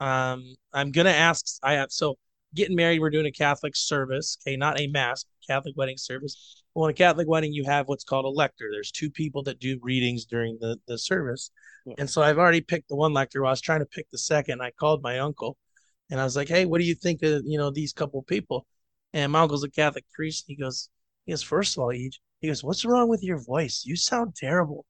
um 0.00 0.54
I'm 0.72 0.92
gonna 0.92 1.10
ask. 1.10 1.58
I 1.62 1.74
have 1.74 1.90
so 1.90 2.16
getting 2.54 2.76
married. 2.76 3.00
We're 3.00 3.10
doing 3.10 3.26
a 3.26 3.32
Catholic 3.32 3.76
service, 3.76 4.36
okay, 4.46 4.56
not 4.56 4.80
a 4.80 4.86
mass, 4.88 5.24
Catholic 5.46 5.76
wedding 5.76 5.96
service. 5.96 6.62
Well, 6.74 6.86
in 6.86 6.90
a 6.90 6.94
Catholic 6.94 7.28
wedding, 7.28 7.52
you 7.52 7.64
have 7.64 7.88
what's 7.88 8.04
called 8.04 8.24
a 8.24 8.28
lector. 8.28 8.68
There's 8.72 8.90
two 8.92 9.10
people 9.10 9.42
that 9.44 9.58
do 9.60 9.78
readings 9.82 10.24
during 10.24 10.58
the 10.60 10.78
the 10.86 10.98
service, 10.98 11.50
Yeah. 11.86 11.94
and 11.98 12.08
so 12.10 12.22
I've 12.22 12.38
already 12.38 12.60
picked 12.60 12.88
the 12.88 12.96
one 12.96 13.12
lector. 13.12 13.42
While 13.42 13.50
I 13.50 13.52
was 13.52 13.60
trying 13.60 13.80
to 13.80 13.86
pick 13.86 14.10
the 14.10 14.18
second. 14.18 14.60
I 14.62 14.70
called 14.70 15.02
my 15.02 15.18
uncle, 15.18 15.56
and 16.10 16.20
I 16.20 16.24
was 16.24 16.36
like, 16.36 16.48
"Hey, 16.48 16.64
what 16.66 16.78
do 16.80 16.84
you 16.86 16.94
think 16.94 17.22
of 17.22 17.42
you 17.44 17.58
know 17.58 17.70
these 17.70 17.92
couple 17.92 18.22
people?" 18.22 18.66
And 19.12 19.32
my 19.32 19.40
uncle's 19.40 19.64
a 19.64 19.70
Catholic 19.70 20.04
priest. 20.14 20.44
He 20.46 20.54
goes, 20.56 20.88
"He 21.26 21.32
goes, 21.32 21.42
first 21.42 21.76
of 21.76 21.82
all, 21.82 21.88
Ej, 21.88 22.14
he 22.40 22.46
goes, 22.48 22.62
what's 22.64 22.84
wrong 22.84 23.08
with 23.08 23.22
your 23.24 23.38
voice? 23.38 23.82
You 23.84 23.96
sound 23.96 24.34
terrible." 24.36 24.86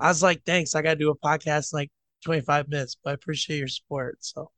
I 0.00 0.08
was 0.08 0.22
like, 0.22 0.44
thanks. 0.44 0.74
I 0.76 0.82
got 0.82 0.90
to 0.94 0.96
do 0.96 1.10
a 1.10 1.18
podcast 1.18 1.72
in 1.72 1.78
like 1.78 1.90
25 2.24 2.68
minutes, 2.68 2.96
but 3.02 3.10
I 3.10 3.14
appreciate 3.14 3.58
your 3.58 3.66
support. 3.68 4.18
So, 4.24 4.50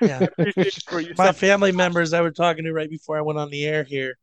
yeah. 0.00 0.26
My 1.16 1.32
family 1.32 1.72
members 1.72 2.12
I 2.12 2.20
were 2.20 2.30
talking 2.30 2.64
to 2.64 2.72
right 2.72 2.90
before 2.90 3.18
I 3.18 3.20
went 3.20 3.38
on 3.38 3.50
the 3.50 3.64
air 3.66 3.84
here 3.84 4.18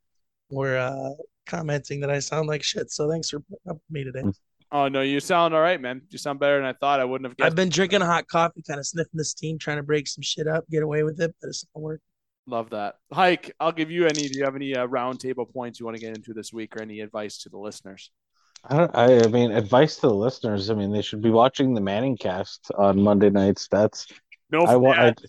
were 0.50 0.78
uh, 0.78 1.12
commenting 1.46 2.00
that 2.02 2.10
I 2.10 2.20
sound 2.20 2.48
like 2.48 2.64
shit. 2.64 2.92
So, 2.92 3.10
thanks 3.10 3.30
for 3.30 3.40
putting 3.40 3.70
up 3.70 3.76
with 3.76 3.92
me 3.92 4.04
today. 4.04 4.24
Oh 4.72 4.88
no, 4.90 5.02
you 5.02 5.20
sound 5.20 5.54
all 5.54 5.62
right, 5.62 5.80
man. 5.80 6.02
You 6.10 6.18
sound 6.18 6.40
better 6.40 6.58
than 6.58 6.66
I 6.66 6.74
thought. 6.74 7.00
I 7.00 7.06
wouldn't 7.06 7.30
have 7.30 7.38
guessed. 7.38 7.46
I've 7.46 7.56
been 7.56 7.70
drinking 7.70 8.02
hot 8.02 8.28
coffee, 8.28 8.62
kind 8.68 8.80
of 8.80 8.86
sniffing 8.86 9.12
the 9.14 9.24
steam, 9.24 9.58
trying 9.58 9.78
to 9.78 9.84
break 9.84 10.08
some 10.08 10.22
shit 10.22 10.48
up, 10.48 10.66
get 10.70 10.84
away 10.84 11.04
with 11.04 11.22
it, 11.22 11.34
but 11.42 11.48
it's 11.48 11.66
not 11.74 11.82
working. 11.82 12.02
Love 12.48 12.70
that. 12.72 12.96
Hike, 13.12 13.54
I'll 13.60 13.72
give 13.72 13.92
you 13.92 14.06
any. 14.06 14.28
Do 14.28 14.38
you 14.38 14.46
have 14.46 14.56
any 14.56 14.76
uh, 14.76 14.88
roundtable 14.88 15.52
points 15.52 15.80
you 15.80 15.86
want 15.86 15.98
to 15.98 16.02
get 16.02 16.16
into 16.16 16.34
this 16.34 16.52
week 16.52 16.76
or 16.76 16.82
any 16.82 17.00
advice 17.00 17.38
to 17.40 17.50
the 17.50 17.58
listeners? 17.58 18.12
I 18.66 18.78
don't. 18.78 18.96
I, 18.96 19.20
I 19.20 19.28
mean, 19.28 19.52
advice 19.52 19.96
to 19.98 20.08
the 20.08 20.16
listeners. 20.16 20.70
I 20.70 20.74
mean, 20.74 20.92
they 20.92 21.02
should 21.02 21.22
be 21.22 21.30
watching 21.30 21.74
the 21.74 21.82
Manning 21.82 22.18
Cast 22.18 22.72
on 22.78 23.02
Monday 23.02 23.30
nights. 23.30 23.68
That's 23.70 24.08
No, 24.52 24.64
I 24.64 24.76
want. 24.76 24.98
want. 25.00 25.22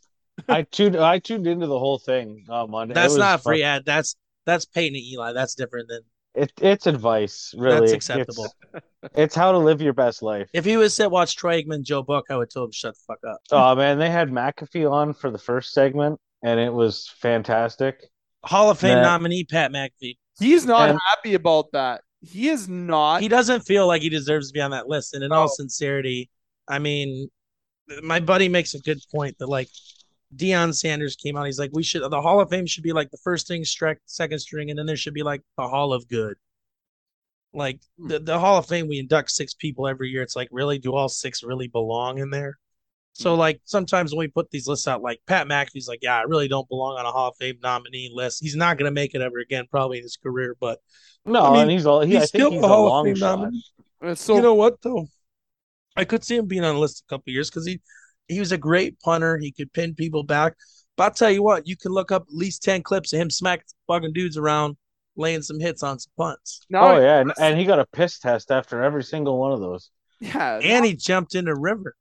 I, 0.49 0.59
I 0.59 0.63
tuned. 0.63 0.97
I 0.97 1.19
tuned 1.19 1.47
into 1.47 1.67
the 1.67 1.79
whole 1.79 1.99
thing 1.99 2.45
um, 2.49 2.55
on 2.55 2.71
Monday. 2.71 2.95
That's 2.95 3.17
not 3.17 3.41
a 3.41 3.43
free 3.43 3.63
fun. 3.63 3.69
ad. 3.69 3.83
That's 3.85 4.17
that's 4.47 4.65
Peyton 4.65 4.97
and 4.97 5.05
Eli. 5.05 5.33
That's 5.33 5.55
different 5.55 5.89
than 5.89 6.01
it 6.39 6.53
it's 6.61 6.87
advice, 6.87 7.55
really. 7.57 7.81
That's 7.81 7.93
acceptable. 7.93 8.47
It's, 9.15 9.35
how 9.35 9.53
to 9.53 9.59
live 9.59 9.81
your 9.81 9.93
best 9.93 10.23
life. 10.23 10.51
If 10.53 10.65
he 10.65 10.77
was 10.77 10.93
said 10.93 11.07
watch 11.07 11.37
Troy 11.37 11.63
Aikman, 11.63 11.85
Joe 11.85 12.03
Buck, 12.03 12.25
I 12.31 12.37
would 12.37 12.51
tell 12.51 12.65
him 12.65 12.73
shut 12.73 12.95
the 12.95 13.01
fuck 13.07 13.19
up. 13.33 13.39
Oh 13.53 13.77
man, 13.77 13.97
they 13.97 14.11
had 14.11 14.29
McAfee 14.29 14.91
on 14.91 15.15
for 15.15 15.31
the 15.31 15.39
first 15.39 15.73
segment, 15.73 16.21
and 16.43 16.59
it 16.59 16.73
was 16.73 17.09
fantastic. 17.21 18.05
Hall 18.45 18.71
of 18.71 18.79
Fame 18.81 18.97
That- 18.97 19.03
nominee 19.03 19.45
Pat 19.45 19.71
McAfee. 19.71 20.19
He's 20.41 20.67
not 20.67 20.91
And- 20.91 20.99
happy 21.15 21.35
about 21.35 21.71
that. 21.73 22.03
He 22.23 22.49
is 22.49 22.69
not. 22.69 23.23
He 23.23 23.29
doesn't 23.29 23.61
feel 23.61 23.87
like 23.87 24.03
he 24.03 24.09
deserves 24.09 24.49
to 24.49 24.53
be 24.53 24.61
on 24.61 24.73
that 24.73 24.89
list. 24.89 25.15
And 25.15 25.23
in 25.23 25.31
all 25.31 25.49
sincerity, 25.49 26.29
I 26.67 26.81
mean, 26.81 27.31
my 28.03 28.21
buddy 28.21 28.49
makes 28.49 28.75
a 28.75 28.81
good 28.81 29.01
point 29.15 29.37
that 29.39 29.49
like 29.49 29.69
Deion 30.37 30.75
Sanders 30.75 31.17
came 31.17 31.37
out. 31.37 31.47
He's 31.47 31.59
like, 31.59 31.71
we 31.73 31.83
should 31.83 32.03
the 32.11 32.21
Hall 32.23 32.41
of 32.41 32.51
Fame 32.51 32.67
should 32.67 32.85
be 32.85 32.93
like 32.93 33.11
the 33.11 33.19
first 33.19 33.47
thing, 33.49 33.65
strike, 33.65 34.01
second 34.07 34.39
string, 34.41 34.71
and 34.71 34.79
then 34.79 34.87
there 34.87 34.97
should 34.97 35.15
be 35.15 35.23
like 35.23 35.43
the 35.57 35.69
Hall 35.69 35.93
of 35.93 36.09
Good. 36.09 36.37
Like 37.55 37.81
the, 37.99 38.19
the 38.19 38.39
Hall 38.39 38.59
of 38.59 38.67
Fame, 38.67 38.89
we 38.89 38.99
induct 38.99 39.31
six 39.31 39.55
people 39.55 39.89
every 39.89 40.11
year. 40.11 40.23
It's 40.23 40.37
like, 40.37 40.49
really, 40.53 40.79
do 40.79 40.95
all 40.95 41.09
six 41.09 41.43
really 41.43 41.67
belong 41.69 42.19
in 42.19 42.31
there? 42.31 42.59
So 43.15 43.35
like 43.35 43.61
sometimes 43.65 44.13
when 44.13 44.21
we 44.21 44.29
put 44.29 44.51
these 44.51 44.69
lists 44.69 44.87
out, 44.87 45.03
like 45.03 45.21
Pat 45.27 45.49
McAfee's 45.49 45.89
like, 45.89 46.01
yeah, 46.03 46.19
I 46.19 46.23
really 46.23 46.47
don't 46.47 46.69
belong 46.69 46.99
on 46.99 47.07
a 47.07 47.11
Hall 47.11 47.31
of 47.31 47.37
Fame 47.37 47.59
nominee 47.63 48.11
list. 48.13 48.41
He's 48.41 48.55
not 48.55 48.79
gonna 48.79 48.93
make 48.93 49.15
it 49.15 49.23
ever 49.23 49.39
again, 49.39 49.67
probably 49.71 49.99
in 49.99 50.05
his 50.05 50.17
career, 50.17 50.57
but 50.61 50.79
No, 51.25 51.43
I 51.43 51.51
mean, 51.51 51.63
and 51.63 51.71
he's 51.71 51.87
all 51.87 52.01
he, 52.01 52.17
I 52.17 52.21
he's 52.21 52.31
think 52.31 52.49
still 52.49 52.51
he's 52.51 52.63
a 52.63 52.67
a 52.67 52.69
Hall 52.69 52.87
of 52.87 52.97
Fame 53.01 53.15
shot. 53.15 53.41
nominee. 53.41 53.63
So 54.15 54.37
you 54.37 54.43
know 54.43 54.55
what 54.55 54.81
though? 54.83 55.09
I 55.99 56.05
could 56.05 56.25
see 56.25 56.37
him 56.37 56.47
being 56.47 56.65
on 56.65 56.75
the 56.77 56.81
list 56.81 57.05
a 57.07 57.13
couple 57.13 57.33
years 57.33 57.51
because 57.51 57.67
he 57.67 57.81
he 58.29 58.39
was 58.39 58.53
a 58.53 58.59
great 58.59 59.01
punter. 59.01 59.37
He 59.39 59.51
could 59.53 59.73
pin 59.73 59.95
people 59.95 60.23
back. 60.23 60.55
But 60.97 61.05
I'll 61.05 61.11
tell 61.11 61.31
you 61.31 61.43
what, 61.43 61.67
you 61.67 61.77
can 61.77 61.93
look 61.93 62.13
up 62.13 62.23
at 62.23 62.35
least 62.35 62.63
ten 62.63 62.83
clips 62.83 63.13
of 63.13 63.21
him 63.21 63.31
smacking 63.31 63.65
fucking 63.87 64.13
dudes 64.13 64.37
around, 64.37 64.77
laying 65.17 65.43
some 65.43 65.59
hits 65.61 65.83
on 65.83 65.99
some 65.99 66.13
punts. 66.17 66.61
now. 66.71 66.95
Oh 66.95 67.01
yeah, 67.01 67.21
and, 67.21 67.33
and 67.39 67.59
he 67.59 67.65
got 67.65 67.79
a 67.81 67.87
piss 67.87 68.19
test 68.19 68.51
after 68.51 68.83
every 68.83 69.03
single 69.03 69.39
one 69.39 69.53
of 69.53 69.61
those. 69.61 69.91
yeah. 70.21 70.61
And 70.63 70.85
he 70.85 70.95
jumped 70.95 71.35
in 71.35 71.45
the 71.47 71.55
river. 71.55 71.95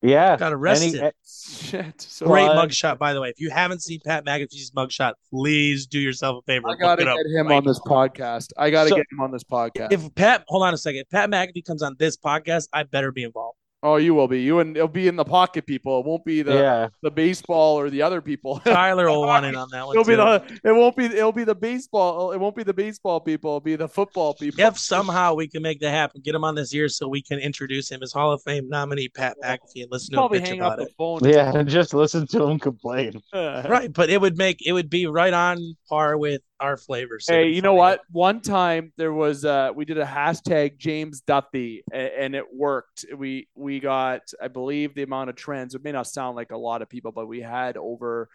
Yeah, 0.00 0.36
Got 0.36 0.52
and 0.52 0.54
arrested. 0.54 0.92
he, 1.02 1.10
Shit. 1.26 2.00
So 2.02 2.26
Great 2.26 2.48
Well, 2.48 2.64
mugshot, 2.66 2.98
by 2.98 3.14
the 3.14 3.20
way. 3.20 3.30
If 3.30 3.40
you 3.40 3.50
haven't 3.50 3.82
seen 3.82 3.98
Pat 4.04 4.24
McAfee's 4.24 4.70
mugshot, 4.70 5.14
please 5.28 5.86
do 5.88 5.98
yourself 5.98 6.38
a 6.40 6.42
favor. 6.46 6.68
I 6.68 6.76
gotta 6.76 7.04
get 7.04 7.08
up 7.12 7.18
him 7.26 7.48
right 7.48 7.56
on 7.56 7.64
this 7.64 7.80
podcast. 7.80 8.52
I 8.56 8.70
gotta 8.70 8.90
So- 8.90 8.96
get 8.96 9.06
him 9.10 9.20
on 9.20 9.32
this 9.32 9.42
podcast. 9.42 9.90
If 9.92 10.14
Pat, 10.14 10.44
hold 10.46 10.62
on 10.62 10.72
a 10.72 10.78
second. 10.78 11.00
If 11.00 11.10
Pat 11.10 11.28
McAfee 11.30 11.64
comes 11.64 11.82
on 11.82 11.96
this 11.98 12.16
podcast, 12.16 12.68
I 12.72 12.84
better 12.84 13.10
be 13.10 13.24
involved. 13.24 13.57
Oh, 13.82 13.96
you 13.96 14.14
will 14.14 14.28
be. 14.28 14.40
You 14.40 14.60
and 14.60 14.76
it'll 14.76 14.88
be 14.88 15.08
in 15.08 15.16
the 15.16 15.24
pocket 15.24 15.66
people. 15.66 16.00
It 16.00 16.06
won't 16.06 16.24
be 16.24 16.42
the 16.42 16.54
yeah, 16.54 16.88
the 17.02 17.10
baseball 17.10 17.78
or 17.78 17.90
the 17.90 18.02
other 18.02 18.20
people. 18.20 18.58
Tyler 18.64 19.08
will 19.08 19.22
want 19.22 19.46
in 19.46 19.56
on 19.56 19.68
that 19.70 19.86
one. 19.86 19.94
It'll 19.96 20.04
be 20.04 20.14
the. 20.14 20.60
It 20.64 20.72
won't 20.72 20.96
be. 20.96 21.06
It'll 21.06 21.32
be 21.32 21.44
the 21.44 21.54
baseball. 21.54 22.32
It 22.32 22.38
won't 22.38 22.56
be 22.56 22.62
the 22.62 22.74
baseball 22.74 23.20
people. 23.20 23.50
It'll 23.50 23.60
be 23.60 23.76
the 23.76 23.88
football 23.88 24.34
people. 24.34 24.64
If 24.64 24.78
somehow 24.78 25.34
we 25.34 25.48
can 25.48 25.62
make 25.62 25.80
that 25.80 25.90
happen, 25.90 26.20
get 26.22 26.34
him 26.34 26.44
on 26.44 26.54
this 26.54 26.72
year 26.72 26.88
so 26.88 27.08
we 27.08 27.22
can 27.22 27.38
introduce 27.38 27.90
him 27.90 28.02
as 28.02 28.12
Hall 28.12 28.32
of 28.32 28.42
Fame 28.42 28.68
nominee 28.68 29.08
Pat 29.08 29.36
McAfee 29.42 29.82
and 29.82 29.92
listen 29.92 30.14
to 30.14 30.16
him 30.16 30.20
Probably 30.20 30.40
bitch 30.40 30.48
hang 30.48 30.62
up 30.62 30.74
about 30.74 30.78
the 30.78 30.84
it. 30.84 30.94
phone. 30.98 31.20
yeah, 31.24 31.56
and 31.56 31.68
just 31.78 31.94
listen 31.94 32.26
to 32.28 32.44
him 32.44 32.58
complain. 32.58 33.20
Right, 33.32 33.92
but 33.92 34.10
it 34.10 34.20
would 34.20 34.36
make 34.36 34.66
it 34.66 34.72
would 34.72 34.90
be 34.90 35.06
right 35.06 35.32
on 35.32 35.76
par 35.88 36.16
with 36.18 36.42
our 36.60 36.76
flavors. 36.76 37.26
So 37.26 37.34
Hey, 37.34 37.48
you 37.48 37.62
know 37.62 37.74
what? 37.74 38.00
One 38.10 38.40
time 38.40 38.92
there 38.96 39.12
was 39.12 39.44
uh 39.44 39.70
we 39.74 39.84
did 39.84 39.98
a 39.98 40.04
hashtag 40.04 40.78
James 40.78 41.20
Duffy 41.20 41.84
a- 41.92 42.20
and 42.20 42.34
it 42.34 42.44
worked. 42.52 43.04
We 43.16 43.48
we 43.54 43.80
got 43.80 44.22
I 44.42 44.48
believe 44.48 44.94
the 44.94 45.02
amount 45.02 45.30
of 45.30 45.36
trends. 45.36 45.74
It 45.74 45.84
may 45.84 45.92
not 45.92 46.06
sound 46.06 46.36
like 46.36 46.50
a 46.50 46.56
lot 46.56 46.82
of 46.82 46.88
people, 46.88 47.12
but 47.12 47.26
we 47.26 47.40
had 47.40 47.76
over 47.76 48.28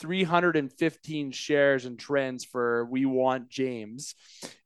315 0.00 1.30
shares 1.30 1.84
and 1.84 1.98
trends 1.98 2.44
for 2.44 2.84
we 2.86 3.06
want 3.06 3.48
James. 3.48 4.14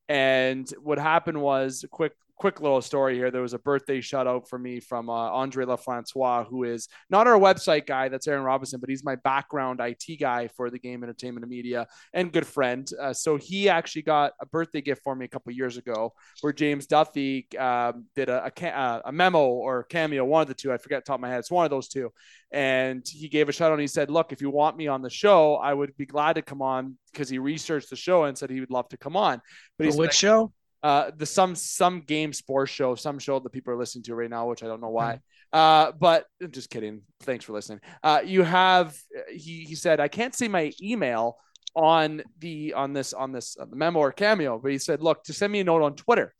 And 0.08 0.68
what 0.82 0.98
happened 0.98 1.40
was 1.40 1.82
a 1.84 1.88
quick 1.88 2.12
quick 2.36 2.60
little 2.60 2.82
story 2.82 3.14
here. 3.14 3.30
There 3.30 3.42
was 3.42 3.54
a 3.54 3.58
birthday 3.58 4.00
shout 4.00 4.26
out 4.26 4.48
for 4.48 4.58
me 4.58 4.78
from 4.78 5.08
uh, 5.08 5.12
Andre 5.12 5.64
LaFrancois, 5.64 6.46
who 6.46 6.64
is 6.64 6.88
not 7.08 7.26
our 7.26 7.38
website 7.38 7.86
guy, 7.86 8.08
that's 8.08 8.28
Aaron 8.28 8.44
Robinson, 8.44 8.78
but 8.78 8.90
he's 8.90 9.04
my 9.04 9.16
background 9.16 9.80
IT 9.80 10.20
guy 10.20 10.48
for 10.48 10.70
the 10.70 10.78
game 10.78 11.02
entertainment 11.02 11.44
and 11.44 11.50
media 11.50 11.86
and 12.12 12.32
good 12.32 12.46
friend. 12.46 12.88
Uh, 13.00 13.12
so 13.12 13.36
he 13.36 13.68
actually 13.68 14.02
got 14.02 14.32
a 14.40 14.46
birthday 14.46 14.80
gift 14.80 15.02
for 15.02 15.14
me 15.14 15.24
a 15.24 15.28
couple 15.28 15.52
years 15.52 15.76
ago 15.76 16.12
where 16.42 16.52
James 16.52 16.86
Duffy 16.86 17.46
um, 17.58 18.04
did 18.14 18.28
a, 18.28 18.52
a, 18.60 18.66
uh, 18.68 19.02
a 19.06 19.12
memo 19.12 19.46
or 19.46 19.84
cameo, 19.84 20.24
one 20.24 20.42
of 20.42 20.48
the 20.48 20.54
two. 20.54 20.72
I 20.72 20.76
forget 20.76 21.04
top 21.04 21.14
of 21.14 21.20
my 21.20 21.28
head. 21.28 21.38
It's 21.38 21.50
one 21.50 21.64
of 21.64 21.70
those 21.70 21.88
two. 21.88 22.12
And 22.52 23.06
he 23.06 23.28
gave 23.28 23.48
a 23.48 23.52
shout 23.52 23.70
out 23.70 23.74
and 23.74 23.80
he 23.80 23.86
said, 23.86 24.10
Look, 24.10 24.32
if 24.32 24.40
you 24.40 24.50
want 24.50 24.76
me 24.76 24.86
on 24.88 25.02
the 25.02 25.10
show, 25.10 25.56
I 25.56 25.72
would 25.72 25.96
be 25.96 26.06
glad 26.06 26.34
to 26.34 26.42
come 26.42 26.62
on 26.62 26.96
because 27.12 27.28
he 27.28 27.38
researched 27.38 27.90
the 27.90 27.96
show 27.96 28.24
and 28.24 28.36
said 28.36 28.50
he 28.50 28.60
would 28.60 28.70
love 28.70 28.88
to 28.90 28.96
come 28.96 29.16
on. 29.16 29.40
But 29.78 29.86
he's 29.86 29.96
which 29.96 30.14
show? 30.14 30.52
Uh, 30.86 31.10
the 31.16 31.26
some 31.26 31.56
some 31.56 32.00
game 32.00 32.32
sports 32.32 32.70
show, 32.70 32.94
some 32.94 33.18
show 33.18 33.40
that 33.40 33.50
people 33.50 33.74
are 33.74 33.76
listening 33.76 34.04
to 34.04 34.14
right 34.14 34.30
now, 34.30 34.48
which 34.48 34.62
I 34.62 34.68
don't 34.68 34.80
know 34.80 34.90
why. 34.90 35.18
Uh, 35.52 35.90
but 35.98 36.26
just 36.50 36.70
kidding. 36.70 37.02
Thanks 37.22 37.44
for 37.44 37.54
listening. 37.54 37.80
Uh, 38.04 38.20
you 38.24 38.44
have 38.44 38.96
he 39.28 39.64
he 39.64 39.74
said 39.74 39.98
I 39.98 40.06
can't 40.06 40.32
see 40.32 40.46
my 40.46 40.72
email 40.80 41.38
on 41.74 42.22
the 42.38 42.74
on 42.74 42.92
this 42.92 43.12
on 43.14 43.32
this 43.32 43.56
uh, 43.58 43.66
memo 43.72 43.98
or 43.98 44.12
cameo, 44.12 44.60
but 44.60 44.70
he 44.70 44.78
said, 44.78 45.02
look, 45.02 45.24
to 45.24 45.32
send 45.32 45.52
me 45.52 45.58
a 45.58 45.64
note 45.64 45.82
on 45.82 45.96
Twitter. 45.96 46.32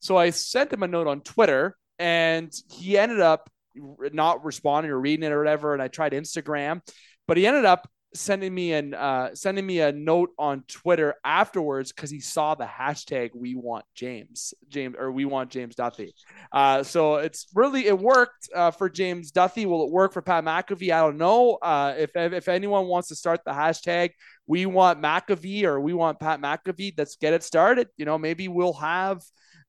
So 0.00 0.16
I 0.16 0.30
sent 0.30 0.72
him 0.72 0.82
a 0.82 0.88
note 0.88 1.06
on 1.06 1.20
Twitter, 1.20 1.76
and 2.00 2.52
he 2.72 2.98
ended 2.98 3.20
up 3.20 3.48
not 3.76 4.44
responding 4.44 4.90
or 4.90 4.98
reading 4.98 5.24
it 5.24 5.30
or 5.30 5.38
whatever. 5.38 5.74
And 5.74 5.82
I 5.82 5.86
tried 5.86 6.10
Instagram, 6.10 6.80
but 7.28 7.36
he 7.36 7.46
ended 7.46 7.66
up 7.66 7.88
sending 8.14 8.54
me 8.54 8.72
an 8.72 8.94
uh, 8.94 9.34
sending 9.34 9.64
me 9.64 9.80
a 9.80 9.92
note 9.92 10.30
on 10.38 10.64
Twitter 10.68 11.14
afterwards 11.24 11.92
because 11.92 12.10
he 12.10 12.20
saw 12.20 12.54
the 12.54 12.64
hashtag 12.64 13.30
we 13.34 13.54
want 13.54 13.84
James 13.94 14.54
James 14.68 14.96
or 14.98 15.10
we 15.10 15.24
want 15.24 15.50
James 15.50 15.74
Duffy. 15.74 16.14
Uh, 16.52 16.82
so 16.82 17.16
it's 17.16 17.46
really 17.54 17.86
it 17.86 17.98
worked 17.98 18.48
uh, 18.54 18.70
for 18.70 18.88
James 18.88 19.30
Duffy. 19.30 19.66
Will 19.66 19.84
it 19.84 19.90
work 19.90 20.12
for 20.12 20.22
Pat 20.22 20.44
McAfee? 20.44 20.92
I 20.92 21.00
don't 21.00 21.16
know. 21.16 21.54
Uh, 21.54 21.94
if 21.98 22.10
if 22.14 22.48
anyone 22.48 22.86
wants 22.86 23.08
to 23.08 23.16
start 23.16 23.40
the 23.44 23.52
hashtag 23.52 24.10
we 24.46 24.66
want 24.66 25.00
McAfee 25.00 25.64
or 25.64 25.80
we 25.80 25.94
want 25.94 26.20
Pat 26.20 26.40
McAfee, 26.40 26.94
let's 26.96 27.16
get 27.16 27.32
it 27.32 27.42
started. 27.42 27.88
You 27.96 28.04
know, 28.04 28.18
maybe 28.18 28.48
we'll 28.48 28.74
have 28.74 29.22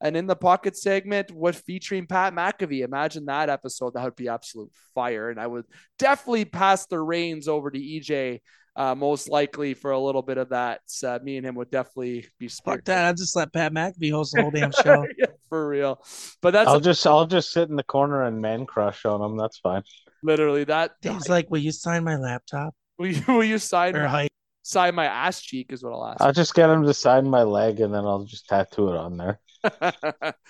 an 0.04 0.16
in 0.16 0.28
the 0.28 0.36
pocket 0.36 0.78
segment 0.78 1.32
with 1.32 1.56
featuring 1.66 2.06
Pat 2.06 2.36
McAfee. 2.36 2.84
Imagine 2.84 3.26
that 3.26 3.49
episode. 3.49 3.95
That 3.95 4.04
would 4.04 4.16
be 4.16 4.28
absolute 4.28 4.70
fire. 4.93 5.30
And 5.32 5.39
I 5.39 5.47
would 5.47 5.66
definitely 5.97 6.45
pass 6.45 6.86
the 6.86 6.99
reins 6.99 7.47
over 7.47 7.72
to 7.72 7.80
EJ, 7.80 8.41
uh, 8.76 8.93
most 8.95 9.30
likely 9.30 9.74
for 9.74 9.91
a 9.91 9.99
little 9.99 10.22
bit 10.22 10.38
of 10.38 10.49
that. 10.49 10.82
Uh, 11.04 11.20
me 11.24 11.38
and 11.38 11.45
him 11.45 11.56
would 11.56 11.72
definitely 11.72 12.28
be 12.38 12.49
Fuck 12.49 12.84
that. 12.86 13.06
I'll 13.06 13.14
just 13.14 13.36
let 13.36 13.54
Pat 13.54 13.74
McAfee 13.74 14.12
host 14.12 14.34
the 14.36 14.41
whole 14.41 14.51
damn 14.51 14.72
show. 14.84 15.06
yeah, 15.18 15.28
for 15.49 15.68
real. 15.68 16.04
But 16.41 16.51
that's 16.51 16.68
I'll 16.68 16.80
just 16.82 17.08
I'll 17.08 17.26
just 17.26 17.51
sit 17.54 17.70
in 17.70 17.76
the 17.78 17.84
corner 17.84 18.24
and 18.24 18.41
man 18.41 18.66
crush 18.66 19.06
on 19.06 19.22
him. 19.22 19.38
That's 19.38 19.58
fine. 19.60 19.84
literally 20.22 20.66
that. 20.66 20.91
Dave's 21.01 21.30
like, 21.30 21.49
will 21.49 21.60
you 21.60 21.72
sign 21.72 22.04
my 22.04 22.18
laptop 22.18 22.76
Will 22.99 23.08
you, 23.08 23.24
will 23.28 23.43
you 23.43 23.58
sign 23.58 23.95
or 23.95 24.08
height? 24.08 24.30
sign 24.64 24.95
my 24.95 25.06
ass 25.06 25.41
cheek? 25.41 25.72
Is 25.72 25.84
what 25.84 25.93
I'll 25.93 26.06
ask. 26.08 26.22
I'll 26.22 26.34
just 26.34 26.54
get 26.54 26.70
him 26.70 26.84
to 26.84 26.93
sign 26.93 27.28
my 27.30 27.43
leg 27.43 27.80
and 27.80 27.93
then 27.93 28.04
I'll 28.06 28.24
just 28.26 28.47
tattoo 28.47 28.89
it 28.89 28.95
on 28.97 29.18
there. 29.18 29.39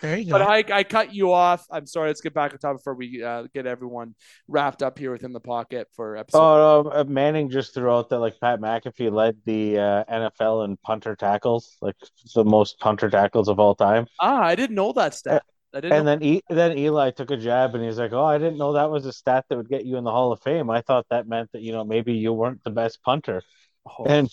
There 0.01 0.17
you 0.17 0.31
But. 0.31 0.41
I, 0.41 0.63
I 0.71 0.83
cut 0.83 1.13
you 1.13 1.31
off. 1.31 1.65
I'm 1.71 1.85
sorry. 1.85 2.09
Let's 2.09 2.21
get 2.21 2.33
back 2.33 2.51
on 2.53 2.59
top 2.59 2.77
before 2.77 2.95
we 2.95 3.23
uh, 3.23 3.43
get 3.53 3.65
everyone 3.65 4.15
wrapped 4.47 4.83
up 4.83 4.97
here 4.99 5.11
within 5.11 5.33
the 5.33 5.39
pocket 5.39 5.87
for 5.95 6.17
episode. 6.17 6.39
Oh, 6.39 6.81
no, 6.83 6.91
uh, 6.91 7.03
Manning 7.05 7.49
just 7.49 7.73
threw 7.73 7.91
out 7.91 8.09
that 8.09 8.19
like 8.19 8.39
Pat 8.39 8.59
McAfee 8.59 9.11
led 9.11 9.37
the 9.45 9.77
uh, 9.79 10.03
NFL 10.05 10.65
in 10.65 10.77
punter 10.77 11.15
tackles, 11.15 11.77
like 11.81 11.95
the 12.35 12.43
most 12.43 12.79
punter 12.79 13.09
tackles 13.09 13.47
of 13.47 13.59
all 13.59 13.75
time. 13.75 14.07
ah, 14.19 14.41
I 14.41 14.55
didn't 14.55 14.75
know 14.75 14.91
that 14.93 15.13
stat. 15.13 15.43
I 15.75 15.81
didn't. 15.81 15.93
And 15.97 16.05
know- 16.05 16.11
then 16.11 16.23
e- 16.23 16.41
then 16.49 16.77
Eli 16.77 17.11
took 17.11 17.31
a 17.31 17.37
jab 17.37 17.73
and 17.73 17.83
he's 17.83 17.97
like, 17.97 18.13
"Oh, 18.13 18.25
I 18.25 18.37
didn't 18.37 18.57
know 18.57 18.73
that 18.73 18.91
was 18.91 19.05
a 19.07 19.11
stat 19.13 19.45
that 19.49 19.57
would 19.57 19.69
get 19.69 19.85
you 19.85 19.97
in 19.97 20.03
the 20.03 20.11
Hall 20.11 20.31
of 20.31 20.41
Fame. 20.41 20.69
I 20.69 20.81
thought 20.81 21.05
that 21.09 21.27
meant 21.27 21.51
that 21.53 21.61
you 21.61 21.71
know 21.71 21.83
maybe 21.83 22.13
you 22.13 22.31
weren't 22.33 22.63
the 22.63 22.69
best 22.71 23.01
punter." 23.03 23.41
Oh. 23.85 24.05
And 24.05 24.29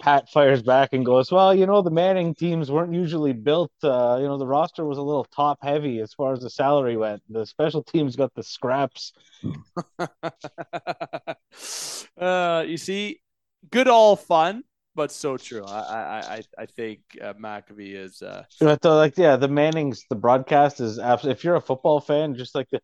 Pat 0.00 0.30
fires 0.30 0.62
back 0.62 0.92
and 0.92 1.04
goes, 1.04 1.30
"Well, 1.30 1.54
you 1.54 1.66
know 1.66 1.82
the 1.82 1.90
Manning 1.90 2.34
teams 2.34 2.70
weren't 2.70 2.94
usually 2.94 3.32
built. 3.32 3.72
Uh, 3.82 4.18
you 4.20 4.26
know 4.26 4.38
the 4.38 4.46
roster 4.46 4.84
was 4.84 4.98
a 4.98 5.02
little 5.02 5.24
top 5.24 5.58
heavy 5.62 6.00
as 6.00 6.12
far 6.14 6.32
as 6.32 6.40
the 6.40 6.50
salary 6.50 6.96
went. 6.96 7.22
The 7.28 7.46
special 7.46 7.82
teams 7.82 8.16
got 8.16 8.32
the 8.34 8.42
scraps." 8.42 9.12
uh, 12.18 12.64
you 12.66 12.76
see, 12.76 13.20
good 13.70 13.88
all 13.88 14.16
fun, 14.16 14.64
but 14.94 15.10
so 15.12 15.36
true. 15.36 15.64
I 15.64 15.80
I 15.80 16.18
I, 16.36 16.42
I 16.58 16.66
think 16.66 17.00
uh, 17.20 17.34
McAfee 17.34 17.94
is. 17.94 18.22
Uh, 18.22 18.44
But 18.60 18.80
the, 18.82 18.90
like, 18.90 19.18
yeah, 19.18 19.36
the 19.36 19.48
Mannings, 19.48 20.04
the 20.08 20.16
broadcast 20.16 20.80
is 20.80 20.98
absolutely. 20.98 21.38
If 21.38 21.44
you're 21.44 21.56
a 21.56 21.60
football 21.60 22.00
fan, 22.00 22.34
just 22.34 22.54
like 22.54 22.70
the 22.70 22.80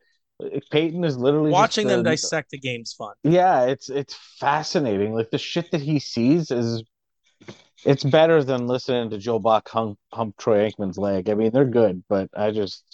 Peyton 0.70 1.04
is 1.04 1.16
literally 1.16 1.50
just 1.50 1.60
Watching 1.60 1.88
them 1.88 2.02
the- 2.02 2.10
dissect 2.10 2.50
the 2.50 2.58
game's 2.58 2.92
fun. 2.92 3.14
Yeah, 3.24 3.64
it's 3.64 3.88
it's 3.88 4.14
fascinating. 4.38 5.12
Like 5.14 5.30
the 5.30 5.38
shit 5.38 5.70
that 5.72 5.80
he 5.80 5.98
sees 5.98 6.50
is 6.50 6.82
it's 7.84 8.04
better 8.04 8.42
than 8.44 8.66
listening 8.66 9.10
to 9.10 9.18
Joe 9.18 9.38
Buck 9.38 9.68
hump, 9.68 9.98
hump 10.12 10.36
Troy 10.36 10.68
Aikman's 10.70 10.98
leg. 10.98 11.28
I 11.28 11.34
mean, 11.34 11.50
they're 11.52 11.64
good, 11.64 12.04
but 12.08 12.28
I 12.36 12.50
just 12.50 12.84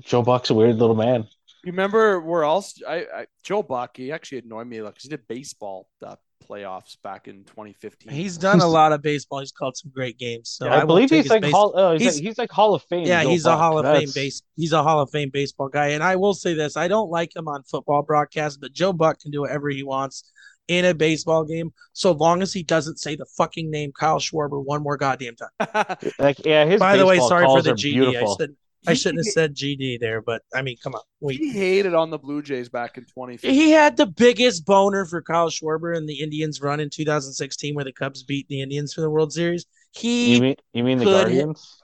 Joe 0.00 0.22
Buck's 0.22 0.50
a 0.50 0.54
weird 0.54 0.76
little 0.76 0.96
man. 0.96 1.26
You 1.64 1.72
remember 1.72 2.20
where 2.20 2.44
else? 2.44 2.80
I, 2.86 3.06
I 3.14 3.26
Joe 3.42 3.62
Buck. 3.62 3.96
He 3.96 4.12
actually 4.12 4.38
annoyed 4.38 4.66
me 4.66 4.80
because 4.80 5.02
he 5.02 5.08
did 5.08 5.26
baseball 5.26 5.88
uh, 6.04 6.16
playoffs 6.46 6.96
back 7.02 7.26
in 7.26 7.44
2015. 7.44 8.12
He's 8.12 8.36
done 8.36 8.60
a 8.60 8.66
lot 8.66 8.92
of 8.92 9.02
baseball. 9.02 9.40
He's 9.40 9.52
called 9.52 9.76
some 9.76 9.90
great 9.94 10.18
games. 10.18 10.50
So 10.50 10.68
I, 10.68 10.76
won't 10.78 10.88
believe 10.88 11.10
he's 11.10 11.30
like 11.30 11.42
base- 11.42 11.52
hall, 11.52 11.72
oh, 11.74 11.92
he's, 11.92 12.02
he's- 12.02 12.14
like, 12.16 12.22
he's 12.24 12.38
like 12.38 12.50
Hall 12.50 12.74
of 12.74 12.82
Fame. 12.82 13.06
Yeah, 13.06 13.22
Joe 13.22 13.30
he's 13.30 13.46
a 13.46 13.56
Hall 13.56 13.78
of 13.78 13.86
Fame 13.86 14.10
base. 14.14 14.42
He's 14.56 14.72
a 14.72 14.82
Hall 14.82 15.00
of 15.00 15.10
Fame 15.10 15.30
baseball 15.30 15.68
guy, 15.68 15.88
and 15.88 16.02
I 16.02 16.16
will 16.16 16.34
say 16.34 16.54
this: 16.54 16.76
I 16.76 16.88
don't 16.88 17.10
like 17.10 17.34
him 17.34 17.48
on 17.48 17.62
football 17.62 18.02
broadcasts, 18.02 18.58
but 18.58 18.72
Joe 18.72 18.92
Buck 18.92 19.20
can 19.20 19.30
do 19.30 19.42
whatever 19.42 19.68
he 19.70 19.82
wants 19.82 20.30
in 20.68 20.84
a 20.84 20.94
baseball 20.94 21.44
game, 21.44 21.72
so 21.92 22.12
long 22.12 22.42
as 22.42 22.52
he 22.52 22.62
doesn't 22.62 22.98
say 22.98 23.16
the 23.16 23.26
fucking 23.36 23.70
name 23.70 23.92
Kyle 23.92 24.18
Schwarber 24.18 24.64
one 24.64 24.82
more 24.82 24.96
goddamn 24.96 25.34
time. 25.36 25.96
Like, 26.18 26.44
yeah, 26.44 26.64
his 26.64 26.80
By 26.80 26.96
the 26.96 27.06
way, 27.06 27.18
sorry 27.18 27.46
for 27.46 27.62
the 27.62 27.72
are 27.72 27.74
GD. 27.74 28.08
I 28.08 28.10
beautiful. 28.10 28.38
Should 28.84 28.90
I 28.90 28.94
shouldn't 28.94 29.26
have 29.26 29.32
said 29.32 29.54
GD 29.54 30.00
there, 30.00 30.20
but 30.20 30.42
I 30.54 30.62
mean, 30.62 30.76
come 30.82 30.94
on, 30.94 31.00
wait. 31.20 31.38
he 31.38 31.50
hated 31.50 31.94
on 31.94 32.10
the 32.10 32.18
Blue 32.18 32.42
Jays 32.42 32.68
back 32.68 32.96
in 32.98 33.04
2015. 33.04 33.52
He 33.52 33.70
had 33.70 33.96
the 33.96 34.06
biggest 34.06 34.64
boner 34.66 35.06
for 35.06 35.22
Kyle 35.22 35.48
Schwarber 35.50 35.96
in 35.96 36.06
the 36.06 36.20
Indians 36.20 36.60
run 36.60 36.80
in 36.80 36.90
2016, 36.90 37.74
where 37.74 37.84
the 37.84 37.92
Cubs 37.92 38.22
beat 38.22 38.46
the 38.48 38.60
Indians 38.62 38.92
for 38.94 39.00
the 39.00 39.10
World 39.10 39.32
Series. 39.32 39.66
You 40.00 40.00
He 40.00 40.40
mean 40.40 40.56
you 40.72 40.84
mean 40.84 40.98
the 40.98 41.04
Guardians? 41.04 41.80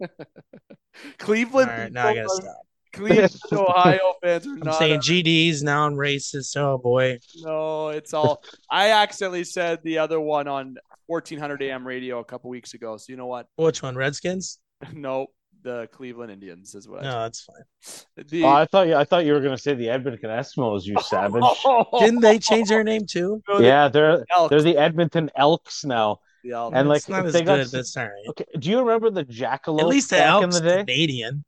Cleveland. 1.18 1.70
All 1.70 1.76
right, 1.76 1.92
now 1.92 2.08
I 2.08 2.14
gotta 2.14 2.28
stop. 2.28 2.56
Cleveland, 2.92 3.36
Ohio 3.52 4.14
fans 4.22 4.46
are 4.46 4.50
I'm 4.50 4.58
not. 4.60 4.78
saying 4.78 5.00
GDs 5.00 5.62
now. 5.62 5.86
I'm 5.86 5.94
racist. 5.94 6.56
Oh 6.56 6.78
boy. 6.78 7.18
no, 7.36 7.88
it's 7.90 8.12
all. 8.12 8.42
I 8.70 8.90
accidentally 8.90 9.44
said 9.44 9.80
the 9.84 9.98
other 9.98 10.20
one 10.20 10.48
on 10.48 10.76
1400 11.06 11.62
AM 11.62 11.86
radio 11.86 12.18
a 12.18 12.24
couple 12.24 12.50
weeks 12.50 12.74
ago. 12.74 12.96
So 12.96 13.06
you 13.08 13.16
know 13.16 13.26
what? 13.26 13.46
Which 13.56 13.82
one? 13.82 13.96
Redskins? 13.96 14.58
No, 14.94 15.26
the 15.62 15.88
Cleveland 15.92 16.32
Indians 16.32 16.74
is 16.74 16.88
what. 16.88 17.00
I 17.00 17.04
No, 17.04 17.12
that's 17.22 17.42
fine. 17.42 18.26
The, 18.28 18.44
Oh, 18.44 18.48
I 18.48 18.64
thought 18.66 18.86
you 18.88 18.94
I 18.94 19.04
thought 19.04 19.24
you 19.26 19.32
were 19.34 19.40
gonna 19.40 19.58
say 19.58 19.74
the 19.74 19.90
Edmonton 19.90 20.30
Eskimos, 20.30 20.84
you 20.84 20.96
savage. 21.02 21.42
Oh. 21.64 21.86
Didn't 22.00 22.20
they 22.20 22.38
change 22.38 22.68
their 22.68 22.82
name 22.84 23.04
too? 23.06 23.42
No, 23.48 23.58
yeah, 23.60 23.88
they're 23.88 24.24
Elks. 24.34 24.50
they're 24.50 24.62
the 24.62 24.78
Edmonton 24.78 25.30
Elks 25.36 25.84
now. 25.84 26.20
The 26.42 26.52
Elks. 26.52 26.74
And, 26.74 26.88
like, 26.88 26.96
it's 26.98 27.08
not 27.10 27.26
as 27.26 27.32
they 27.34 27.42
got 27.42 27.56
good. 27.56 27.60
s- 27.66 27.70
That's 27.72 27.96
all 27.98 28.04
right. 28.04 28.12
Okay, 28.30 28.46
do 28.58 28.70
you 28.70 28.78
remember 28.78 29.10
the 29.10 29.24
jackalope 29.26 29.80
At 29.80 29.86
least 29.88 30.08
the 30.10 30.16
back 30.16 30.26
Elks 30.30 30.56
in 30.56 30.64
the 30.64 30.70
day? 30.70 30.78
Canadian. 30.78 31.44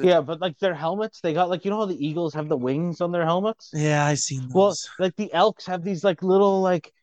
Yeah, 0.00 0.20
but 0.20 0.40
like 0.40 0.56
their 0.60 0.74
helmets, 0.74 1.20
they 1.20 1.34
got 1.34 1.50
like 1.50 1.64
you 1.64 1.70
know 1.72 1.78
how 1.78 1.84
the 1.86 2.06
Eagles 2.06 2.32
have 2.34 2.48
the 2.48 2.56
wings 2.56 3.00
on 3.02 3.10
their 3.12 3.24
helmets? 3.24 3.70
Yeah, 3.74 4.06
I 4.06 4.14
seen 4.14 4.42
those. 4.42 4.54
Well, 4.54 4.76
like 5.00 5.16
the 5.16 5.30
Elks 5.34 5.66
have 5.66 5.82
these 5.82 6.04
like 6.04 6.22
little 6.22 6.60
like 6.62 6.94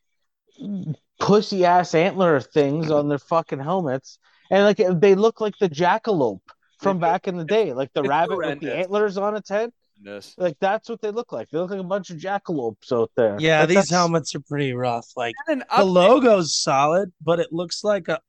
pussy 1.20 1.64
ass 1.64 1.94
antler 1.94 2.40
things 2.40 2.90
on 2.90 3.08
their 3.08 3.18
fucking 3.18 3.58
helmets, 3.60 4.18
and 4.50 4.64
like 4.64 4.80
they 5.00 5.14
look 5.14 5.40
like 5.40 5.54
the 5.58 5.68
jackalope 5.68 6.40
from 6.80 6.98
back 6.98 7.26
in 7.28 7.36
the 7.36 7.44
day, 7.44 7.72
like 7.72 7.92
the 7.94 8.00
It's 8.00 8.08
rabbit 8.08 8.36
with 8.38 8.60
the 8.60 8.76
antlers 8.76 9.16
on 9.16 9.36
its 9.36 9.48
head. 9.48 9.70
Goodness. 9.96 10.34
Like 10.36 10.56
that's 10.60 10.88
what 10.90 11.00
they 11.00 11.10
look 11.10 11.32
like. 11.32 11.48
They 11.50 11.58
look 11.58 11.70
like 11.70 11.80
a 11.80 11.84
bunch 11.84 12.10
of 12.10 12.18
jackalopes 12.18 12.92
out 12.92 13.10
there. 13.16 13.36
yeah, 13.40 13.60
Like, 13.60 13.68
these 13.68 13.74
that's- 13.76 13.90
helmets 13.90 14.34
are 14.34 14.40
pretty 14.40 14.72
rough. 14.74 15.06
Like 15.16 15.34
the 15.48 15.64
logo's 15.84 16.54
solid, 16.54 17.12
but 17.22 17.40
it 17.40 17.52
looks 17.52 17.82
like 17.82 18.08
a 18.08 18.20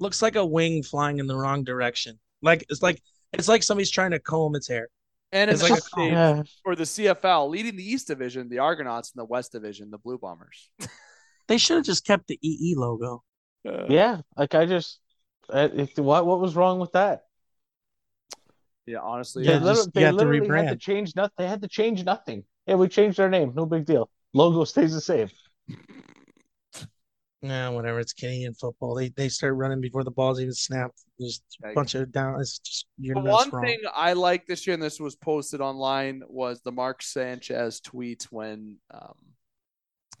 looks 0.00 0.22
like 0.22 0.36
a 0.36 0.44
wing 0.46 0.82
flying 0.82 1.18
in 1.18 1.26
the 1.26 1.36
wrong 1.36 1.64
direction. 1.64 2.18
Like 2.42 2.64
it's 2.68 2.82
like 2.82 3.00
it's 3.32 3.48
like 3.48 3.62
somebody's 3.62 3.90
trying 3.90 4.12
to 4.12 4.20
comb 4.20 4.54
its 4.54 4.68
hair. 4.68 4.88
and 5.32 5.50
it's 5.50 5.60
it's 5.62 5.70
like 5.70 5.82
like 5.96 6.08
a- 6.10 6.12
Yeah. 6.12 6.42
for 6.62 6.76
the 6.76 6.84
CFL, 6.84 7.48
leading 7.50 7.74
the 7.76 7.82
East 7.82 8.06
Division, 8.06 8.48
the 8.48 8.60
Argonauts, 8.60 9.12
and 9.12 9.20
the 9.20 9.24
West 9.24 9.50
Division, 9.50 9.90
the 9.90 9.98
Blue 9.98 10.18
Bombers. 10.18 10.70
They 11.48 11.58
should 11.58 11.76
have 11.76 11.84
just 11.84 12.06
kept 12.06 12.28
the 12.28 12.38
EE 12.40 12.74
logo. 12.74 13.22
Uh, 13.68 13.84
Yeah, 13.88 14.20
like 14.34 14.54
I 14.54 14.64
just, 14.64 14.98
it, 15.52 15.98
what 15.98 16.26
what 16.26 16.40
was 16.40 16.56
wrong 16.56 16.78
with 16.78 16.92
that? 16.92 17.24
yeah, 18.86 18.98
honestly, 18.98 19.44
Yeah, 19.44 19.58
they 19.58 19.66
just- 19.72 19.92
they 19.94 20.00
you 20.00 20.06
have 20.06 20.16
to 20.16 20.24
literally 20.24 20.64
had 20.64 20.68
to 20.70 20.76
change 20.76 21.16
nothing. 21.16 21.34
They 21.38 21.46
had 21.46 21.62
to 21.62 21.68
change 21.68 22.04
nothing. 22.04 22.44
Yeah, 22.66 22.76
we 22.76 22.88
changed 22.88 23.20
our 23.20 23.30
name. 23.30 23.52
No 23.54 23.66
big 23.66 23.84
deal. 23.84 24.10
Logo 24.32 24.64
stays 24.64 24.92
the 24.92 25.00
same. 25.00 25.28
Yeah, 27.42 27.68
whatever. 27.68 28.00
It's 28.00 28.14
Canadian 28.14 28.54
football. 28.54 28.94
They 28.94 29.10
they 29.10 29.28
start 29.28 29.54
running 29.56 29.82
before 29.82 30.02
the 30.02 30.10
balls 30.10 30.40
even 30.40 30.54
snap. 30.54 30.92
Just 31.20 31.42
a 31.62 31.66
Okay. 31.66 31.74
bunch 31.74 31.94
of 31.94 32.10
down. 32.10 32.40
It's 32.40 32.58
just 32.58 32.86
you're 32.98 33.16
The 33.16 33.20
that's 33.20 33.32
one 33.44 33.50
wrong. 33.50 33.64
thing 33.66 33.80
I 33.94 34.14
like 34.14 34.46
this 34.46 34.66
year, 34.66 34.72
and 34.72 34.82
this 34.82 34.98
was 34.98 35.14
posted 35.14 35.60
online, 35.60 36.22
was 36.26 36.62
the 36.62 36.72
Mark 36.72 37.02
Sanchez 37.02 37.80
tweet 37.80 38.26
when 38.30 38.78
um, 38.90 39.14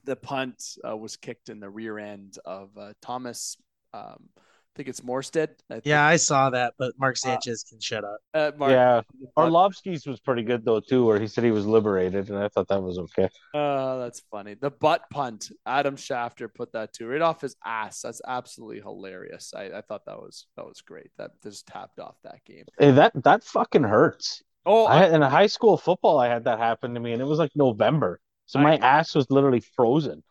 the 0.04 0.16
punt 0.16 0.62
uh, 0.86 0.94
was 0.94 1.16
kicked 1.16 1.48
in 1.48 1.60
the 1.60 1.70
rear 1.70 1.98
end 1.98 2.36
of 2.44 2.76
uh, 2.76 2.92
Thomas. 3.00 3.56
Um, 3.94 4.28
I 4.74 4.76
think 4.76 4.88
it's 4.88 5.02
Morstead. 5.02 5.50
I 5.70 5.74
think, 5.74 5.86
Yeah, 5.86 6.04
I 6.04 6.16
saw 6.16 6.50
that, 6.50 6.74
but 6.78 6.94
Mark 6.98 7.16
Sanchez 7.16 7.62
can 7.62 7.78
shut 7.78 8.02
up. 8.02 8.16
uh, 8.34 8.50
Mark, 8.58 8.72
yeah, 8.72 9.02
but- 9.36 9.44
Orlovsky's 9.44 10.04
was 10.04 10.18
pretty 10.18 10.42
good 10.42 10.64
though 10.64 10.80
too, 10.80 11.04
where 11.06 11.20
he 11.20 11.28
said 11.28 11.44
he 11.44 11.52
was 11.52 11.64
liberated, 11.64 12.28
and 12.28 12.38
I 12.38 12.48
thought 12.48 12.66
that 12.68 12.82
was 12.82 12.98
okay. 12.98 13.28
Oh, 13.54 14.00
that's 14.00 14.20
funny. 14.32 14.54
The 14.54 14.72
butt 14.72 15.02
punt. 15.10 15.52
Adam 15.64 15.94
Schefter 15.94 16.52
put 16.52 16.72
that 16.72 16.92
too, 16.92 17.06
right 17.06 17.22
off 17.22 17.40
his 17.40 17.54
ass. 17.64 18.00
That's 18.02 18.20
absolutely 18.26 18.80
hilarious. 18.80 19.54
I, 19.56 19.66
I 19.66 19.80
thought 19.82 20.06
that 20.06 20.18
was 20.18 20.46
that 20.56 20.64
was 20.66 20.80
great. 20.80 21.12
That 21.18 21.30
just 21.44 21.68
tapped 21.68 22.00
off 22.00 22.16
that 22.24 22.44
game. 22.44 22.64
Hey, 22.76 22.90
that 22.90 23.12
that 23.22 23.44
fucking 23.44 23.84
hurts. 23.84 24.42
Oh, 24.66 24.86
I 24.86 24.96
had, 24.96 25.12
in 25.12 25.22
high 25.22 25.46
school 25.46 25.76
football, 25.76 26.18
I 26.18 26.26
had 26.26 26.44
that 26.44 26.58
happen 26.58 26.94
to 26.94 27.00
me, 27.00 27.12
and 27.12 27.22
it 27.22 27.26
was 27.26 27.38
like 27.38 27.52
November, 27.54 28.18
so 28.46 28.58
my 28.58 28.76
ass 28.78 29.14
was 29.14 29.30
literally 29.30 29.60
frozen. 29.60 30.24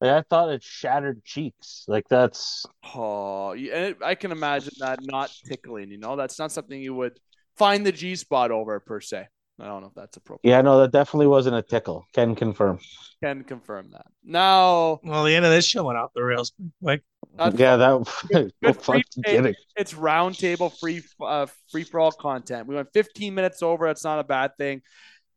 Like, 0.00 0.10
I 0.10 0.22
thought 0.28 0.50
it 0.50 0.62
shattered 0.62 1.24
cheeks. 1.24 1.84
Like 1.88 2.08
that's 2.08 2.66
Oh, 2.94 3.52
and 3.52 3.60
it, 3.62 3.98
I 4.02 4.14
can 4.14 4.32
imagine 4.32 4.74
that 4.80 4.98
not 5.02 5.30
tickling. 5.46 5.90
You 5.90 5.98
know, 5.98 6.16
that's 6.16 6.38
not 6.38 6.52
something 6.52 6.80
you 6.80 6.94
would 6.94 7.18
find 7.56 7.86
the 7.86 7.92
G 7.92 8.16
spot 8.16 8.50
over 8.50 8.78
per 8.80 9.00
se. 9.00 9.26
I 9.60 9.66
don't 9.66 9.82
know 9.82 9.86
if 9.86 9.94
that's 9.94 10.16
appropriate. 10.16 10.50
yeah, 10.50 10.60
no, 10.62 10.80
that 10.80 10.90
definitely 10.90 11.28
wasn't 11.28 11.54
a 11.54 11.62
tickle. 11.62 12.04
Can 12.12 12.34
confirm. 12.34 12.80
Can 13.22 13.44
confirm 13.44 13.92
that. 13.92 14.06
Now, 14.24 14.98
Well, 15.04 15.22
the 15.22 15.36
end 15.36 15.44
of 15.44 15.52
this 15.52 15.64
show 15.64 15.84
went 15.84 15.96
off 15.96 16.10
the 16.12 16.24
rails 16.24 16.50
pretty 16.50 16.72
quick. 16.82 17.02
that's 17.38 17.56
yeah, 17.56 17.76
that. 17.76 17.88
no 17.88 18.04
good 18.32 18.52
fucking 18.82 18.82
free 18.82 19.04
kidding. 19.24 19.54
it's 19.76 19.92
roundtable 19.94 20.76
free 20.80 21.02
uh, 21.20 21.46
free 21.70 21.84
for 21.84 22.00
all 22.00 22.10
content. 22.10 22.66
We 22.66 22.74
went 22.74 22.88
15 22.92 23.32
minutes 23.32 23.62
over. 23.62 23.86
That's 23.86 24.02
not 24.02 24.18
a 24.18 24.24
bad 24.24 24.56
thing. 24.58 24.82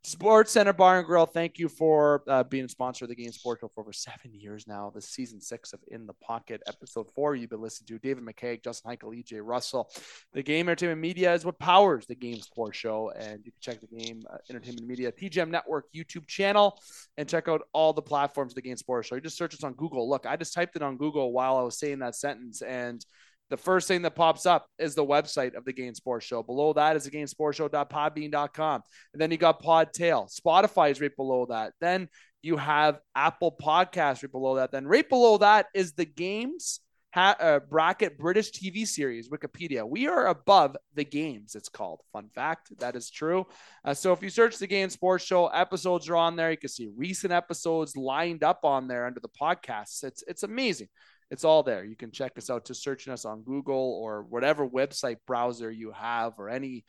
Sports 0.04 0.54
Center 0.54 0.72
Bar 0.72 1.00
and 1.00 1.08
Grill, 1.08 1.26
thank 1.26 1.60
you 1.60 1.68
for 1.68 2.24
uh, 2.28 2.44
being 2.44 2.64
a 2.66 2.70
sponsor 2.70 3.06
of 3.06 3.10
the 3.10 3.16
Game 3.16 3.32
Sports 3.32 3.60
Show 3.60 3.68
for 3.68 3.82
over 3.82 3.92
seven 3.92 4.34
years 4.34 4.66
now. 4.66 4.90
This 4.94 5.04
is 5.06 5.10
season 5.10 5.42
six 5.42 5.74
of 5.74 5.82
In 5.90 6.08
the 6.08 6.14
Pocket, 6.14 6.62
episode 6.66 7.12
four. 7.14 7.36
You've 7.36 7.50
been 7.50 7.62
listening 7.62 7.88
to 7.88 8.08
David 8.08 8.24
McCaig, 8.24 8.64
Justin 8.64 8.92
Hykel, 8.92 9.14
EJ 9.14 9.42
Russell. 9.44 9.90
The 10.32 10.42
Game 10.42 10.70
Entertainment 10.70 11.02
Media 11.02 11.34
is 11.34 11.44
what 11.44 11.60
powers 11.60 12.06
the 12.06 12.16
Game 12.16 12.40
Sports 12.40 12.78
Show, 12.78 13.12
and 13.18 13.46
you 13.46 13.52
can 13.52 13.60
check 13.60 13.82
the 13.82 13.88
Game 13.88 14.24
uh, 14.32 14.38
Entertainment 14.50 14.88
Media 14.88 15.12
TGEM 15.12 15.50
Network 15.50 15.86
YouTube 15.94 16.26
channel 16.26 16.80
and 17.18 17.28
check 17.28 17.50
out 17.50 17.64
all 17.74 17.92
the 17.92 18.02
platforms 18.02 18.54
of 18.54 18.56
the 18.56 18.62
Game 18.62 18.78
Sports 18.78 19.10
Show. 19.10 19.16
You 19.16 19.22
just 19.22 19.38
search 19.38 19.54
us 19.56 19.64
on 19.64 19.74
Google. 19.74 20.10
Look, 20.10 20.26
I 20.26 20.38
just 20.38 20.54
typed 20.54 20.78
it 20.78 20.82
on 20.82 20.96
Google 20.96 21.34
while 21.34 21.58
I 21.58 21.64
was 21.64 21.78
saying 21.78 22.00
that 22.00 22.16
sentence, 22.16 22.62
and 22.62 23.06
the 23.50 23.58
first 23.58 23.88
thing 23.88 24.02
that 24.02 24.16
pops 24.16 24.46
up 24.46 24.68
is 24.78 24.96
the 24.96 25.06
website 25.06 25.56
of 25.56 25.66
the 25.66 25.74
Game 25.74 25.94
Sports 25.94 26.26
Show. 26.26 26.44
Below 26.44 26.74
that 26.74 26.96
is 26.96 27.06
the 27.06 27.12
GameSportsShow.podbean.com. 27.12 28.82
And 29.14 29.22
then 29.22 29.32
you 29.32 29.38
got 29.38 29.64
Podtail. 29.64 30.30
Spotify 30.34 30.92
is 30.92 31.02
right 31.02 31.16
below 31.16 31.46
that. 31.48 31.74
Then 31.80 32.10
you 32.42 32.58
have 32.58 33.00
Apple 33.16 33.56
Podcasts 33.60 34.24
right 34.24 34.32
below 34.32 34.56
that. 34.56 34.72
Then 34.72 34.86
right 34.86 35.08
below 35.08 35.38
that 35.38 35.68
is 35.74 35.94
the 35.94 36.06
Games 36.06 36.82
ha- 37.14 37.36
uh, 37.40 37.60
Bracket 37.60 38.18
British 38.18 38.52
TV 38.52 38.88
series, 38.88 39.30
Wikipedia. 39.30 39.88
We 39.88 40.08
are 40.08 40.28
above 40.28 40.78
the 40.94 41.06
games, 41.06 41.56
it's 41.56 41.70
called. 41.70 42.02
Fun 42.14 42.30
fact. 42.34 42.72
That 42.80 42.96
is 42.96 43.10
true. 43.10 43.48
Uh, 43.84 43.94
so 43.94 44.14
if 44.14 44.22
you 44.22 44.30
search 44.30 44.58
the 44.58 44.68
Game 44.68 44.90
Sports 44.90 45.26
Show, 45.26 45.48
episodes 45.48 46.10
are 46.10 46.16
on 46.16 46.36
there. 46.36 46.52
You 46.52 46.58
can 46.58 46.70
see 46.70 46.90
recent 46.96 47.34
episodes 47.34 47.98
lined 47.98 48.44
up 48.44 48.60
on 48.64 48.88
there 48.88 49.06
under 49.06 49.20
the 49.20 49.30
podcasts. 49.30 50.04
It's, 50.04 50.24
it's 50.28 50.44
amazing. 50.44 50.90
It's 51.30 51.44
all 51.44 51.64
there. 51.64 51.84
You 51.84 51.96
can 51.96 52.12
check 52.12 52.38
us 52.38 52.50
out 52.50 52.66
just 52.66 52.84
searching 52.84 53.12
us 53.14 53.26
on 53.26 53.44
Google 53.44 54.00
or 54.02 54.24
whatever 54.24 54.68
website 54.68 55.18
browser 55.26 55.70
you 55.70 55.92
have 55.92 56.34
or 56.38 56.50
any 56.50 56.86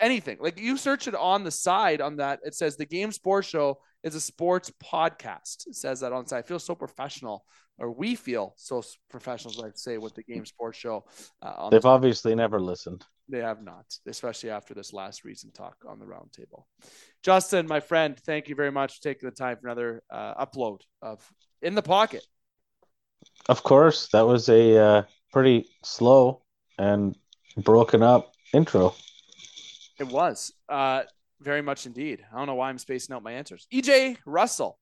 anything. 0.00 0.38
Like 0.40 0.60
you 0.60 0.76
search 0.76 1.08
it 1.08 1.14
on 1.14 1.44
the 1.44 1.50
side 1.50 2.00
on 2.00 2.16
that, 2.16 2.40
it 2.44 2.54
says 2.54 2.76
the 2.76 2.86
Game 2.86 3.12
Sports 3.12 3.48
Show 3.48 3.78
is 4.02 4.14
a 4.14 4.20
sports 4.20 4.70
podcast. 4.82 5.66
It 5.66 5.74
says 5.76 6.00
that 6.00 6.12
on 6.12 6.24
the 6.24 6.28
side. 6.28 6.38
I 6.38 6.42
feel 6.42 6.58
so 6.58 6.74
professional, 6.74 7.44
or 7.78 7.90
we 7.90 8.14
feel 8.14 8.54
so 8.56 8.82
professional, 9.10 9.52
as 9.52 9.60
I 9.60 9.70
say, 9.74 9.98
with 9.98 10.14
the 10.14 10.22
Game 10.22 10.46
Sports 10.46 10.78
Show. 10.78 11.04
Uh, 11.42 11.54
on 11.58 11.70
They've 11.70 11.82
the, 11.82 11.88
obviously 11.88 12.34
never 12.36 12.60
listened. 12.60 13.04
they 13.28 13.40
have 13.40 13.62
not, 13.62 13.86
especially 14.06 14.50
after 14.50 14.74
this 14.74 14.92
last 14.92 15.24
recent 15.24 15.54
talk 15.54 15.76
on 15.88 15.98
the 15.98 16.06
roundtable. 16.06 16.64
Justin, 17.24 17.66
my 17.66 17.80
friend, 17.80 18.16
thank 18.26 18.48
you 18.48 18.54
very 18.54 18.70
much 18.70 18.96
for 18.96 19.02
taking 19.02 19.28
the 19.28 19.34
time 19.34 19.56
for 19.60 19.66
another 19.66 20.02
uh, 20.10 20.44
upload 20.44 20.80
of 21.02 21.20
In 21.62 21.74
the 21.74 21.82
Pocket. 21.82 22.24
Of 23.48 23.62
course, 23.62 24.08
that 24.12 24.26
was 24.26 24.48
a 24.48 24.76
uh, 24.76 25.02
pretty 25.32 25.66
slow 25.82 26.42
and 26.78 27.16
broken 27.56 28.02
up 28.02 28.32
intro. 28.52 28.94
It 29.98 30.08
was 30.08 30.52
uh, 30.68 31.02
very 31.40 31.62
much 31.62 31.86
indeed. 31.86 32.24
I 32.32 32.36
don't 32.36 32.46
know 32.46 32.54
why 32.54 32.68
I'm 32.68 32.78
spacing 32.78 33.14
out 33.14 33.22
my 33.22 33.32
answers. 33.32 33.66
EJ 33.72 34.18
Russell, 34.26 34.78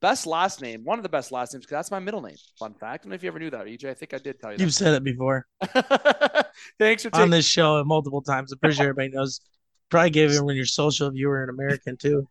best 0.00 0.26
last 0.26 0.62
name, 0.62 0.82
one 0.84 0.98
of 0.98 1.02
the 1.02 1.08
best 1.08 1.30
last 1.30 1.52
names 1.52 1.66
because 1.66 1.76
that's 1.76 1.90
my 1.90 2.00
middle 2.00 2.22
name. 2.22 2.36
Fun 2.58 2.74
fact. 2.74 3.02
I 3.02 3.04
don't 3.04 3.10
know 3.10 3.14
if 3.16 3.22
you 3.22 3.28
ever 3.28 3.38
knew 3.38 3.50
that, 3.50 3.66
EJ. 3.66 3.90
I 3.90 3.94
think 3.94 4.14
I 4.14 4.18
did 4.18 4.40
tell 4.40 4.52
you 4.52 4.58
You've 4.58 4.74
said 4.74 4.94
it 4.94 5.04
before. 5.04 5.46
Thanks 6.78 7.02
for 7.02 7.14
on 7.14 7.30
this 7.30 7.46
show 7.46 7.82
multiple 7.84 8.22
times. 8.22 8.50
I'm 8.50 8.58
pretty 8.58 8.76
sure 8.76 8.88
everybody 8.88 9.10
knows 9.10 9.40
Probably 9.88 10.10
gave 10.10 10.30
everyone 10.30 10.56
your 10.56 10.66
social 10.66 11.08
if 11.08 11.14
you 11.14 11.28
were 11.28 11.44
an 11.44 11.50
American 11.50 11.96
too. 11.96 12.28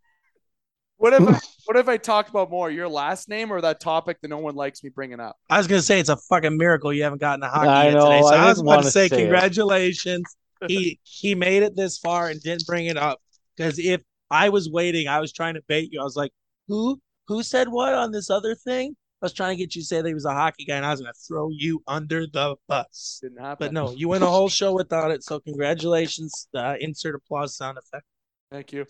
What 0.98 1.14
if 1.14 1.28
I, 1.28 1.40
what 1.66 1.78
if 1.78 1.90
I 1.90 1.98
talked 1.98 2.30
about 2.30 2.50
more 2.50 2.72
your 2.72 2.88
last 2.88 3.28
name 3.28 3.52
or 3.52 3.60
that 3.62 3.80
topic 3.80 4.22
that 4.22 4.30
no 4.30 4.38
one 4.38 4.56
likes 4.56 4.84
me 4.84 4.90
bringing 4.90 5.20
up? 5.20 5.36
I 5.50 5.58
was 5.58 5.68
gonna 5.68 5.82
say 5.82 6.00
it's 6.00 6.10
a 6.10 6.18
fucking 6.18 6.58
miracle 6.58 6.94
you 6.94 7.04
haven't 7.04 7.20
gotten 7.20 7.44
a 7.44 7.50
hockey 7.50 7.68
I 7.68 7.92
know, 7.92 8.06
today. 8.06 8.22
So 8.22 8.28
I 8.28 8.36
I, 8.38 8.46
was 8.50 8.58
didn't 8.58 8.70
about 8.70 8.84
to 8.84 8.92
say, 8.92 9.08
say 9.10 9.18
congratulations. 9.18 10.24
he 10.68 11.00
he 11.04 11.36
made 11.36 11.64
it 11.64 11.76
this 11.76 11.98
far 11.98 12.30
and 12.30 12.42
didn't 12.42 12.66
bring 12.66 12.86
it 12.86 12.98
up 12.98 13.20
because 13.56 13.78
if 13.78 14.02
I 14.32 14.50
was 14.50 14.70
waiting, 14.70 15.08
I 15.08 15.20
was 15.20 15.34
trying 15.34 15.56
to 15.56 15.62
bait 15.68 15.90
you. 15.92 16.00
I 16.00 16.04
was 16.04 16.16
like, 16.16 16.32
who 16.68 17.00
who 17.28 17.44
said 17.44 17.68
what 17.68 17.94
on 17.94 18.12
this 18.12 18.30
other 18.30 18.56
thing? 18.56 18.96
I 19.22 19.26
was 19.26 19.34
trying 19.34 19.58
to 19.58 19.64
get 19.64 19.76
you 19.76 19.82
to 19.82 19.86
say 19.86 20.02
that 20.02 20.08
he 20.08 20.14
was 20.14 20.26
a 20.26 20.34
hockey 20.34 20.66
guy, 20.66 20.78
and 20.78 20.86
I 20.86 20.92
was 20.92 21.02
gonna 21.02 21.14
throw 21.28 21.50
you 21.52 21.84
under 21.88 22.26
the 22.26 22.56
bus. 22.68 23.20
Didn't 23.22 23.40
happen. 23.42 23.68
But 23.68 23.74
no, 23.74 23.92
you 23.92 24.08
went 24.08 24.24
a 24.24 24.28
whole 24.28 24.50
show 24.50 24.74
without 24.74 25.12
it. 25.12 25.24
So 25.24 25.40
congratulations. 25.40 26.48
Uh, 26.54 26.76
insert 26.80 27.16
applause 27.16 27.58
sound 27.58 27.78
effect. 27.78 28.06
Thank 28.50 28.72
you. 28.72 28.86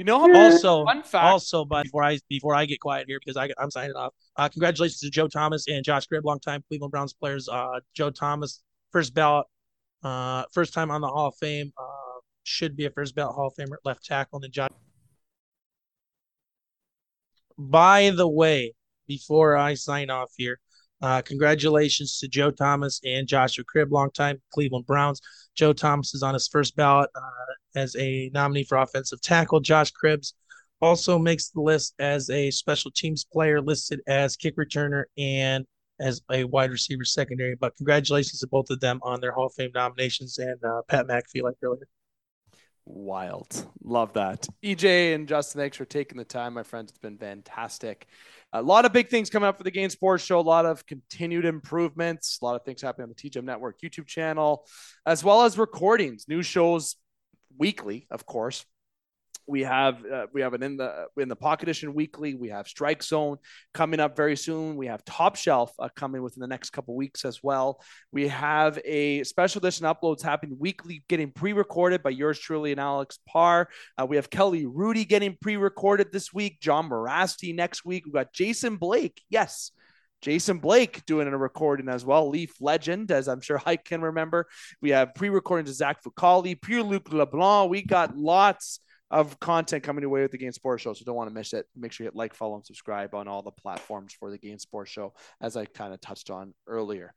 You 0.00 0.04
know 0.04 0.18
how 0.18 0.32
Also, 0.34 0.82
fun 0.86 1.02
fact. 1.02 1.26
also, 1.26 1.62
but 1.62 1.82
before 1.82 2.02
I 2.02 2.18
before 2.30 2.54
I 2.54 2.64
get 2.64 2.80
quiet 2.80 3.04
here 3.06 3.20
because 3.22 3.36
I, 3.36 3.50
I'm 3.58 3.70
signing 3.70 3.94
off. 3.96 4.14
Uh, 4.34 4.48
congratulations 4.48 4.98
to 5.00 5.10
Joe 5.10 5.28
Thomas 5.28 5.66
and 5.68 5.84
Josh 5.84 6.06
Cribb, 6.06 6.24
longtime 6.24 6.64
Cleveland 6.68 6.90
Browns 6.90 7.12
players. 7.12 7.50
Uh, 7.50 7.80
Joe 7.92 8.08
Thomas, 8.08 8.62
first 8.92 9.12
ballot, 9.12 9.46
uh, 10.02 10.44
first 10.54 10.72
time 10.72 10.90
on 10.90 11.02
the 11.02 11.06
Hall 11.06 11.28
of 11.28 11.34
Fame. 11.34 11.70
Uh, 11.76 12.20
should 12.44 12.78
be 12.78 12.86
a 12.86 12.90
first 12.90 13.14
ballot 13.14 13.34
Hall 13.34 13.48
of 13.48 13.54
Famer 13.54 13.74
at 13.74 13.84
left 13.84 14.02
tackle. 14.02 14.38
And 14.38 14.44
then 14.44 14.52
Josh. 14.52 14.70
By 17.58 18.08
the 18.08 18.26
way, 18.26 18.72
before 19.06 19.54
I 19.54 19.74
sign 19.74 20.08
off 20.08 20.30
here, 20.38 20.60
uh, 21.02 21.20
congratulations 21.20 22.18
to 22.20 22.28
Joe 22.28 22.50
Thomas 22.50 23.02
and 23.04 23.28
Joshua 23.28 23.64
Cribb, 23.64 23.92
longtime 23.92 24.40
Cleveland 24.50 24.86
Browns. 24.86 25.20
Joe 25.54 25.74
Thomas 25.74 26.14
is 26.14 26.22
on 26.22 26.32
his 26.32 26.48
first 26.48 26.74
ballot 26.74 27.10
uh, 27.14 27.49
as 27.74 27.96
a 27.96 28.30
nominee 28.32 28.64
for 28.64 28.78
offensive 28.78 29.20
tackle. 29.20 29.60
Josh 29.60 29.92
Cribbs 29.92 30.34
also 30.80 31.18
makes 31.18 31.50
the 31.50 31.60
list 31.60 31.94
as 31.98 32.30
a 32.30 32.50
special 32.50 32.90
teams 32.90 33.24
player, 33.24 33.60
listed 33.60 34.00
as 34.06 34.36
kick 34.36 34.56
returner 34.56 35.04
and 35.18 35.66
as 36.00 36.22
a 36.30 36.44
wide 36.44 36.70
receiver 36.70 37.04
secondary. 37.04 37.54
But 37.54 37.76
congratulations 37.76 38.40
to 38.40 38.46
both 38.46 38.70
of 38.70 38.80
them 38.80 39.00
on 39.02 39.20
their 39.20 39.32
Hall 39.32 39.46
of 39.46 39.54
Fame 39.54 39.70
nominations 39.74 40.38
and 40.38 40.62
uh, 40.64 40.82
Pat 40.88 41.06
McAfee, 41.06 41.42
like 41.42 41.56
earlier. 41.62 41.86
Wild. 42.86 43.66
Love 43.84 44.14
that. 44.14 44.48
EJ 44.64 45.14
and 45.14 45.28
Justin, 45.28 45.60
thanks 45.60 45.76
for 45.76 45.84
taking 45.84 46.18
the 46.18 46.24
time, 46.24 46.54
my 46.54 46.62
friends. 46.62 46.90
It's 46.90 46.98
been 46.98 47.18
fantastic. 47.18 48.06
A 48.52 48.60
lot 48.60 48.84
of 48.84 48.92
big 48.92 49.08
things 49.08 49.30
coming 49.30 49.48
up 49.48 49.58
for 49.58 49.62
the 49.62 49.70
Game 49.70 49.90
Sports 49.90 50.24
Show. 50.24 50.40
A 50.40 50.42
lot 50.42 50.66
of 50.66 50.84
continued 50.86 51.44
improvements. 51.44 52.38
A 52.42 52.44
lot 52.44 52.56
of 52.56 52.64
things 52.64 52.82
happening 52.82 53.04
on 53.04 53.14
the 53.16 53.30
TGEM 53.30 53.44
Network 53.44 53.80
YouTube 53.80 54.06
channel, 54.06 54.66
as 55.06 55.22
well 55.22 55.42
as 55.42 55.56
recordings, 55.56 56.26
new 56.26 56.42
shows 56.42 56.96
weekly, 57.56 58.06
of 58.10 58.26
course. 58.26 58.64
We 59.46 59.62
have 59.62 60.04
uh, 60.06 60.26
we 60.32 60.42
have 60.42 60.54
an 60.54 60.62
in 60.62 60.76
the 60.76 61.06
in 61.16 61.28
the 61.28 61.34
Pocket 61.34 61.64
Edition 61.64 61.92
weekly. 61.92 62.34
We 62.34 62.50
have 62.50 62.68
Strike 62.68 63.02
Zone 63.02 63.38
coming 63.74 63.98
up 63.98 64.16
very 64.16 64.36
soon. 64.36 64.76
We 64.76 64.86
have 64.86 65.04
Top 65.04 65.34
Shelf 65.34 65.72
uh, 65.80 65.88
coming 65.96 66.22
within 66.22 66.40
the 66.40 66.46
next 66.46 66.70
couple 66.70 66.94
weeks 66.94 67.24
as 67.24 67.42
well. 67.42 67.82
We 68.12 68.28
have 68.28 68.78
a 68.84 69.24
special 69.24 69.58
edition 69.58 69.86
uploads 69.86 70.22
happening 70.22 70.56
weekly, 70.60 71.02
getting 71.08 71.32
pre-recorded 71.32 72.00
by 72.00 72.10
yours 72.10 72.38
truly 72.38 72.70
and 72.70 72.80
Alex 72.80 73.18
Parr. 73.26 73.68
Uh, 73.98 74.06
we 74.06 74.16
have 74.16 74.30
Kelly 74.30 74.64
Hrudey 74.64 75.08
getting 75.08 75.36
pre-recorded 75.40 76.12
this 76.12 76.32
week. 76.32 76.60
John 76.60 76.88
Morasti 76.88 77.52
next 77.52 77.84
week. 77.84 78.06
We 78.06 78.12
got 78.12 78.32
Jason 78.32 78.76
Blake. 78.76 79.20
Yes. 79.30 79.72
Jason 80.22 80.58
Blake 80.58 81.04
doing 81.06 81.28
a 81.28 81.36
recording 81.36 81.88
as 81.88 82.04
well. 82.04 82.28
Leaf 82.28 82.54
legend, 82.60 83.10
as 83.10 83.28
I'm 83.28 83.40
sure 83.40 83.58
Hike 83.58 83.84
can 83.84 84.02
remember. 84.02 84.46
We 84.80 84.90
have 84.90 85.14
pre-recordings 85.14 85.70
of 85.70 85.76
Zach 85.76 86.02
Fucale, 86.02 86.60
Pierre 86.60 86.82
Luc 86.82 87.12
LeBlanc. 87.12 87.70
We 87.70 87.82
got 87.82 88.16
lots 88.16 88.80
of 89.10 89.40
content 89.40 89.82
coming 89.82 90.02
your 90.02 90.10
way 90.10 90.22
with 90.22 90.30
the 90.30 90.38
Game 90.38 90.52
Sports 90.52 90.82
Show. 90.82 90.92
So 90.92 91.04
don't 91.04 91.16
want 91.16 91.28
to 91.28 91.34
miss 91.34 91.52
it. 91.52 91.66
Make 91.76 91.90
sure 91.90 92.04
you 92.04 92.08
hit 92.08 92.16
like, 92.16 92.32
follow, 92.32 92.54
and 92.54 92.64
subscribe 92.64 93.14
on 93.14 93.26
all 93.26 93.42
the 93.42 93.50
platforms 93.50 94.12
for 94.12 94.30
the 94.30 94.38
Game 94.38 94.58
Sports 94.58 94.92
Show, 94.92 95.12
as 95.40 95.56
I 95.56 95.64
kind 95.64 95.92
of 95.92 96.00
touched 96.00 96.30
on 96.30 96.54
earlier. 96.68 97.12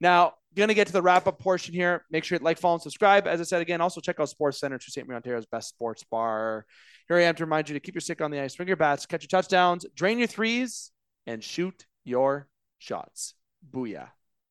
Now, 0.00 0.34
gonna 0.54 0.74
get 0.74 0.86
to 0.86 0.92
the 0.92 1.02
wrap 1.02 1.26
up 1.26 1.40
portion 1.40 1.74
here. 1.74 2.04
Make 2.10 2.24
sure 2.24 2.36
you 2.36 2.38
hit 2.38 2.44
like, 2.44 2.58
follow, 2.58 2.74
and 2.74 2.82
subscribe. 2.82 3.26
As 3.26 3.40
I 3.40 3.44
said 3.44 3.60
again, 3.60 3.80
also 3.80 4.00
check 4.00 4.20
out 4.20 4.28
Sports 4.28 4.60
Center 4.60 4.78
Sault 4.78 4.92
Ste. 4.92 5.08
Marie, 5.08 5.16
Ontario's 5.16 5.46
best 5.46 5.70
sports 5.70 6.04
bar. 6.04 6.64
Here 7.08 7.16
I 7.16 7.22
am 7.22 7.34
to 7.34 7.44
remind 7.44 7.68
you 7.68 7.74
to 7.74 7.80
keep 7.80 7.94
your 7.94 8.00
stick 8.00 8.20
on 8.20 8.30
the 8.30 8.40
ice, 8.40 8.54
swing 8.54 8.68
your 8.68 8.76
bats, 8.76 9.06
catch 9.06 9.22
your 9.22 9.28
touchdowns, 9.28 9.84
drain 9.96 10.18
your 10.18 10.28
threes, 10.28 10.92
and 11.26 11.42
shoot 11.42 11.86
your 12.04 12.48
shots. 12.78 13.34
Booyah. 13.68 14.08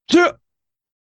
Yeah. 0.09 0.31